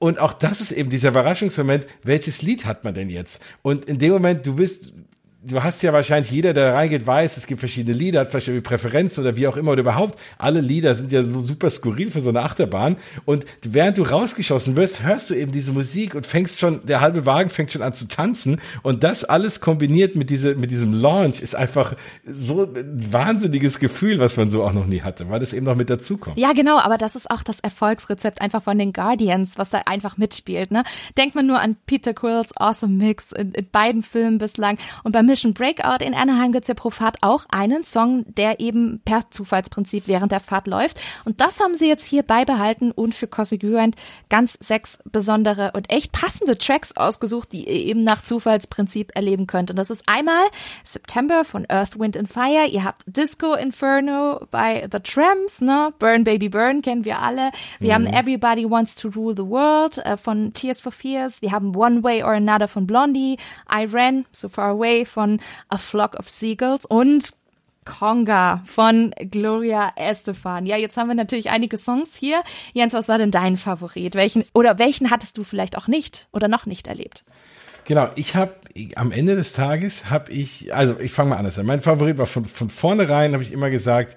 [0.00, 3.42] Und auch das ist eben dieser Überraschungsmoment, welches Lied hat man denn jetzt?
[3.62, 4.92] Und in dem Moment, du bist,
[5.40, 9.22] du hast ja wahrscheinlich jeder, der reingeht, weiß, es gibt verschiedene Lieder, hat verschiedene Präferenzen
[9.22, 10.18] oder wie auch immer oder überhaupt.
[10.36, 12.96] Alle Lieder sind ja so super skurril für so eine Achterbahn.
[13.24, 17.24] Und während du rausgeschossen wirst, hörst du eben diese Musik und fängst schon, der halbe
[17.24, 18.60] Wagen fängt schon an zu tanzen.
[18.82, 21.94] Und das alles kombiniert mit, diese, mit diesem Launch ist einfach
[22.24, 25.76] so ein wahnsinniges Gefühl, was man so auch noch nie hatte, weil das eben noch
[25.76, 26.36] mit dazukommt.
[26.36, 30.16] Ja, genau, aber das ist auch das Erfolgsrezept einfach von den Guardians, was da einfach
[30.16, 30.72] mitspielt.
[30.72, 30.82] Ne?
[31.16, 35.27] Denkt man nur an Peter Quills Awesome Mix in, in beiden Filmen bislang und beim
[35.28, 39.30] Mission Breakout in Anaheim gibt es ja pro Fahrt auch einen Song, der eben per
[39.30, 40.98] Zufallsprinzip während der Fahrt läuft.
[41.26, 43.94] Und das haben sie jetzt hier beibehalten und für Cosmic Rewind
[44.30, 49.70] ganz sechs besondere und echt passende Tracks ausgesucht, die ihr eben nach Zufallsprinzip erleben könnt.
[49.70, 50.46] Und das ist einmal
[50.82, 52.66] September von Earth, Wind and Fire.
[52.66, 55.92] Ihr habt Disco Inferno bei The Tramps, ne?
[55.98, 57.50] Burn Baby Burn kennen wir alle.
[57.80, 58.06] Wir mhm.
[58.06, 61.42] haben Everybody Wants to Rule the World äh, von Tears for Fears.
[61.42, 63.36] Wir haben One Way or Another von Blondie.
[63.70, 67.30] I Ran, So Far Away von von A Flock of Seagulls und
[67.84, 70.64] Conga von Gloria Estefan.
[70.64, 72.44] Ja, jetzt haben wir natürlich einige Songs hier.
[72.72, 74.14] Jens, was war denn dein Favorit?
[74.14, 77.24] Welchen oder welchen hattest du vielleicht auch nicht oder noch nicht erlebt?
[77.84, 78.54] Genau, ich habe
[78.94, 81.66] am Ende des Tages habe ich, also ich fange mal anders an.
[81.66, 84.16] Mein Favorit war von, von vornherein, habe ich immer gesagt,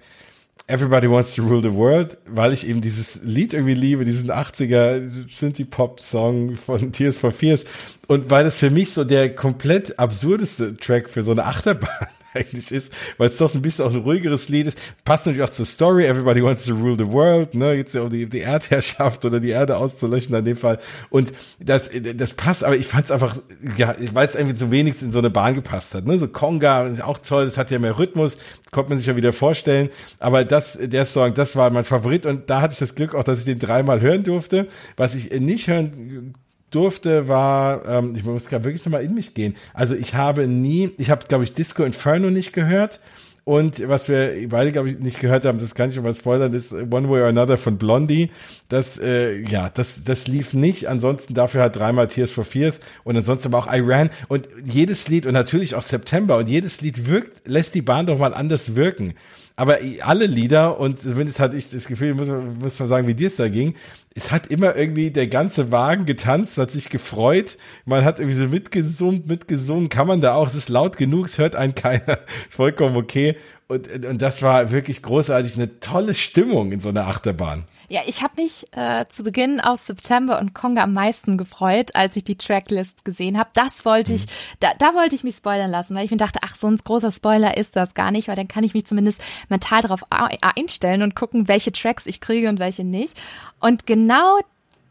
[0.68, 5.10] Everybody Wants to Rule the World, weil ich eben dieses Lied irgendwie liebe, diesen 80er
[5.30, 7.66] Synthie-Pop-Song von Tears for Fears.
[8.08, 11.90] Und weil das für mich so der komplett absurdeste Track für so eine Achterbahn
[12.34, 14.78] eigentlich ist, weil es doch so ein bisschen auch ein ruhigeres Lied ist.
[15.04, 16.06] Passt natürlich auch zur Story.
[16.06, 17.54] Everybody wants to rule the world.
[17.54, 20.80] Ne, geht's ja um die, die Erdherrschaft oder die Erde auszulöschen in dem Fall.
[21.10, 22.64] Und das, das passt.
[22.64, 23.38] Aber ich fand es einfach,
[23.78, 26.06] ja, weil es irgendwie zu wenig in so eine Bahn gepasst hat.
[26.06, 27.46] Ne, so Conga ist auch toll.
[27.46, 28.38] Das hat ja mehr Rhythmus.
[28.72, 29.90] Konnte man sich ja wieder vorstellen.
[30.20, 32.26] Aber das, der Song, das war mein Favorit.
[32.26, 34.68] Und da hatte ich das Glück auch, dass ich den dreimal hören durfte.
[34.96, 36.34] Was ich nicht hören
[36.72, 39.56] durfte, war, ähm, ich muss gerade wirklich nochmal in mich gehen.
[39.74, 43.00] Also ich habe nie, ich habe, glaube ich, Disco Inferno nicht gehört.
[43.44, 46.54] Und was wir beide, glaube ich, nicht gehört haben, das kann ich schon mal spoilern,
[46.54, 48.30] ist One Way or Another von Blondie.
[48.70, 50.88] Das, äh, ja, das, das lief nicht.
[50.88, 54.12] Ansonsten dafür hat dreimal Tears for Fears und ansonsten aber auch Iran.
[54.28, 58.20] Und jedes Lied und natürlich auch September und jedes Lied wirkt, lässt die Bahn doch
[58.20, 59.16] mal anders wirken.
[59.56, 63.28] Aber alle Lieder, und zumindest hatte ich das Gefühl, muss muss man sagen, wie dir
[63.28, 63.76] es da ging,
[64.14, 67.58] es hat immer irgendwie der ganze Wagen getanzt, hat sich gefreut.
[67.86, 69.88] Man hat irgendwie so mitgesummt, mitgesungen.
[69.90, 72.20] Kann man da auch, es ist laut genug, es hört einen keiner.
[72.48, 73.38] Ist vollkommen okay.
[73.68, 77.64] Und, und das war wirklich großartig, eine tolle Stimmung in so einer Achterbahn.
[77.88, 82.16] Ja, ich habe mich äh, zu Beginn auf September und Konga am meisten gefreut, als
[82.18, 83.50] ich die Tracklist gesehen habe.
[83.54, 84.32] Das wollte ich, mhm.
[84.62, 87.12] da, da wollte ich mich spoilern lassen, weil ich mir dachte, ach, so ein großer
[87.12, 91.16] Spoiler ist das gar nicht, weil dann kann ich mich zumindest mental darauf einstellen und
[91.16, 93.18] gucken, welche Tracks ich kriege und welche nicht.
[93.62, 94.40] Und genau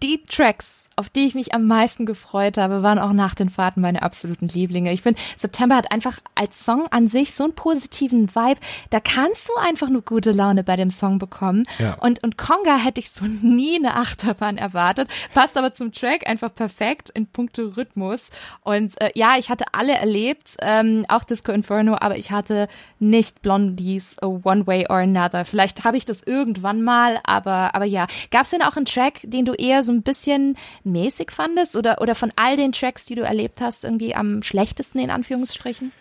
[0.02, 3.80] die Tracks, auf die ich mich am meisten gefreut habe, waren auch nach den Fahrten
[3.80, 4.92] meine absoluten Lieblinge.
[4.92, 8.60] Ich finde, September hat einfach als Song an sich so einen positiven Vibe.
[8.90, 11.64] Da kannst du einfach nur gute Laune bei dem Song bekommen.
[11.78, 11.94] Ja.
[11.94, 15.10] Und, und Conga hätte ich so nie eine Achterbahn erwartet.
[15.34, 18.30] Passt aber zum Track einfach perfekt in puncto Rhythmus.
[18.62, 22.68] Und äh, ja, ich hatte alle erlebt, ähm, auch Disco Inferno, aber ich hatte
[22.98, 25.44] nicht Blondies One Way or Another.
[25.44, 28.06] Vielleicht habe ich das irgendwann mal, aber, aber ja.
[28.30, 30.56] Gab es denn auch einen Track, den du eher so so ein bisschen
[30.90, 34.98] mäßig fandest oder, oder von all den Tracks, die du erlebt hast, irgendwie am schlechtesten
[34.98, 35.92] in Anführungsstrichen?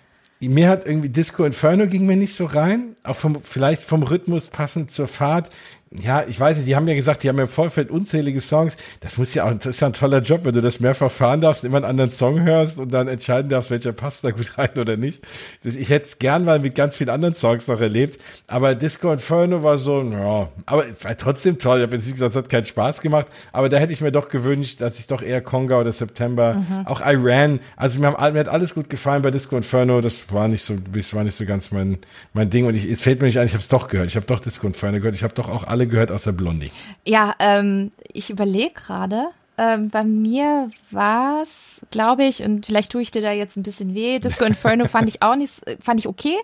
[0.41, 4.47] Mir hat irgendwie Disco Inferno ging mir nicht so rein, auch vom, vielleicht vom Rhythmus
[4.47, 5.49] passend zur Fahrt
[5.91, 8.77] ja, ich weiß nicht, die haben ja gesagt, die haben ja im Vorfeld unzählige Songs.
[8.99, 11.41] Das muss ja auch, das ist ja ein toller Job, wenn du das mehrfach fahren
[11.41, 14.77] darfst, immer einen anderen Song hörst und dann entscheiden darfst, welcher passt da gut rein
[14.77, 15.23] oder nicht.
[15.63, 19.11] Das, ich hätte es gern mal mit ganz vielen anderen Songs noch erlebt, aber Disco
[19.11, 21.79] Inferno war so, ja, aber es war trotzdem toll.
[21.79, 24.11] Ich habe jetzt nicht gesagt, es hat keinen Spaß gemacht, aber da hätte ich mir
[24.11, 26.85] doch gewünscht, dass ich doch eher Conga oder September, mhm.
[26.85, 30.49] auch Iran, also mir, haben, mir hat alles gut gefallen bei Disco Inferno, das war
[30.49, 31.97] nicht so, das war nicht so ganz mein,
[32.33, 34.15] mein Ding und ich, es fällt mir nicht ein, ich habe es doch gehört, ich
[34.15, 36.71] habe doch Disco Inferno gehört, ich habe doch auch alle alle gehört außer Blondie.
[37.05, 39.29] Ja, ähm, ich überlege gerade.
[39.57, 43.63] Ähm, bei mir war es, glaube ich, und vielleicht tue ich dir da jetzt ein
[43.63, 44.19] bisschen weh.
[44.19, 46.35] Disco Inferno fand ich auch nicht, fand ich okay,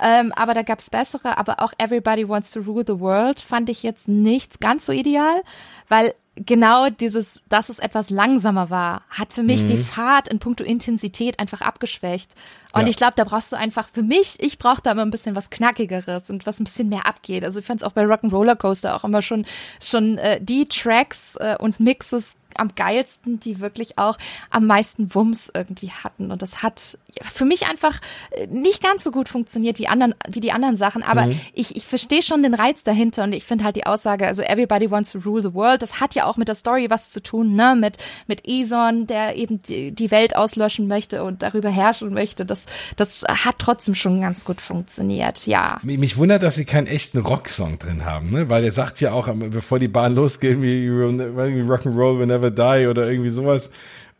[0.00, 1.38] ähm, aber da gab es bessere.
[1.38, 5.42] Aber auch Everybody Wants to Rule the World fand ich jetzt nicht ganz so ideal,
[5.88, 9.68] weil genau dieses, dass es etwas langsamer war, hat für mich mhm.
[9.68, 12.34] die Fahrt in puncto Intensität einfach abgeschwächt.
[12.72, 12.88] Und ja.
[12.88, 15.50] ich glaube, da brauchst du einfach, für mich, ich brauche da immer ein bisschen was
[15.50, 17.44] Knackigeres und was ein bisschen mehr abgeht.
[17.44, 19.46] Also ich fand es auch bei Rock'n'Roller Coaster auch immer schon,
[19.80, 24.18] schon äh, die Tracks äh, und Mixes am geilsten, die wirklich auch
[24.50, 26.30] am meisten Wumms irgendwie hatten.
[26.30, 27.98] Und das hat für mich einfach
[28.30, 31.02] äh, nicht ganz so gut funktioniert wie anderen, wie die anderen Sachen.
[31.02, 31.40] Aber mhm.
[31.52, 34.90] ich, ich verstehe schon den Reiz dahinter und ich finde halt die Aussage, also everybody
[34.90, 37.54] wants to rule the world, das hat ja auch mit der Story was zu tun,
[37.54, 37.76] ne?
[37.78, 37.96] Mit,
[38.26, 42.44] mit Eson, der eben die, die Welt auslöschen möchte und darüber herrschen möchte.
[42.44, 42.66] Das,
[42.96, 45.78] das hat trotzdem schon ganz gut funktioniert, ja.
[45.82, 48.48] Mich wundert, dass sie keinen echten Rocksong drin haben, ne?
[48.48, 53.10] Weil er sagt ja auch, bevor die Bahn losgeht, wie Rock'n'Roll will never die oder
[53.10, 53.70] irgendwie sowas.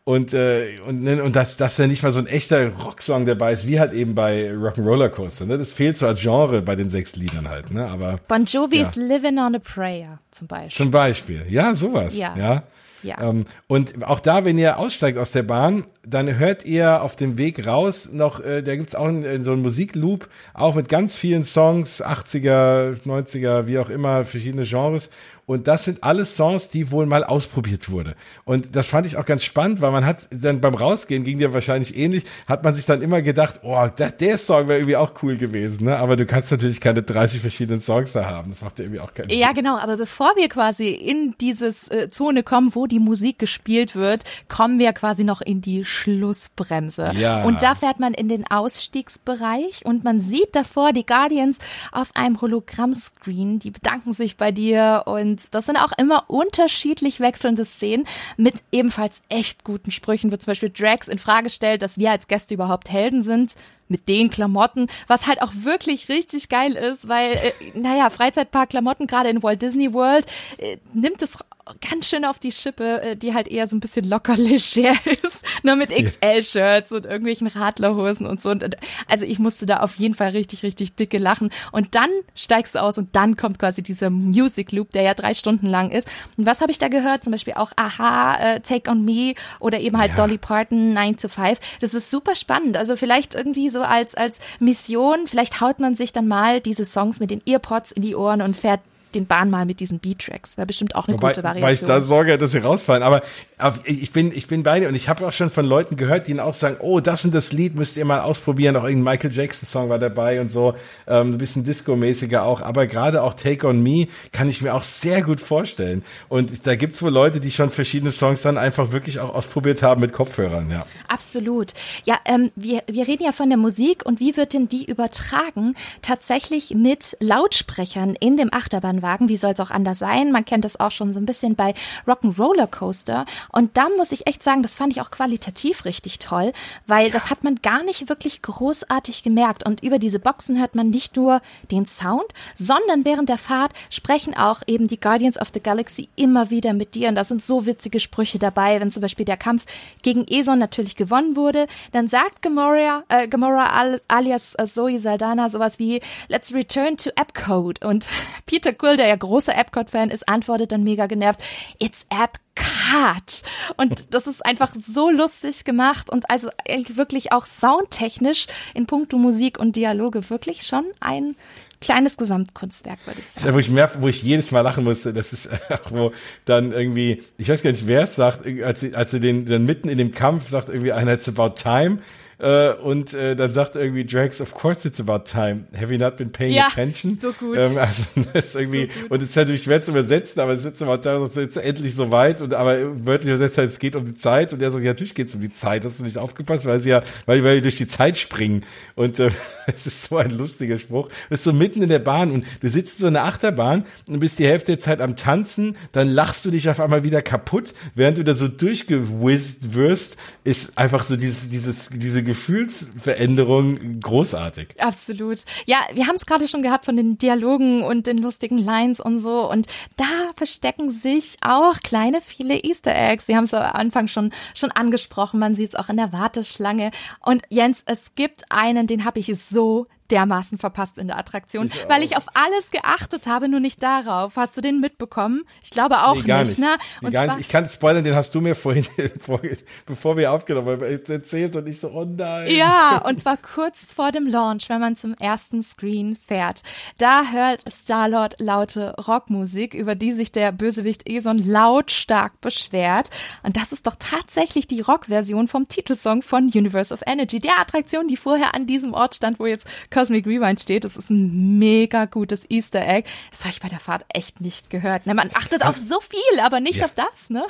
[0.09, 3.53] Und, äh, und, ne, und dass, dass da nicht mal so ein echter Rocksong dabei
[3.53, 5.45] ist, wie halt eben bei Rock'n'Roller Coaster.
[5.45, 5.59] Ne?
[5.59, 7.69] Das fehlt so als Genre bei den sechs Liedern halt.
[7.69, 7.87] Ne?
[7.87, 9.03] Aber, bon Jovi's ja.
[9.03, 10.71] Living on a Prayer zum Beispiel.
[10.71, 12.17] Zum Beispiel, ja, sowas.
[12.17, 12.35] Ja.
[12.35, 12.63] ja.
[13.03, 13.21] Ja.
[13.21, 17.37] Ähm, und auch da, wenn ihr aussteigt aus der Bahn, dann hört ihr auf dem
[17.37, 21.15] Weg raus noch, äh, da gibt's auch in, in so einen Musikloop, auch mit ganz
[21.15, 25.09] vielen Songs, 80er, 90er, wie auch immer, verschiedene Genres.
[25.49, 28.13] Und das sind alles Songs, die wohl mal ausprobiert wurde.
[28.45, 31.55] Und das fand ich auch ganz spannend, weil man hat dann beim Rausgehen, ging dir
[31.55, 35.11] wahrscheinlich ähnlich, hat man sich dann immer gedacht, oh, der, der Song wäre irgendwie auch
[35.23, 35.85] cool gewesen.
[35.85, 35.97] Ne?
[35.97, 38.51] Aber du kannst natürlich keine 30 verschiedenen Songs da haben.
[38.51, 39.39] Das macht ja irgendwie auch keinen Sinn.
[39.39, 39.79] Ja, genau.
[39.79, 44.77] Aber bevor wir quasi in dieses äh, Zone kommen, wo die Musik gespielt wird, kommen
[44.77, 47.11] wir quasi noch in die Schlussbremse.
[47.15, 47.43] Ja.
[47.43, 51.57] Und da fährt man in den Ausstiegsbereich und man sieht davor die Guardians
[51.91, 53.57] auf einem Hologrammscreen.
[53.57, 58.05] Die bedanken sich bei dir und das sind auch immer unterschiedlich wechselnde Szenen
[58.37, 62.27] mit ebenfalls echt guten Sprüchen, wo zum Beispiel Drax in Frage stellt, dass wir als
[62.27, 63.55] Gäste überhaupt Helden sind
[63.87, 69.29] mit den Klamotten, was halt auch wirklich richtig geil ist, weil, äh, naja, Freizeitpark-Klamotten, gerade
[69.29, 71.39] in Walt Disney World, äh, nimmt es
[71.81, 74.93] ganz schön auf die Schippe, äh, die halt eher so ein bisschen locker leger
[75.23, 78.49] ist, nur mit XL-Shirts und irgendwelchen Radlerhosen und so.
[78.49, 78.77] Und,
[79.07, 81.51] also ich musste da auf jeden Fall richtig, richtig dicke lachen.
[81.71, 85.33] Und dann steigst du aus und dann kommt quasi dieser Music Loop, der ja drei
[85.33, 86.09] Stunden lang ist.
[86.37, 87.23] Und was habe ich da gehört?
[87.23, 90.15] Zum Beispiel auch Aha, äh, Take on Me oder eben halt ja.
[90.17, 91.59] Dolly Parton 9 to 5.
[91.79, 92.77] Das ist super spannend.
[92.77, 97.19] Also vielleicht irgendwie so als, als Mission, vielleicht haut man sich dann mal diese Songs
[97.19, 98.81] mit den Earpods in die Ohren und fährt
[99.15, 100.57] den Bahn mal mit diesen Beat-Tracks.
[100.57, 101.67] Wäre bestimmt auch eine Wobei, gute Variation.
[101.67, 103.03] Weil ich da sorge, dass sie rausfallen.
[103.03, 103.21] Aber,
[103.57, 106.27] aber ich bin, ich bin bei dir und ich habe auch schon von Leuten gehört,
[106.27, 108.75] die ihnen auch sagen, oh, das und das Lied müsst ihr mal ausprobieren.
[108.75, 110.75] Auch irgendein Michael Jackson-Song war dabei und so.
[111.07, 112.61] Ähm, ein bisschen Disco-mäßiger auch.
[112.61, 116.03] Aber gerade auch Take on Me kann ich mir auch sehr gut vorstellen.
[116.27, 120.01] Und da gibt's wohl Leute, die schon verschiedene Songs dann einfach wirklich auch ausprobiert haben
[120.01, 120.85] mit Kopfhörern, ja.
[121.07, 121.73] Absolut.
[122.05, 125.75] Ja, ähm, wir, wir reden ja von der Musik und wie wird denn die übertragen?
[126.01, 129.29] Tatsächlich mit Lautsprechern in dem Achterbahn Wagen.
[129.29, 130.31] Wie soll es auch anders sein?
[130.31, 131.73] Man kennt das auch schon so ein bisschen bei
[132.07, 133.25] Rock'n'Roller Coaster.
[133.51, 136.53] Und da muss ich echt sagen, das fand ich auch qualitativ richtig toll,
[136.87, 137.13] weil ja.
[137.13, 139.65] das hat man gar nicht wirklich großartig gemerkt.
[139.65, 144.35] Und über diese Boxen hört man nicht nur den Sound, sondern während der Fahrt sprechen
[144.35, 147.09] auch eben die Guardians of the Galaxy immer wieder mit dir.
[147.09, 149.65] Und da sind so witzige Sprüche dabei, wenn zum Beispiel der Kampf
[150.01, 156.01] gegen Eson natürlich gewonnen wurde, dann sagt Gamora, äh, Gamora alias Zoe Saldana sowas wie
[156.27, 157.83] Let's return to Appcode.
[157.83, 158.07] Und
[158.45, 161.43] Peter Quill Quill, der ja großer Epcot-Fan ist, antwortet dann mega genervt,
[161.79, 163.43] it's Epcot.
[163.77, 166.49] Und das ist einfach so lustig gemacht und also
[166.95, 171.35] wirklich auch soundtechnisch in puncto Musik und Dialoge wirklich schon ein
[171.81, 173.47] kleines Gesamtkunstwerk, würde ich sagen.
[173.47, 175.49] Ja, wo ich mehr, wo ich jedes Mal lachen musste, das ist
[175.89, 176.11] wo
[176.45, 179.65] dann irgendwie, ich weiß gar nicht, wer es sagt, als sie, als sie den dann
[179.65, 181.99] mitten in dem Kampf sagt irgendwie einer, it's about time.
[182.39, 185.65] Äh, und äh, dann sagt irgendwie Drax, of course it's about time.
[185.75, 187.15] Have you not been paying ja, attention?
[187.15, 187.57] so gut.
[187.57, 188.03] Ähm, also
[188.33, 191.01] das ist irgendwie, so und es ist natürlich schwer zu übersetzen, aber es ist about
[191.01, 192.41] time, es ist jetzt endlich soweit.
[192.41, 194.53] Und aber wörtlich übersetzt heißt, es geht um die Zeit.
[194.53, 195.83] Und er sagt, ja, natürlich geht es um die Zeit.
[195.83, 198.63] Hast du nicht aufgepasst, weil sie ja, weil, weil die durch die Zeit springen.
[198.95, 199.31] Und äh,
[199.67, 201.07] es ist so ein lustiger Spruch.
[201.07, 204.19] Du bist so mitten in der Bahn und du sitzt so in der Achterbahn und
[204.19, 207.73] bist die Hälfte der Zeit am Tanzen, dann lachst du dich auf einmal wieder kaputt,
[207.95, 214.79] während du da so durchgewizzt wirst, ist einfach so dieses, dieses, diese Gefühlsveränderung großartig.
[214.79, 215.43] Absolut.
[215.65, 219.19] Ja, wir haben es gerade schon gehabt von den Dialogen und den lustigen Lines und
[219.19, 219.49] so.
[219.49, 223.27] Und da verstecken sich auch kleine, viele Easter Eggs.
[223.27, 225.39] Wir haben es am Anfang schon, schon angesprochen.
[225.39, 226.91] Man sieht es auch in der Warteschlange.
[227.25, 231.87] Und Jens, es gibt einen, den habe ich so dermaßen verpasst in der Attraktion, ich
[231.87, 234.35] weil ich auf alles geachtet habe, nur nicht darauf.
[234.35, 235.43] Hast du den mitbekommen?
[235.63, 236.77] Ich glaube auch nee, gar nicht, nicht, ne?
[237.01, 237.39] Und gar nicht.
[237.39, 238.87] Ich kann spoilern, den hast du mir vorhin,
[239.85, 242.51] bevor wir aufgenommen haben, erzählt und ich so, oh nein.
[242.51, 246.61] Ja, und zwar kurz vor dem Launch, wenn man zum ersten Screen fährt.
[246.97, 253.09] Da hört Star-Lord laute Rockmusik, über die sich der Bösewicht Eson lautstark beschwert.
[253.43, 258.07] Und das ist doch tatsächlich die Rockversion vom Titelsong von Universe of Energy, der Attraktion,
[258.07, 259.67] die vorher an diesem Ort stand, wo jetzt
[259.99, 260.85] Cosmic Rewind steht.
[260.85, 263.09] Das ist ein mega gutes Easter Egg.
[263.31, 265.05] Das habe ich bei der Fahrt echt nicht gehört.
[265.05, 266.85] Ne, man achtet auf so viel, aber nicht ja.
[266.85, 267.45] auf das, ne?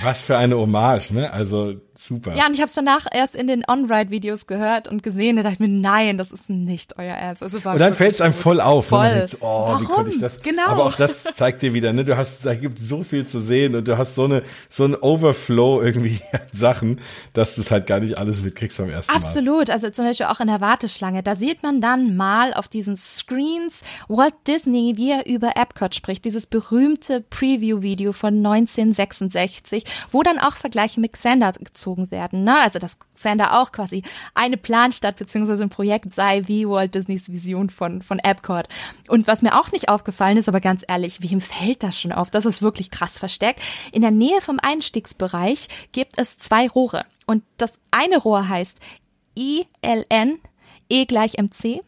[0.00, 1.30] Was für eine Hommage, ne?
[1.30, 2.34] Also Super.
[2.34, 5.36] Ja, und ich habe es danach erst in den On-Ride-Videos gehört und gesehen.
[5.36, 7.42] Da dachte ich mir, nein, das ist nicht euer Ernst.
[7.42, 8.86] Also war und dann fällt es einem voll auf.
[8.86, 9.06] Voll.
[9.06, 9.82] Und jetzt, oh, Warum?
[9.82, 10.40] wie konnte ich das?
[10.40, 10.66] Genau.
[10.66, 12.06] Aber auch das zeigt dir wieder, ne?
[12.06, 14.94] Du hast, da gibt so viel zu sehen und du hast so eine, so ein
[14.94, 17.00] Overflow irgendwie an Sachen,
[17.34, 19.18] dass du es halt gar nicht alles mitkriegst beim ersten Mal.
[19.18, 19.68] Absolut.
[19.68, 21.22] Also zum Beispiel auch in der Warteschlange.
[21.22, 26.24] Da sieht man dann mal auf diesen Screens Walt Disney, wie er über Epcot spricht.
[26.24, 32.44] Dieses berühmte Preview-Video von 1966, wo dann auch Vergleiche mit Xander gezogen werden.
[32.44, 32.56] Ne?
[32.58, 34.02] also dass Xander auch quasi
[34.34, 38.68] eine Planstadt beziehungsweise ein Projekt sei wie Walt Disneys Vision von, von Epcot.
[39.08, 42.30] Und was mir auch nicht aufgefallen ist, aber ganz ehrlich, wem fällt das schon auf?
[42.30, 43.60] Das ist wirklich krass versteckt.
[43.92, 47.04] In der Nähe vom Einstiegsbereich gibt es zwei Rohre.
[47.26, 48.80] Und das eine Rohr heißt
[49.34, 50.38] ILN,
[50.88, 51.82] E gleich MC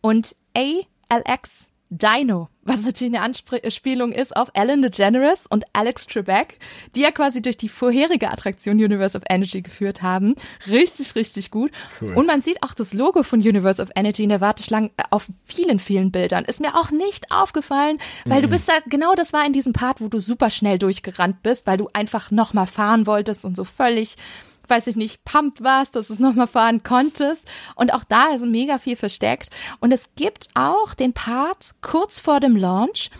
[0.00, 6.58] und ALX Dino, was natürlich eine Anspielung ist auf Ellen DeGeneres und Alex Trebek,
[6.94, 10.34] die ja quasi durch die vorherige Attraktion Universe of Energy geführt haben.
[10.66, 11.72] Richtig, richtig gut.
[12.00, 12.14] Cool.
[12.14, 15.28] Und man sieht auch das Logo von Universe of Energy in der Warteschlange äh, auf
[15.44, 16.44] vielen, vielen Bildern.
[16.44, 18.42] Ist mir auch nicht aufgefallen, weil mhm.
[18.42, 21.66] du bist da, genau das war in diesem Part, wo du super schnell durchgerannt bist,
[21.66, 24.16] weil du einfach nochmal fahren wolltest und so völlig
[24.68, 27.46] weiß ich nicht, pumpt warst, dass du es nochmal fahren konntest.
[27.74, 29.50] Und auch da ist mega viel versteckt.
[29.80, 33.10] Und es gibt auch den Part kurz vor dem Launch,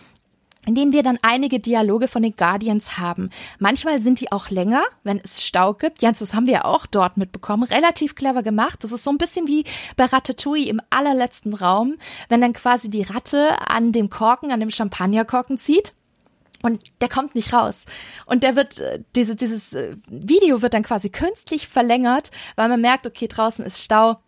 [0.67, 3.31] in dem wir dann einige Dialoge von den Guardians haben.
[3.59, 6.03] Manchmal sind die auch länger, wenn es Stau gibt.
[6.03, 7.63] Jens, das haben wir ja auch dort mitbekommen.
[7.63, 8.85] Relativ clever gemacht.
[8.85, 9.65] Das ist so ein bisschen wie
[9.97, 11.97] bei Ratatouille im allerletzten Raum,
[12.29, 15.95] wenn dann quasi die Ratte an dem Korken, an dem Champagnerkorken zieht
[16.63, 17.85] und der kommt nicht raus.
[18.27, 22.81] Und der wird, äh, diese, dieses äh, Video wird dann quasi künstlich verlängert, weil man
[22.81, 24.19] merkt, okay, draußen ist Stau.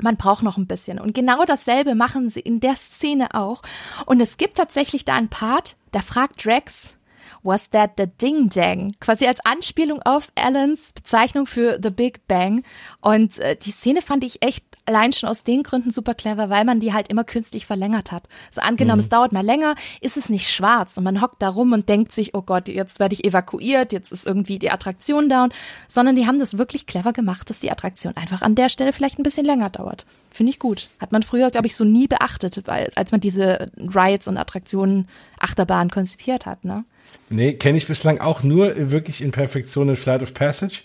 [0.00, 0.98] Man braucht noch ein bisschen.
[0.98, 3.62] Und genau dasselbe machen sie in der Szene auch.
[4.06, 6.96] Und es gibt tatsächlich da einen Part, da fragt Drax,
[7.42, 8.94] was that the Ding Dang?
[9.00, 12.64] Quasi als Anspielung auf Allens Bezeichnung für The Big Bang.
[13.00, 16.64] Und äh, die Szene fand ich echt allein schon aus den Gründen super clever, weil
[16.64, 18.24] man die halt immer künstlich verlängert hat.
[18.50, 19.04] So angenommen, mhm.
[19.04, 22.12] es dauert mal länger, ist es nicht schwarz und man hockt da rum und denkt
[22.12, 25.52] sich, oh Gott, jetzt werde ich evakuiert, jetzt ist irgendwie die Attraktion down,
[25.88, 29.18] sondern die haben das wirklich clever gemacht, dass die Attraktion einfach an der Stelle vielleicht
[29.18, 30.06] ein bisschen länger dauert.
[30.30, 30.88] Finde ich gut.
[30.98, 35.08] Hat man früher, glaube ich, so nie beachtet, weil, als man diese Rides und Attraktionen,
[35.38, 36.84] Achterbahn konzipiert hat, ne?
[37.28, 40.82] Nee, kenne ich bislang auch nur wirklich in Perfektion in Flight of Passage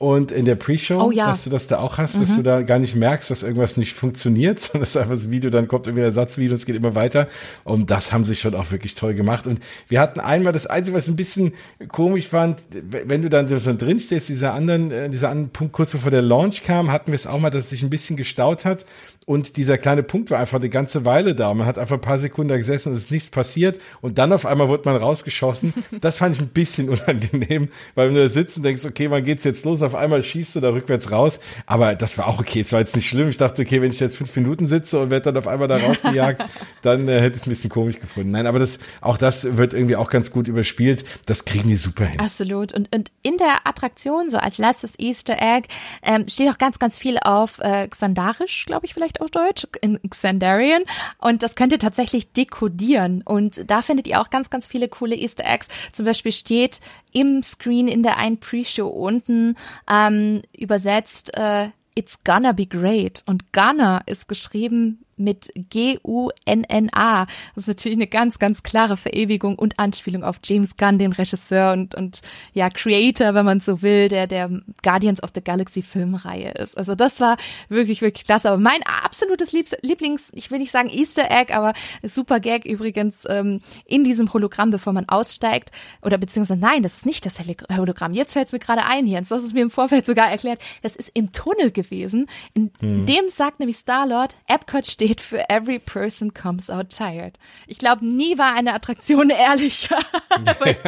[0.00, 1.26] und in der Pre-Show, oh, ja.
[1.26, 2.20] dass du das da auch hast, mhm.
[2.20, 5.50] dass du da gar nicht merkst, dass irgendwas nicht funktioniert, sondern dass einfach das Video,
[5.50, 7.28] dann kommt irgendwie der Satzvideo, es geht immer weiter.
[7.64, 9.46] Und das haben sie schon auch wirklich toll gemacht.
[9.46, 11.52] Und wir hatten einmal das Einzige, was ein bisschen
[11.88, 15.92] komisch fand, wenn du dann so drin stehst, dieser anderen, äh, dieser anderen Punkt kurz
[15.92, 18.64] bevor der Launch kam, hatten wir es auch mal, dass es sich ein bisschen gestaut
[18.64, 18.86] hat
[19.26, 21.52] und dieser kleine Punkt war einfach eine ganze Weile da.
[21.54, 23.80] Man hat einfach ein paar Sekunden da gesessen und es ist nichts passiert.
[24.00, 25.74] Und dann auf einmal wird man rausgeschossen.
[26.00, 29.22] Das fand ich ein bisschen unangenehm, weil wenn du da sitzt und denkst, okay, wann
[29.22, 29.82] geht's jetzt los?
[29.82, 31.40] Auf einmal schießt du da rückwärts raus.
[31.66, 32.60] Aber das war auch okay.
[32.60, 33.28] Es war jetzt nicht schlimm.
[33.28, 35.76] Ich dachte, okay, wenn ich jetzt fünf Minuten sitze und werde dann auf einmal da
[35.86, 36.44] rausgejagt,
[36.82, 38.30] dann äh, hätte ich es ein bisschen komisch gefunden.
[38.30, 41.04] Nein, aber das, auch das wird irgendwie auch ganz gut überspielt.
[41.26, 42.18] Das kriegen die super hin.
[42.18, 42.72] Absolut.
[42.72, 45.68] Und, und in der Attraktion, so als letztes Easter Egg,
[46.02, 49.98] ähm, steht auch ganz, ganz viel auf äh, Xandarisch, glaube ich, vielleicht auf Deutsch, in
[50.08, 50.82] Xandarian.
[51.18, 53.22] Und das könnt ihr tatsächlich dekodieren.
[53.22, 55.68] Und da findet ihr auch ganz, ganz viele coole Easter Eggs.
[55.92, 56.80] Zum Beispiel steht
[57.12, 59.56] im Screen in der einen Pre-Show unten
[59.88, 63.22] ähm, übersetzt, äh, It's gonna be great.
[63.26, 67.26] Und gonna ist geschrieben mit G-U-N-N-A.
[67.54, 71.72] Das ist natürlich eine ganz, ganz klare Verewigung und Anspielung auf James Gunn, den Regisseur
[71.72, 72.22] und, und
[72.52, 74.50] ja, Creator, wenn man so will, der der
[74.82, 76.76] Guardians of the Galaxy Filmreihe ist.
[76.76, 77.36] Also das war
[77.68, 78.50] wirklich, wirklich klasse.
[78.50, 83.60] Aber mein absolutes Lieblings, ich will nicht sagen Easter Egg, aber super Gag übrigens ähm,
[83.84, 85.70] in diesem Hologramm, bevor man aussteigt.
[86.02, 87.38] Oder beziehungsweise nein, das ist nicht das
[87.70, 88.14] Hologramm.
[88.14, 89.28] Jetzt fällt es mir gerade ein, Jens.
[89.28, 90.60] Das ist mir im Vorfeld sogar erklärt.
[90.82, 92.28] Das ist im Tunnel gewesen.
[92.54, 93.06] In hm.
[93.06, 97.34] dem sagt nämlich Star-Lord, Epcot steht steht für Every Person Comes Out Tired.
[97.66, 99.98] Ich glaube, nie war eine Attraktion ehrlicher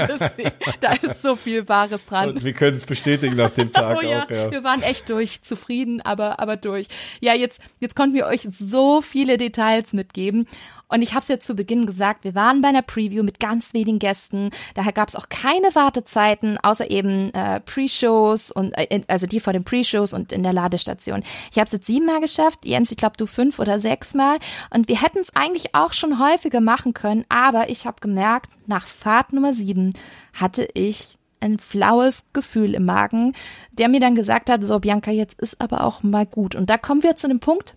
[0.08, 0.50] Disney.
[0.80, 2.30] Da ist so viel Wahres dran.
[2.30, 4.30] Und wir können es bestätigen nach dem Tag oh, ja, auch.
[4.30, 4.50] Ja.
[4.52, 6.86] Wir waren echt durch, zufrieden, aber, aber durch.
[7.20, 10.46] Ja, jetzt, jetzt konnten wir euch so viele Details mitgeben.
[10.92, 13.72] Und ich habe es ja zu Beginn gesagt, wir waren bei einer Preview mit ganz
[13.72, 14.50] wenigen Gästen.
[14.74, 19.52] Daher gab es auch keine Wartezeiten, außer eben äh, Pre-Shows und äh, also die vor
[19.52, 21.22] den Pre-Shows und in der Ladestation.
[21.50, 24.38] Ich habe es jetzt siebenmal geschafft, Jens, ich glaube du fünf oder sechsmal.
[24.70, 28.86] Und wir hätten es eigentlich auch schon häufiger machen können, aber ich habe gemerkt, nach
[28.86, 29.92] Fahrt Nummer sieben
[30.34, 33.34] hatte ich ein flaues Gefühl im Magen,
[33.72, 36.54] der mir dann gesagt hat, so Bianca, jetzt ist aber auch mal gut.
[36.54, 37.74] Und da kommen wir zu dem Punkt,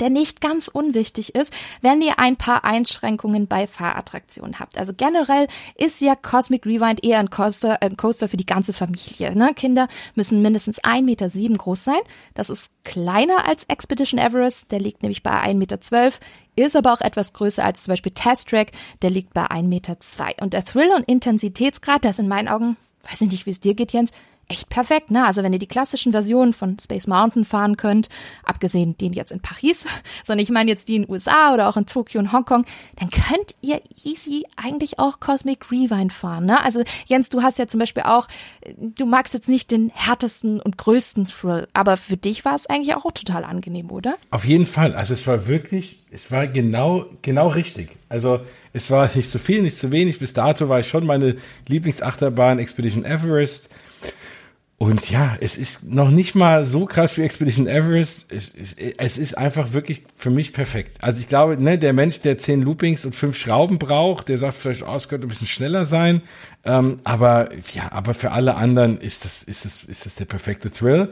[0.00, 4.78] der nicht ganz unwichtig ist, wenn ihr ein paar Einschränkungen bei Fahrattraktionen habt.
[4.78, 5.46] Also generell
[5.76, 9.34] ist ja Cosmic Rewind eher ein Coaster, ein Coaster für die ganze Familie.
[9.36, 9.52] Ne?
[9.54, 12.00] Kinder müssen mindestens 1,7 Meter groß sein.
[12.34, 15.78] Das ist kleiner als Expedition Everest, der liegt nämlich bei 1,12 Meter,
[16.56, 18.72] ist aber auch etwas größer als zum Beispiel Test Track,
[19.02, 19.96] der liegt bei 1,2 Meter.
[20.40, 22.76] Und der Thrill- und Intensitätsgrad, das in meinen Augen,
[23.10, 24.10] weiß ich nicht, wie es dir geht, Jens,
[24.48, 25.26] echt perfekt, ne?
[25.26, 28.08] Also wenn ihr die klassischen Versionen von Space Mountain fahren könnt,
[28.44, 29.86] abgesehen den jetzt in Paris,
[30.24, 32.64] sondern ich meine jetzt die in den USA oder auch in Tokio und Hongkong,
[32.96, 36.62] dann könnt ihr easy eigentlich auch Cosmic Rewind fahren, ne?
[36.62, 38.28] Also Jens, du hast ja zum Beispiel auch,
[38.78, 42.94] du magst jetzt nicht den härtesten und größten Thrill, aber für dich war es eigentlich
[42.94, 44.16] auch total angenehm, oder?
[44.30, 44.94] Auf jeden Fall.
[44.94, 47.90] Also es war wirklich, es war genau, genau richtig.
[48.08, 48.40] Also
[48.72, 50.18] es war nicht zu viel, nicht zu wenig.
[50.18, 51.36] Bis dato war ich schon meine
[51.66, 53.68] Lieblingsachterbahn Expedition Everest.
[54.78, 58.30] Und ja, es ist noch nicht mal so krass wie Expedition Everest.
[58.30, 60.98] Es, es, es ist einfach wirklich für mich perfekt.
[61.02, 64.58] Also ich glaube, ne, der Mensch, der zehn Loopings und fünf Schrauben braucht, der sagt
[64.58, 66.20] vielleicht, oh, es könnte ein bisschen schneller sein.
[66.64, 70.70] Ähm, aber ja, aber für alle anderen ist das, ist das, ist das der perfekte
[70.70, 71.10] Thrill.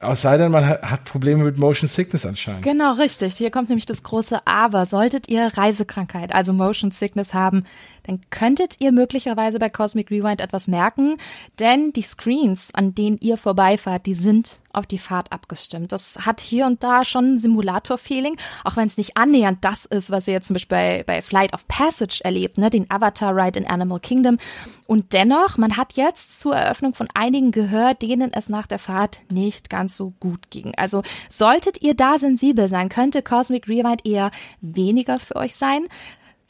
[0.00, 2.62] Aus sei denn, man hat, Probleme mit Motion Sickness anscheinend.
[2.62, 3.36] Genau, richtig.
[3.36, 4.84] Hier kommt nämlich das große Aber.
[4.84, 7.64] Solltet ihr Reisekrankheit, also Motion Sickness haben,
[8.04, 11.16] dann könntet ihr möglicherweise bei Cosmic Rewind etwas merken,
[11.58, 15.92] denn die Screens, an denen ihr vorbeifahrt, die sind auf die Fahrt abgestimmt.
[15.92, 20.10] Das hat hier und da schon ein Simulator-Feeling, auch wenn es nicht annähernd das ist,
[20.10, 23.66] was ihr jetzt zum Beispiel bei, bei Flight of Passage erlebt, ne, den Avatar-Ride in
[23.66, 24.38] Animal Kingdom.
[24.86, 29.20] Und dennoch, man hat jetzt zur Eröffnung von einigen gehört, denen es nach der Fahrt
[29.30, 30.72] nicht ganz so gut ging.
[30.76, 35.86] Also solltet ihr da sensibel sein, könnte Cosmic Rewind eher weniger für euch sein.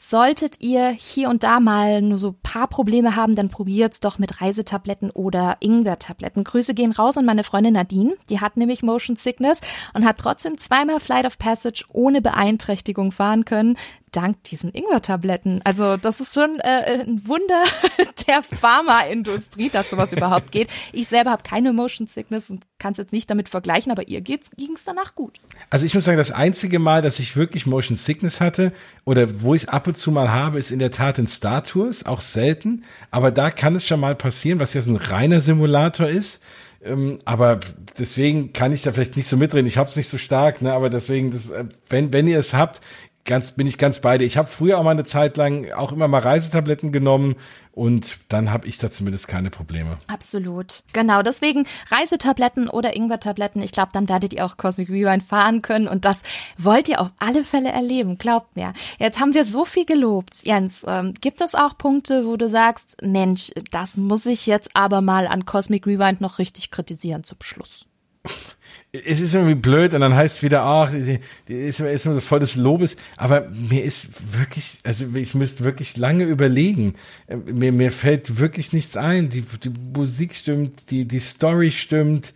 [0.06, 4.42] Solltet ihr hier und da mal nur so paar Probleme haben, dann probiert's doch mit
[4.42, 6.44] Reisetabletten oder Ingwer-Tabletten.
[6.44, 8.14] Grüße gehen raus an meine Freundin Nadine.
[8.28, 9.62] Die hat nämlich Motion Sickness
[9.94, 13.78] und hat trotzdem zweimal Flight of Passage ohne Beeinträchtigung fahren können
[14.16, 15.60] dank diesen Ingwer-Tabletten.
[15.64, 17.64] Also das ist schon äh, ein Wunder
[18.26, 20.70] der Pharmaindustrie, dass sowas überhaupt geht.
[20.92, 24.20] Ich selber habe keine Motion Sickness und kann es jetzt nicht damit vergleichen, aber ihr
[24.20, 24.40] ging
[24.74, 25.40] es danach gut.
[25.70, 28.72] Also ich muss sagen, das einzige Mal, dass ich wirklich Motion Sickness hatte
[29.04, 31.64] oder wo ich es ab und zu mal habe, ist in der Tat in Star
[31.64, 32.84] Tours, auch selten.
[33.10, 36.40] Aber da kann es schon mal passieren, was ja so ein reiner Simulator ist
[36.84, 37.60] ähm, aber
[37.98, 39.66] deswegen kann ich da vielleicht nicht so mitreden.
[39.66, 40.72] Ich habe es nicht so stark, ne?
[40.72, 42.80] Aber deswegen, das, äh, wenn wenn ihr es habt,
[43.24, 44.24] ganz, bin ich ganz bei dir.
[44.24, 47.36] Ich habe früher auch mal eine Zeit lang auch immer mal Reisetabletten genommen
[47.72, 49.98] und dann habe ich da zumindest keine Probleme.
[50.06, 50.82] Absolut.
[50.92, 53.62] Genau, deswegen Reisetabletten oder Ingwertabletten.
[53.62, 56.22] Ich glaube, dann werdet ihr auch Cosmic Rewind fahren können und das
[56.58, 58.72] wollt ihr auf alle Fälle erleben, glaubt mir.
[58.98, 60.44] Jetzt haben wir so viel gelobt.
[60.44, 65.00] Jens, ähm, gibt es auch Punkte, wo du sagst, Mensch, das muss ich jetzt aber
[65.00, 67.86] mal an Cosmic Rewind noch richtig kritisieren zum Schluss?
[69.04, 72.54] es ist irgendwie blöd und dann heißt es wieder, ach, ist immer so voll des
[72.54, 76.94] Lobes, aber mir ist wirklich, also ich müsste wirklich lange überlegen.
[77.26, 79.30] Äh, mir, mir fällt wirklich nichts ein.
[79.30, 82.34] Die, die Musik stimmt, die, die Story stimmt.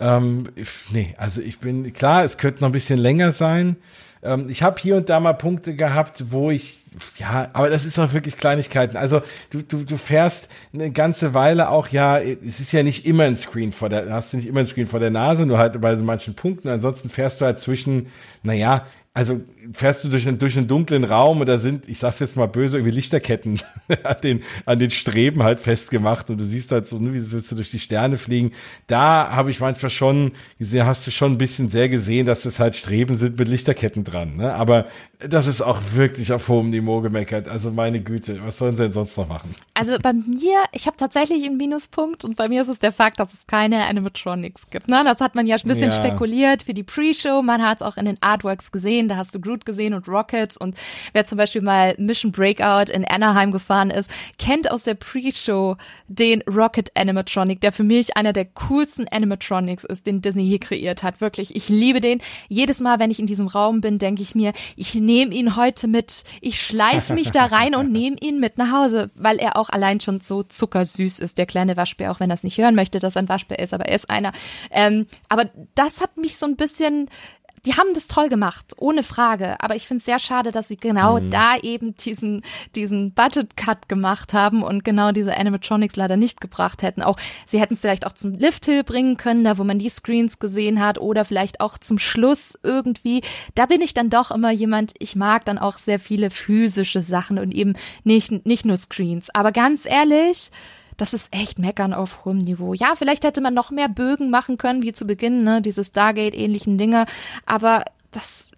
[0.00, 0.44] Ähm,
[0.90, 3.76] nee, also ich bin, klar, es könnte noch ein bisschen länger sein.
[4.22, 6.80] Ähm, ich habe hier und da mal Punkte gehabt, wo ich,
[7.16, 8.96] ja, aber das ist auch wirklich Kleinigkeiten.
[8.96, 13.24] Also du, du, du fährst eine ganze Weile auch, ja, es ist ja nicht immer
[13.24, 15.80] ein Screen vor der, hast du nicht immer ein Screen vor der Nase, nur halt
[15.80, 16.68] bei so manchen Punkten.
[16.68, 18.08] Ansonsten fährst du halt zwischen,
[18.42, 19.40] naja, also
[19.72, 22.46] fährst du durch, einen, durch einen dunklen Raum und da sind, ich sag's jetzt mal
[22.46, 23.60] böse, irgendwie Lichterketten
[24.04, 27.50] an den, an den Streben halt festgemacht und du siehst halt so, ne, wie willst
[27.50, 28.52] du durch die Sterne fliegen.
[28.86, 32.60] Da habe ich manchmal schon gesehen, hast du schon ein bisschen sehr gesehen, dass das
[32.60, 34.36] halt Streben sind mit Lichterketten dran.
[34.36, 34.54] Ne?
[34.54, 34.86] Aber
[35.18, 37.48] das ist auch wirklich auf hohem Niveau gemeckert.
[37.48, 39.54] Also meine Güte, was sollen sie denn sonst noch machen?
[39.74, 43.20] Also bei mir, ich habe tatsächlich einen Minuspunkt und bei mir ist es der Fakt,
[43.20, 44.88] dass es keine Animatronics gibt.
[44.88, 45.02] Ne?
[45.04, 45.96] Das hat man ja ein bisschen ja.
[45.96, 47.42] spekuliert für die Pre-Show.
[47.42, 50.08] Man hat es auch in den Artworks gesehen gesehen, da hast du Groot gesehen und
[50.08, 50.76] Rocket und
[51.12, 56.42] wer zum Beispiel mal Mission Breakout in Anaheim gefahren ist, kennt aus der Pre-Show den
[56.42, 61.20] Rocket Animatronic, der für mich einer der coolsten Animatronics ist, den Disney je kreiert hat.
[61.20, 62.20] Wirklich, ich liebe den.
[62.48, 65.88] Jedes Mal, wenn ich in diesem Raum bin, denke ich mir, ich nehme ihn heute
[65.88, 66.22] mit.
[66.40, 70.00] Ich schleife mich da rein und nehme ihn mit nach Hause, weil er auch allein
[70.00, 73.16] schon so zuckersüß ist, der kleine Waschbär, auch wenn er es nicht hören möchte, dass
[73.16, 74.32] er ein Waschbär ist, aber er ist einer.
[74.70, 77.08] Ähm, aber das hat mich so ein bisschen
[77.66, 79.60] die haben das toll gemacht, ohne Frage.
[79.60, 81.30] Aber ich finde es sehr schade, dass sie genau mhm.
[81.30, 82.42] da eben diesen,
[82.74, 87.02] diesen Budget-Cut gemacht haben und genau diese Animatronics leider nicht gebracht hätten.
[87.02, 89.88] Auch sie hätten es vielleicht auch zum Lift Hill bringen können, da wo man die
[89.88, 93.22] Screens gesehen hat, oder vielleicht auch zum Schluss irgendwie.
[93.54, 97.38] Da bin ich dann doch immer jemand, ich mag dann auch sehr viele physische Sachen
[97.38, 97.74] und eben
[98.04, 99.30] nicht, nicht nur Screens.
[99.34, 100.50] Aber ganz ehrlich,
[101.00, 102.74] das ist echt meckern auf hohem Niveau.
[102.74, 106.76] Ja, vielleicht hätte man noch mehr Bögen machen können, wie zu Beginn, ne, diese Stargate-ähnlichen
[106.76, 107.06] Dinge,
[107.46, 108.50] aber das,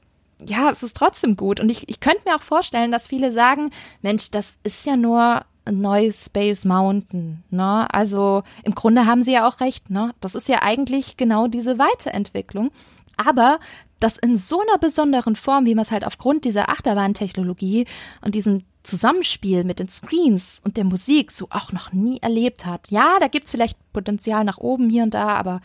[0.45, 1.61] ja, es ist trotzdem gut.
[1.61, 3.71] Und ich, ich könnte mir auch vorstellen, dass viele sagen,
[4.01, 7.87] Mensch, das ist ja nur ein neues Space Mountain, ne?
[7.95, 10.13] Also im Grunde haben sie ja auch recht, ne?
[10.21, 12.73] Das ist ja eigentlich genau diese Weiterentwicklung.
[13.17, 13.61] Aber
[14.01, 17.87] das in so einer besonderen Form, wie man es halt aufgrund dieser Achterbahntechnologie
[18.21, 22.91] und diesem Zusammenspiel mit den Screens und der Musik so auch noch nie erlebt hat.
[22.91, 25.61] Ja, da gibt's vielleicht Potenzial nach oben hier und da, aber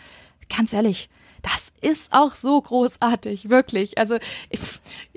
[0.56, 1.10] ganz ehrlich,
[1.41, 3.97] das ist auch so großartig, wirklich.
[3.97, 4.18] Also
[4.49, 4.59] ich,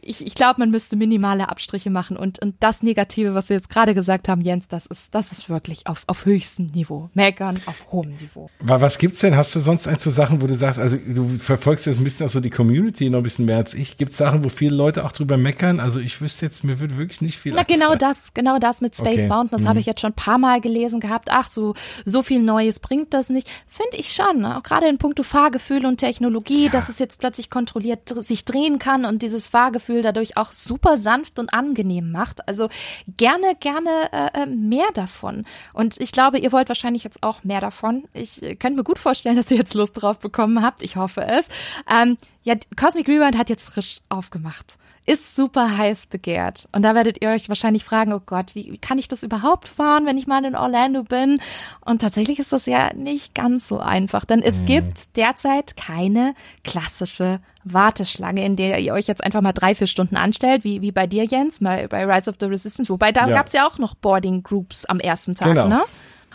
[0.03, 3.71] ich, ich glaube, man müsste minimale Abstriche machen und, und das Negative, was wir jetzt
[3.71, 7.11] gerade gesagt haben, Jens, das ist, das ist wirklich auf, auf höchstem Niveau.
[7.15, 8.51] Meckern auf hohem Niveau.
[8.61, 9.37] Was gibt's denn?
[9.37, 12.27] Hast du sonst ein so Sachen, wo du sagst, also du verfolgst jetzt ein bisschen
[12.27, 13.99] auch so die Community noch ein bisschen mehr als ich.
[13.99, 15.81] Gibt's Sachen, wo viele Leute auch drüber meckern?
[15.81, 17.53] Also ich wüsste jetzt, mir würde wirklich nicht viel.
[17.55, 19.29] Na, genau das, genau das mit Space okay.
[19.29, 19.69] Mountain, das mhm.
[19.69, 21.29] habe ich jetzt schon ein paar Mal gelesen gehabt.
[21.31, 21.75] Ach, so,
[22.05, 23.51] so viel Neues bringt das nicht.
[23.69, 24.41] Finde ich schon.
[24.41, 24.57] Ne?
[24.57, 26.71] Auch gerade in puncto Fahrgefühl und Technologie, ja.
[26.71, 30.97] dass es jetzt plötzlich kontrolliert sich drehen kann und dieses Fahrgefühl Gefühl dadurch auch super
[30.97, 32.47] sanft und angenehm macht.
[32.47, 32.69] Also
[33.17, 35.45] gerne, gerne äh, äh, mehr davon.
[35.73, 38.05] Und ich glaube, ihr wollt wahrscheinlich jetzt auch mehr davon.
[38.13, 40.83] Ich äh, könnte mir gut vorstellen, dass ihr jetzt Lust drauf bekommen habt.
[40.83, 41.49] Ich hoffe es.
[41.91, 44.77] Ähm, ja, Cosmic Rewind hat jetzt frisch aufgemacht
[45.07, 46.69] ist super heiß begehrt.
[46.73, 49.67] Und da werdet ihr euch wahrscheinlich fragen, oh Gott, wie, wie, kann ich das überhaupt
[49.69, 51.41] fahren, wenn ich mal in Orlando bin?
[51.81, 54.67] Und tatsächlich ist das ja nicht ganz so einfach, denn es mhm.
[54.67, 60.17] gibt derzeit keine klassische Warteschlange, in der ihr euch jetzt einfach mal drei, vier Stunden
[60.17, 62.91] anstellt, wie, wie bei dir, Jens, bei, bei Rise of the Resistance.
[62.91, 63.35] Wobei da ja.
[63.35, 65.69] gab es ja auch noch Boarding Groups am ersten Tag, genau.
[65.69, 65.83] ne?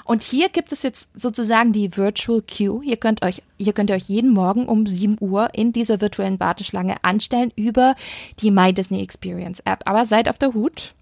[0.06, 2.82] Und hier gibt es jetzt sozusagen die Virtual Queue.
[2.84, 6.40] Hier könnt euch, hier könnt ihr euch jeden Morgen um 7 Uhr in dieser virtuellen
[6.40, 7.95] Warteschlange anstellen über
[8.40, 9.82] die My Disney Experience App.
[9.86, 10.94] Aber seid auf der Hut.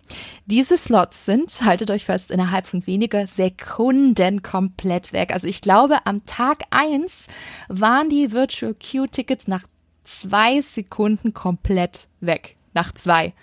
[0.45, 5.33] Diese Slots sind, haltet euch fest, innerhalb von weniger Sekunden komplett weg.
[5.33, 7.27] Also ich glaube, am Tag eins
[7.67, 9.65] waren die Virtual Queue Tickets nach
[10.05, 12.55] zwei Sekunden komplett weg.
[12.73, 13.33] Nach zwei.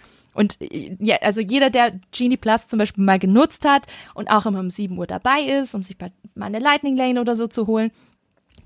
[0.41, 4.61] Und ja, also jeder, der Genie Plus zum Beispiel mal genutzt hat und auch immer
[4.61, 5.99] um 7 Uhr dabei ist, um sich
[6.35, 7.91] mal eine Lightning Lane oder so zu holen,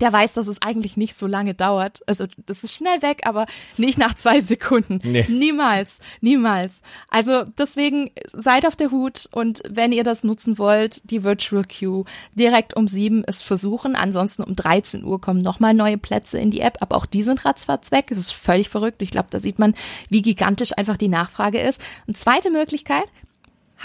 [0.01, 2.01] der weiß, dass es eigentlich nicht so lange dauert.
[2.07, 3.45] Also das ist schnell weg, aber
[3.77, 4.99] nicht nach zwei Sekunden.
[5.03, 5.25] Nee.
[5.29, 6.81] Niemals, niemals.
[7.09, 12.05] Also deswegen seid auf der Hut und wenn ihr das nutzen wollt, die Virtual Queue
[12.33, 13.95] direkt um sieben ist versuchen.
[13.95, 17.45] Ansonsten um 13 Uhr kommen nochmal neue Plätze in die App, aber auch die sind
[17.45, 18.07] ratzfatz weg.
[18.09, 19.01] Es ist völlig verrückt.
[19.01, 19.75] Ich glaube, da sieht man,
[20.09, 21.81] wie gigantisch einfach die Nachfrage ist.
[22.07, 23.05] Und zweite Möglichkeit,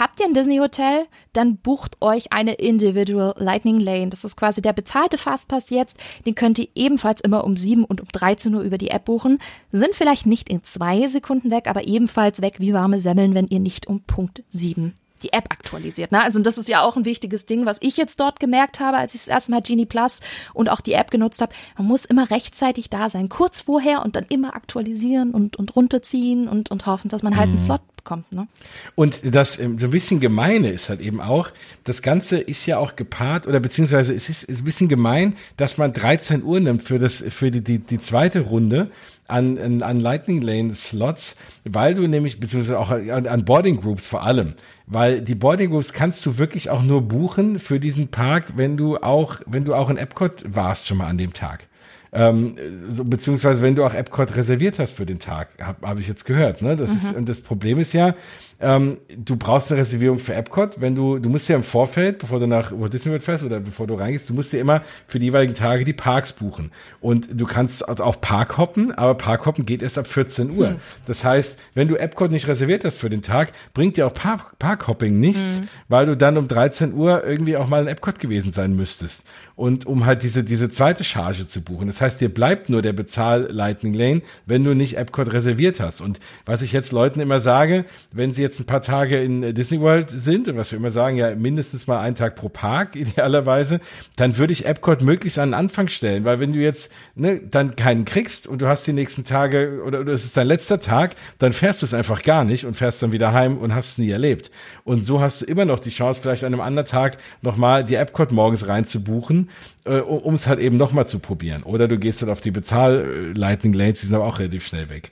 [0.01, 1.05] Habt ihr ein Disney Hotel?
[1.31, 4.07] Dann bucht euch eine Individual Lightning Lane.
[4.07, 5.95] Das ist quasi der bezahlte Fastpass jetzt.
[6.25, 9.37] Den könnt ihr ebenfalls immer um 7 und um 13 Uhr über die App buchen.
[9.71, 13.59] Sind vielleicht nicht in zwei Sekunden weg, aber ebenfalls weg wie warme Semmeln, wenn ihr
[13.59, 16.11] nicht um Punkt 7 die App aktualisiert.
[16.11, 16.19] Ne?
[16.19, 19.13] Also das ist ja auch ein wichtiges Ding, was ich jetzt dort gemerkt habe, als
[19.13, 20.21] ich das erste Mal Genie Plus
[20.55, 21.53] und auch die App genutzt habe.
[21.77, 26.47] Man muss immer rechtzeitig da sein, kurz vorher und dann immer aktualisieren und, und runterziehen
[26.47, 27.59] und, und hoffen, dass man halt einen mhm.
[27.59, 28.31] Slot bekommt.
[28.31, 28.47] Ne?
[28.95, 31.49] Und das ähm, so ein bisschen Gemeine ist halt eben auch,
[31.83, 35.77] das Ganze ist ja auch gepaart oder beziehungsweise es ist, ist ein bisschen gemein, dass
[35.77, 38.89] man 13 Uhr nimmt für das für die, die, die zweite Runde
[39.27, 44.23] an, an Lightning Lane Slots, weil du nämlich, beziehungsweise auch an, an Boarding Groups vor
[44.23, 44.55] allem,
[44.87, 48.97] weil die Boarding Groups kannst du wirklich auch nur buchen für diesen Park, wenn du
[48.97, 51.67] auch, wenn du auch in Epcot warst schon mal an dem Tag.
[52.13, 52.57] Ähm,
[52.89, 56.25] so, beziehungsweise wenn du auch Epcot reserviert hast für den Tag, habe hab ich jetzt
[56.25, 56.61] gehört.
[56.61, 56.75] Ne?
[56.75, 56.97] Das mhm.
[56.97, 58.15] ist, und das Problem ist ja,
[58.61, 62.39] ähm, du brauchst eine Reservierung für Epcot, wenn du, du musst ja im Vorfeld, bevor
[62.39, 65.19] du nach Walt Disney World fährst oder bevor du reingehst, du musst ja immer für
[65.19, 66.71] die jeweiligen Tage die Parks buchen.
[66.99, 70.69] Und du kannst auch Park hoppen, aber Park hoppen geht erst ab 14 Uhr.
[70.69, 70.75] Hm.
[71.07, 74.59] Das heißt, wenn du Epcot nicht reserviert hast für den Tag, bringt dir auch Park,
[74.59, 75.67] Parkhopping nichts, hm.
[75.87, 79.23] weil du dann um 13 Uhr irgendwie auch mal in Epcot gewesen sein müsstest
[79.61, 81.85] und um halt diese, diese zweite Charge zu buchen.
[81.85, 86.01] Das heißt, dir bleibt nur der Bezahl Lightning Lane, wenn du nicht Epcot reserviert hast.
[86.01, 89.79] Und was ich jetzt Leuten immer sage, wenn sie jetzt ein paar Tage in Disney
[89.79, 93.79] World sind, was wir immer sagen, ja, mindestens mal einen Tag pro Park, idealerweise,
[94.15, 97.75] dann würde ich Epcot möglichst an den Anfang stellen, weil wenn du jetzt ne, dann
[97.75, 101.15] keinen kriegst und du hast die nächsten Tage oder, oder es ist dein letzter Tag,
[101.39, 103.97] dann fährst du es einfach gar nicht und fährst dann wieder heim und hast es
[103.97, 104.51] nie erlebt.
[104.83, 107.95] Und so hast du immer noch die Chance, vielleicht an einem anderen Tag nochmal die
[107.95, 109.49] Epcot morgens reinzubuchen
[109.85, 111.63] äh, um es halt eben nochmal zu probieren.
[111.63, 115.11] Oder du gehst halt auf die Bezahl-Lightning Lanes, die sind aber auch relativ schnell weg.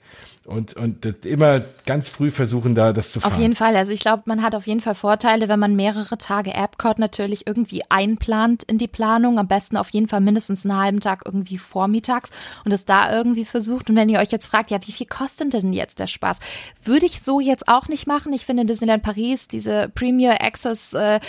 [0.50, 3.34] Und, und immer ganz früh versuchen, da das zu fahren.
[3.34, 3.76] Auf jeden Fall.
[3.76, 7.46] Also ich glaube, man hat auf jeden Fall Vorteile, wenn man mehrere Tage Epcot natürlich
[7.46, 9.38] irgendwie einplant in die Planung.
[9.38, 12.32] Am besten auf jeden Fall mindestens einen halben Tag irgendwie vormittags
[12.66, 13.92] und es da irgendwie versucht.
[13.92, 16.40] Und wenn ihr euch jetzt fragt, ja, wie viel kostet denn jetzt der Spaß?
[16.84, 18.34] Würde ich so jetzt auch nicht machen.
[18.34, 21.20] Ich finde Disneyland Paris, diese Premier Access äh,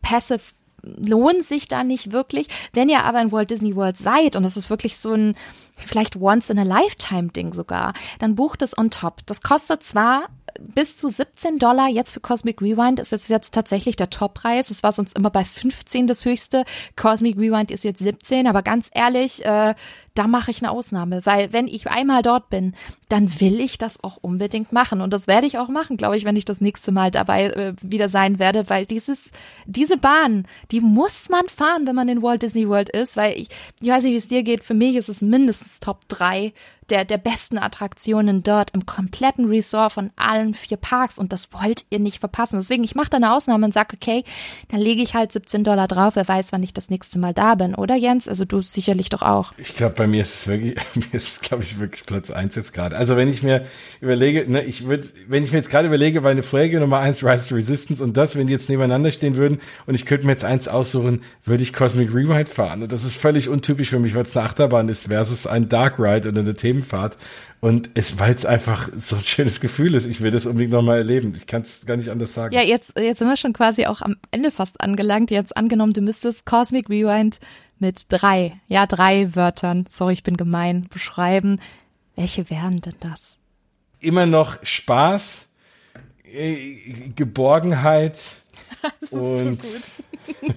[0.00, 0.40] Passive
[0.82, 2.46] lohnt sich da nicht wirklich.
[2.72, 5.34] Wenn ihr aber in Walt Disney World seid und das ist wirklich so ein
[5.86, 9.26] vielleicht once in a lifetime Ding sogar, dann bucht es on top.
[9.26, 10.28] Das kostet zwar
[10.58, 14.70] bis zu 17 Dollar jetzt für Cosmic Rewind ist jetzt, jetzt tatsächlich der Toppreis.
[14.70, 16.64] Es war sonst immer bei 15 das höchste.
[16.96, 19.74] Cosmic Rewind ist jetzt 17, aber ganz ehrlich, äh,
[20.14, 22.74] da mache ich eine Ausnahme, weil wenn ich einmal dort bin,
[23.08, 25.00] dann will ich das auch unbedingt machen.
[25.00, 27.74] Und das werde ich auch machen, glaube ich, wenn ich das nächste Mal dabei äh,
[27.80, 29.30] wieder sein werde, weil dieses
[29.66, 33.48] diese Bahn, die muss man fahren, wenn man in Walt Disney World ist, weil ich,
[33.80, 36.52] ich weiß nicht, wie es dir geht, für mich ist es mindestens Top 3
[36.90, 41.84] der, der besten Attraktionen dort im kompletten Resort von allen vier Parks und das wollt
[41.90, 42.58] ihr nicht verpassen.
[42.58, 44.24] Deswegen, ich mache da eine Ausnahme und sage, okay,
[44.68, 47.54] dann lege ich halt 17 Dollar drauf, wer weiß, wann ich das nächste Mal da
[47.54, 48.28] bin, oder Jens?
[48.28, 49.52] Also du sicherlich doch auch.
[49.56, 52.72] Ich glaube, bei mir ist es wirklich, mir ist glaube ich, wirklich Platz eins jetzt
[52.72, 52.96] gerade.
[52.96, 53.66] Also wenn ich mir
[54.00, 57.48] überlege, ne, ich würde, wenn ich mir jetzt gerade überlege, meine vorherige Nummer eins Rise
[57.48, 60.44] to Resistance und das, wenn die jetzt nebeneinander stehen würden und ich könnte mir jetzt
[60.44, 62.82] eins aussuchen, würde ich Cosmic Rewind fahren.
[62.82, 65.98] Und das ist völlig untypisch für mich, weil es eine Achterbahn ist versus ein Dark
[65.98, 67.16] Ride oder eine Themen Themenfahrt.
[67.60, 70.06] Und es, weil es einfach so ein schönes Gefühl ist.
[70.06, 71.34] Ich will das unbedingt nochmal erleben.
[71.36, 72.54] Ich kann es gar nicht anders sagen.
[72.54, 75.30] Ja, jetzt, jetzt sind wir schon quasi auch am Ende fast angelangt.
[75.30, 77.38] Jetzt angenommen, du müsstest Cosmic Rewind
[77.78, 81.60] mit drei, ja, drei Wörtern, sorry, ich bin gemein, beschreiben.
[82.14, 83.38] Welche wären denn das?
[84.00, 85.48] Immer noch Spaß,
[86.24, 88.22] äh, Geborgenheit
[89.10, 90.50] und, so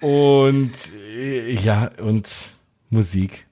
[0.06, 0.72] und
[1.14, 2.28] äh, ja, und
[2.90, 3.45] Musik.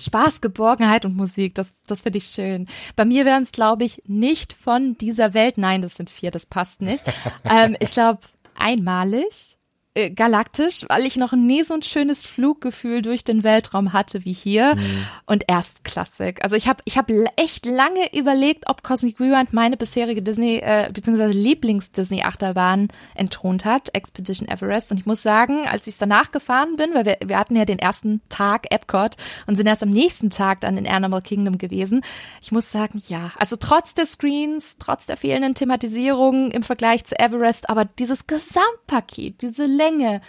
[0.00, 2.66] Spaß, Geborgenheit und Musik, das, das finde ich schön.
[2.96, 5.58] Bei mir wären es, glaube ich, nicht von dieser Welt.
[5.58, 7.04] Nein, das sind vier, das passt nicht.
[7.44, 8.20] ähm, ich glaube,
[8.56, 9.57] einmalig
[9.98, 14.32] äh, galaktisch, weil ich noch nie so ein schönes Fluggefühl durch den Weltraum hatte wie
[14.32, 15.06] hier mhm.
[15.26, 16.42] und erstklassig.
[16.42, 20.88] Also ich habe ich habe echt lange überlegt, ob Cosmic Rewind meine bisherige Disney äh,
[20.92, 21.26] bzw.
[21.26, 26.76] Lieblings Disney Achterbahn entthront hat, Expedition Everest und ich muss sagen, als ich danach gefahren
[26.76, 29.16] bin, weil wir, wir hatten ja den ersten Tag Epcot
[29.46, 32.02] und sind erst am nächsten Tag dann in Animal Kingdom gewesen.
[32.40, 37.18] Ich muss sagen, ja, also trotz des Screens, trotz der fehlenden Thematisierung im Vergleich zu
[37.18, 40.20] Everest, aber dieses Gesamtpaket, diese Länge.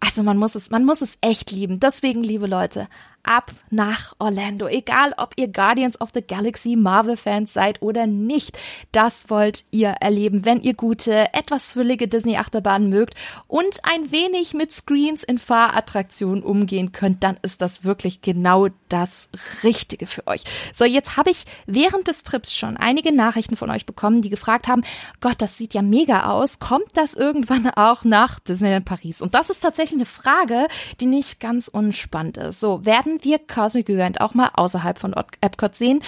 [0.00, 1.80] Also man muss es, man muss es echt lieben.
[1.80, 2.88] Deswegen, liebe Leute,
[3.24, 4.66] ab nach Orlando.
[4.66, 8.58] Egal, ob ihr Guardians of the Galaxy Marvel-Fans seid oder nicht.
[8.92, 13.14] Das wollt ihr erleben, wenn ihr gute, etwas füllige Disney-Achterbahnen mögt
[13.48, 19.28] und ein wenig mit Screens in Fahrattraktionen umgehen könnt, dann ist das wirklich genau das
[19.62, 20.42] Richtige für euch.
[20.72, 24.68] So, jetzt habe ich während des Trips schon einige Nachrichten von euch bekommen, die gefragt
[24.68, 24.82] haben,
[25.20, 26.58] Gott, das sieht ja mega aus.
[26.58, 29.20] Kommt das irgendwann auch nach Disneyland Paris?
[29.20, 30.68] Und das ist tatsächlich eine Frage,
[31.00, 32.60] die nicht ganz unspannend ist.
[32.60, 36.02] So, werden werden wir Cosmic Event auch mal außerhalb von Epcot sehen.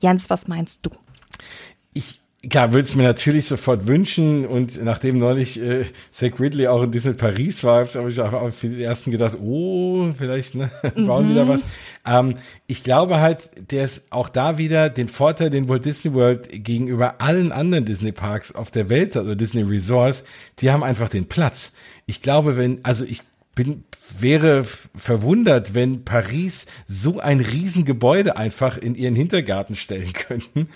[0.00, 0.90] Jens, was meinst du?
[1.92, 6.82] Ich Klar, würde es mir natürlich sofort wünschen und nachdem neulich äh, Zach Ridley auch
[6.82, 11.26] in Disney Paris war, habe ich auch für die ersten gedacht, oh, vielleicht ne, bauen
[11.26, 11.30] mhm.
[11.32, 11.66] wieder was.
[12.06, 16.48] Ähm, ich glaube halt, der ist auch da wieder den Vorteil, den Walt Disney World
[16.64, 20.24] gegenüber allen anderen Disney Parks auf der Welt, also Disney Resorts,
[20.60, 21.72] die haben einfach den Platz.
[22.06, 23.20] Ich glaube, wenn, also ich
[23.54, 23.84] bin,
[24.18, 24.64] wäre
[24.96, 30.68] verwundert, wenn Paris so ein Riesengebäude einfach in ihren Hintergarten stellen könnten.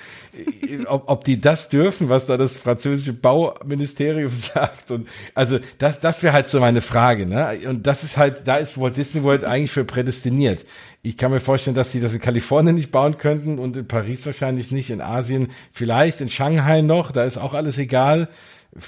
[0.86, 4.90] ob, ob die das dürfen, was da das französische Bauministerium sagt.
[4.90, 7.26] Und also das, das wäre halt so meine Frage.
[7.26, 7.58] Ne?
[7.68, 10.66] Und das ist halt, da ist Walt Disney World eigentlich für prädestiniert.
[11.02, 14.26] Ich kann mir vorstellen, dass sie das in Kalifornien nicht bauen könnten und in Paris
[14.26, 18.28] wahrscheinlich nicht, in Asien vielleicht, in Shanghai noch, da ist auch alles egal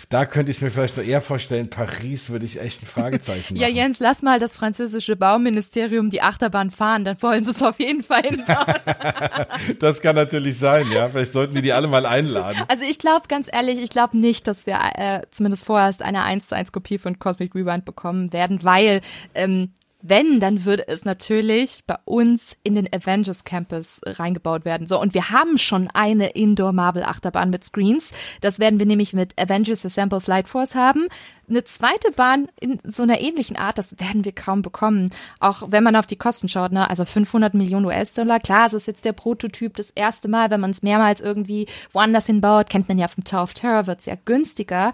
[0.09, 1.71] da könnte ich es mir vielleicht noch eher vorstellen.
[1.71, 3.63] Paris würde ich echt ein Fragezeichen machen.
[3.63, 7.79] ja, Jens, lass mal das französische Bauministerium die Achterbahn fahren, dann wollen sie es auf
[7.79, 8.75] jeden Fall hinbauen.
[9.79, 11.09] das kann natürlich sein, ja.
[11.09, 12.65] Vielleicht sollten wir die alle mal einladen.
[12.69, 16.49] Also ich glaube, ganz ehrlich, ich glaube nicht, dass wir äh, zumindest vorerst eine 1
[16.49, 19.03] zu 1 Kopie von Cosmic Rewind bekommen werden, weil
[19.35, 19.73] ähm,
[20.09, 24.87] wenn, dann würde es natürlich bei uns in den Avengers Campus reingebaut werden.
[24.87, 28.13] So, und wir haben schon eine Indoor Marvel Achterbahn mit Screens.
[28.41, 31.07] Das werden wir nämlich mit Avengers Assemble Flight Force haben.
[31.49, 35.11] Eine zweite Bahn in so einer ähnlichen Art, das werden wir kaum bekommen.
[35.39, 36.91] Auch wenn man auf die Kosten schaut, ne?
[36.91, 38.41] Also 500 Millionen US-Dollar.
[38.41, 42.27] Klar, es ist jetzt der Prototyp das erste Mal, wenn man es mehrmals irgendwie woanders
[42.27, 44.93] hinbaut, kennt man ja vom Tower of Terror, wird es ja günstiger.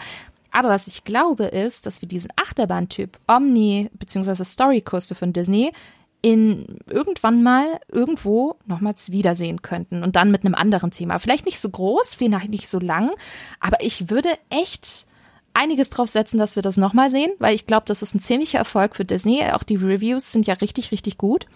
[0.52, 4.44] Aber was ich glaube, ist, dass wir diesen Achterbahntyp Omni bzw.
[4.44, 5.72] Storycoaster von Disney
[6.20, 11.18] in irgendwann mal irgendwo nochmals wiedersehen könnten und dann mit einem anderen Thema.
[11.18, 13.10] Vielleicht nicht so groß, vielleicht nicht so lang,
[13.58, 15.06] aber ich würde echt
[15.54, 18.58] einiges drauf setzen, dass wir das nochmal sehen, weil ich glaube, das ist ein ziemlicher
[18.58, 19.42] Erfolg für Disney.
[19.52, 21.46] Auch die Reviews sind ja richtig, richtig gut.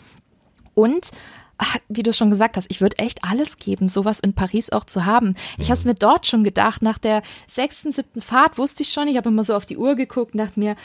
[0.75, 1.13] Und
[1.59, 4.85] ach, wie du schon gesagt hast, ich würde echt alles geben, sowas in Paris auch
[4.85, 5.35] zu haben.
[5.59, 9.09] Ich habe es mir dort schon gedacht, nach der sechsten, siebten Fahrt wusste ich schon,
[9.09, 10.77] ich habe immer so auf die Uhr geguckt und dachte mir,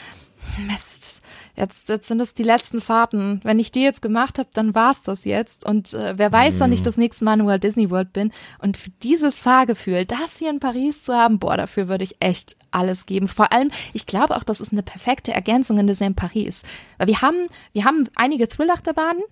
[0.66, 1.22] Mist,
[1.56, 3.40] jetzt, jetzt sind es die letzten Fahrten.
[3.42, 5.64] Wenn ich die jetzt gemacht habe, dann war's das jetzt.
[5.64, 6.84] Und äh, wer weiß, wann ich mhm.
[6.84, 8.32] das nächste Mal in Walt Disney World bin.
[8.58, 12.56] Und für dieses Fahrgefühl, das hier in Paris zu haben, boah, dafür würde ich echt
[12.70, 13.28] alles geben.
[13.28, 16.62] Vor allem, ich glaube auch, das ist eine perfekte Ergänzung in Disney in Paris.
[16.98, 19.22] Weil wir haben, wir haben einige Thrill-Achterbahnen,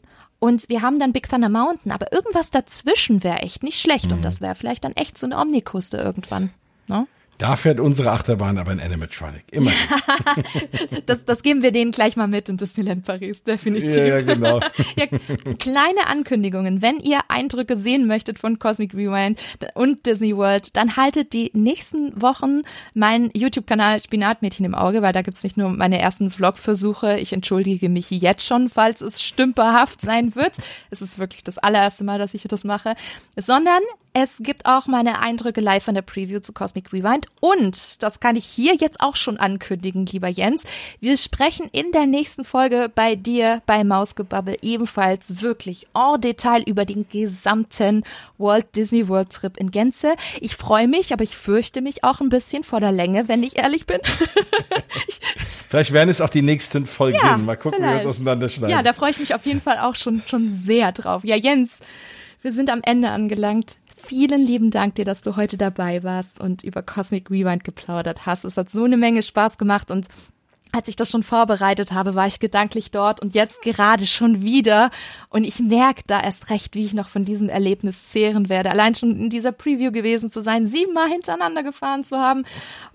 [0.40, 4.06] und wir haben dann Big Thunder Mountain, aber irgendwas dazwischen wäre echt nicht schlecht.
[4.06, 4.12] Mhm.
[4.16, 6.50] Und das wäre vielleicht dann echt so eine Omnikuste irgendwann.
[6.86, 7.06] Ne?
[7.40, 9.44] Da fährt unsere Achterbahn aber ein Animatronic.
[9.50, 9.70] Immer.
[11.06, 13.96] das, das geben wir denen gleich mal mit in Disneyland Paris, definitiv.
[13.96, 14.60] Ja, ja genau.
[14.96, 15.06] ja,
[15.58, 16.82] kleine Ankündigungen.
[16.82, 19.40] Wenn ihr Eindrücke sehen möchtet von Cosmic Rewind
[19.72, 22.60] und Disney World, dann haltet die nächsten Wochen
[22.92, 27.20] meinen YouTube-Kanal Spinatmädchen im Auge, weil da gibt's nicht nur meine ersten Vlog-Versuche.
[27.20, 30.58] Ich entschuldige mich jetzt schon, falls es stümperhaft sein wird.
[30.90, 32.96] Es ist wirklich das allererste Mal, dass ich das mache.
[33.34, 33.80] Sondern
[34.12, 37.26] es gibt auch meine Eindrücke live von der Preview zu Cosmic Rewind.
[37.40, 40.64] Und, das kann ich hier jetzt auch schon ankündigen, lieber Jens,
[41.00, 46.84] wir sprechen in der nächsten Folge bei dir bei Mausgebabbel ebenfalls wirklich en Detail über
[46.84, 48.04] den gesamten
[48.38, 50.14] Walt Disney World Trip in Gänze.
[50.40, 53.58] Ich freue mich, aber ich fürchte mich auch ein bisschen vor der Länge, wenn ich
[53.58, 54.00] ehrlich bin.
[55.68, 57.16] vielleicht werden es auch die nächsten Folgen.
[57.16, 58.00] Ja, Mal gucken, vielleicht.
[58.00, 58.76] wie wir es auseinanderschneiden.
[58.76, 61.24] Ja, da freue ich mich auf jeden Fall auch schon, schon sehr drauf.
[61.24, 61.80] Ja, Jens,
[62.42, 66.64] wir sind am Ende angelangt vielen lieben Dank dir, dass du heute dabei warst und
[66.64, 68.44] über Cosmic Rewind geplaudert hast.
[68.44, 70.08] Es hat so eine Menge Spaß gemacht und
[70.72, 74.90] als ich das schon vorbereitet habe, war ich gedanklich dort und jetzt gerade schon wieder.
[75.28, 78.70] Und ich merke da erst recht, wie ich noch von diesem Erlebnis zehren werde.
[78.70, 82.44] Allein schon in dieser Preview gewesen zu sein, siebenmal hintereinander gefahren zu haben.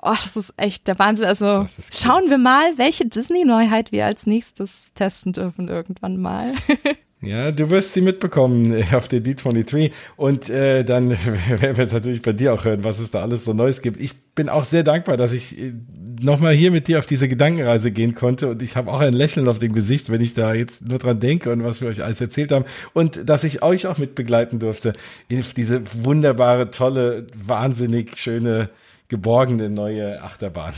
[0.01, 1.27] Oh, das ist echt der Wahnsinn.
[1.27, 6.53] Also schauen wir mal, welche Disney-Neuheit wir als nächstes testen dürfen irgendwann mal.
[7.25, 11.09] Ja, du wirst sie mitbekommen auf der D23 und äh, dann
[11.49, 13.99] werden wir natürlich bei dir auch hören, was es da alles so Neues gibt.
[13.99, 15.73] Ich bin auch sehr dankbar, dass ich äh,
[16.21, 19.47] nochmal hier mit dir auf diese Gedankenreise gehen konnte und ich habe auch ein Lächeln
[19.47, 22.21] auf dem Gesicht, wenn ich da jetzt nur dran denke und was wir euch alles
[22.21, 24.93] erzählt haben und dass ich euch auch mit begleiten durfte
[25.27, 28.69] in diese wunderbare, tolle, wahnsinnig schöne,
[29.07, 30.73] geborgene neue Achterbahn.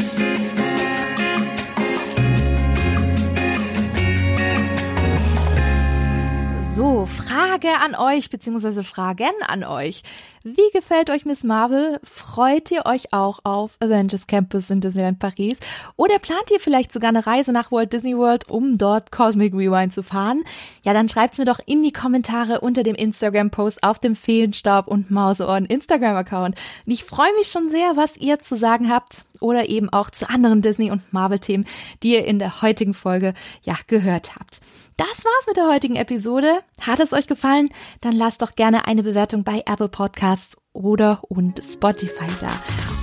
[6.75, 10.01] So, Frage an euch, beziehungsweise Fragen an euch.
[10.43, 11.99] Wie gefällt euch Miss Marvel?
[12.03, 15.59] Freut ihr euch auch auf Avengers Campus in Disneyland Paris?
[15.97, 19.93] Oder plant ihr vielleicht sogar eine Reise nach Walt Disney World, um dort Cosmic Rewind
[19.93, 20.45] zu fahren?
[20.81, 25.11] Ja, dann schreibt's mir doch in die Kommentare unter dem Instagram-Post auf dem Feenstaub und
[25.11, 26.57] Mauseohren Instagram-Account.
[26.87, 30.27] Und ich freue mich schon sehr, was ihr zu sagen habt oder eben auch zu
[30.27, 31.65] anderen Disney- und Marvel-Themen,
[32.01, 34.59] die ihr in der heutigen Folge ja gehört habt.
[34.97, 36.59] Das war's mit der heutigen Episode.
[36.79, 37.69] Hat es euch gefallen?
[38.01, 42.51] Dann lasst doch gerne eine Bewertung bei Apple Podcasts oder und Spotify da.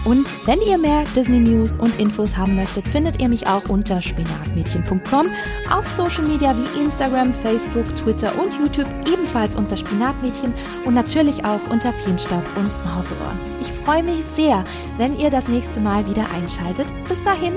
[0.04, 4.00] Und wenn ihr mehr Disney News und Infos haben möchtet, findet ihr mich auch unter
[4.00, 5.26] spinatmädchen.com,
[5.70, 10.54] auf Social Media wie Instagram, Facebook, Twitter und YouTube ebenfalls unter Spinatmädchen
[10.84, 13.38] und natürlich auch unter Feenstaub und Mauseohren.
[13.60, 14.64] Ich freue mich sehr,
[14.96, 16.86] wenn ihr das nächste Mal wieder einschaltet.
[17.08, 17.52] Bis dahin,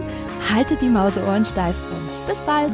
[0.53, 2.73] haltet die Mauseohren steif und bis bald!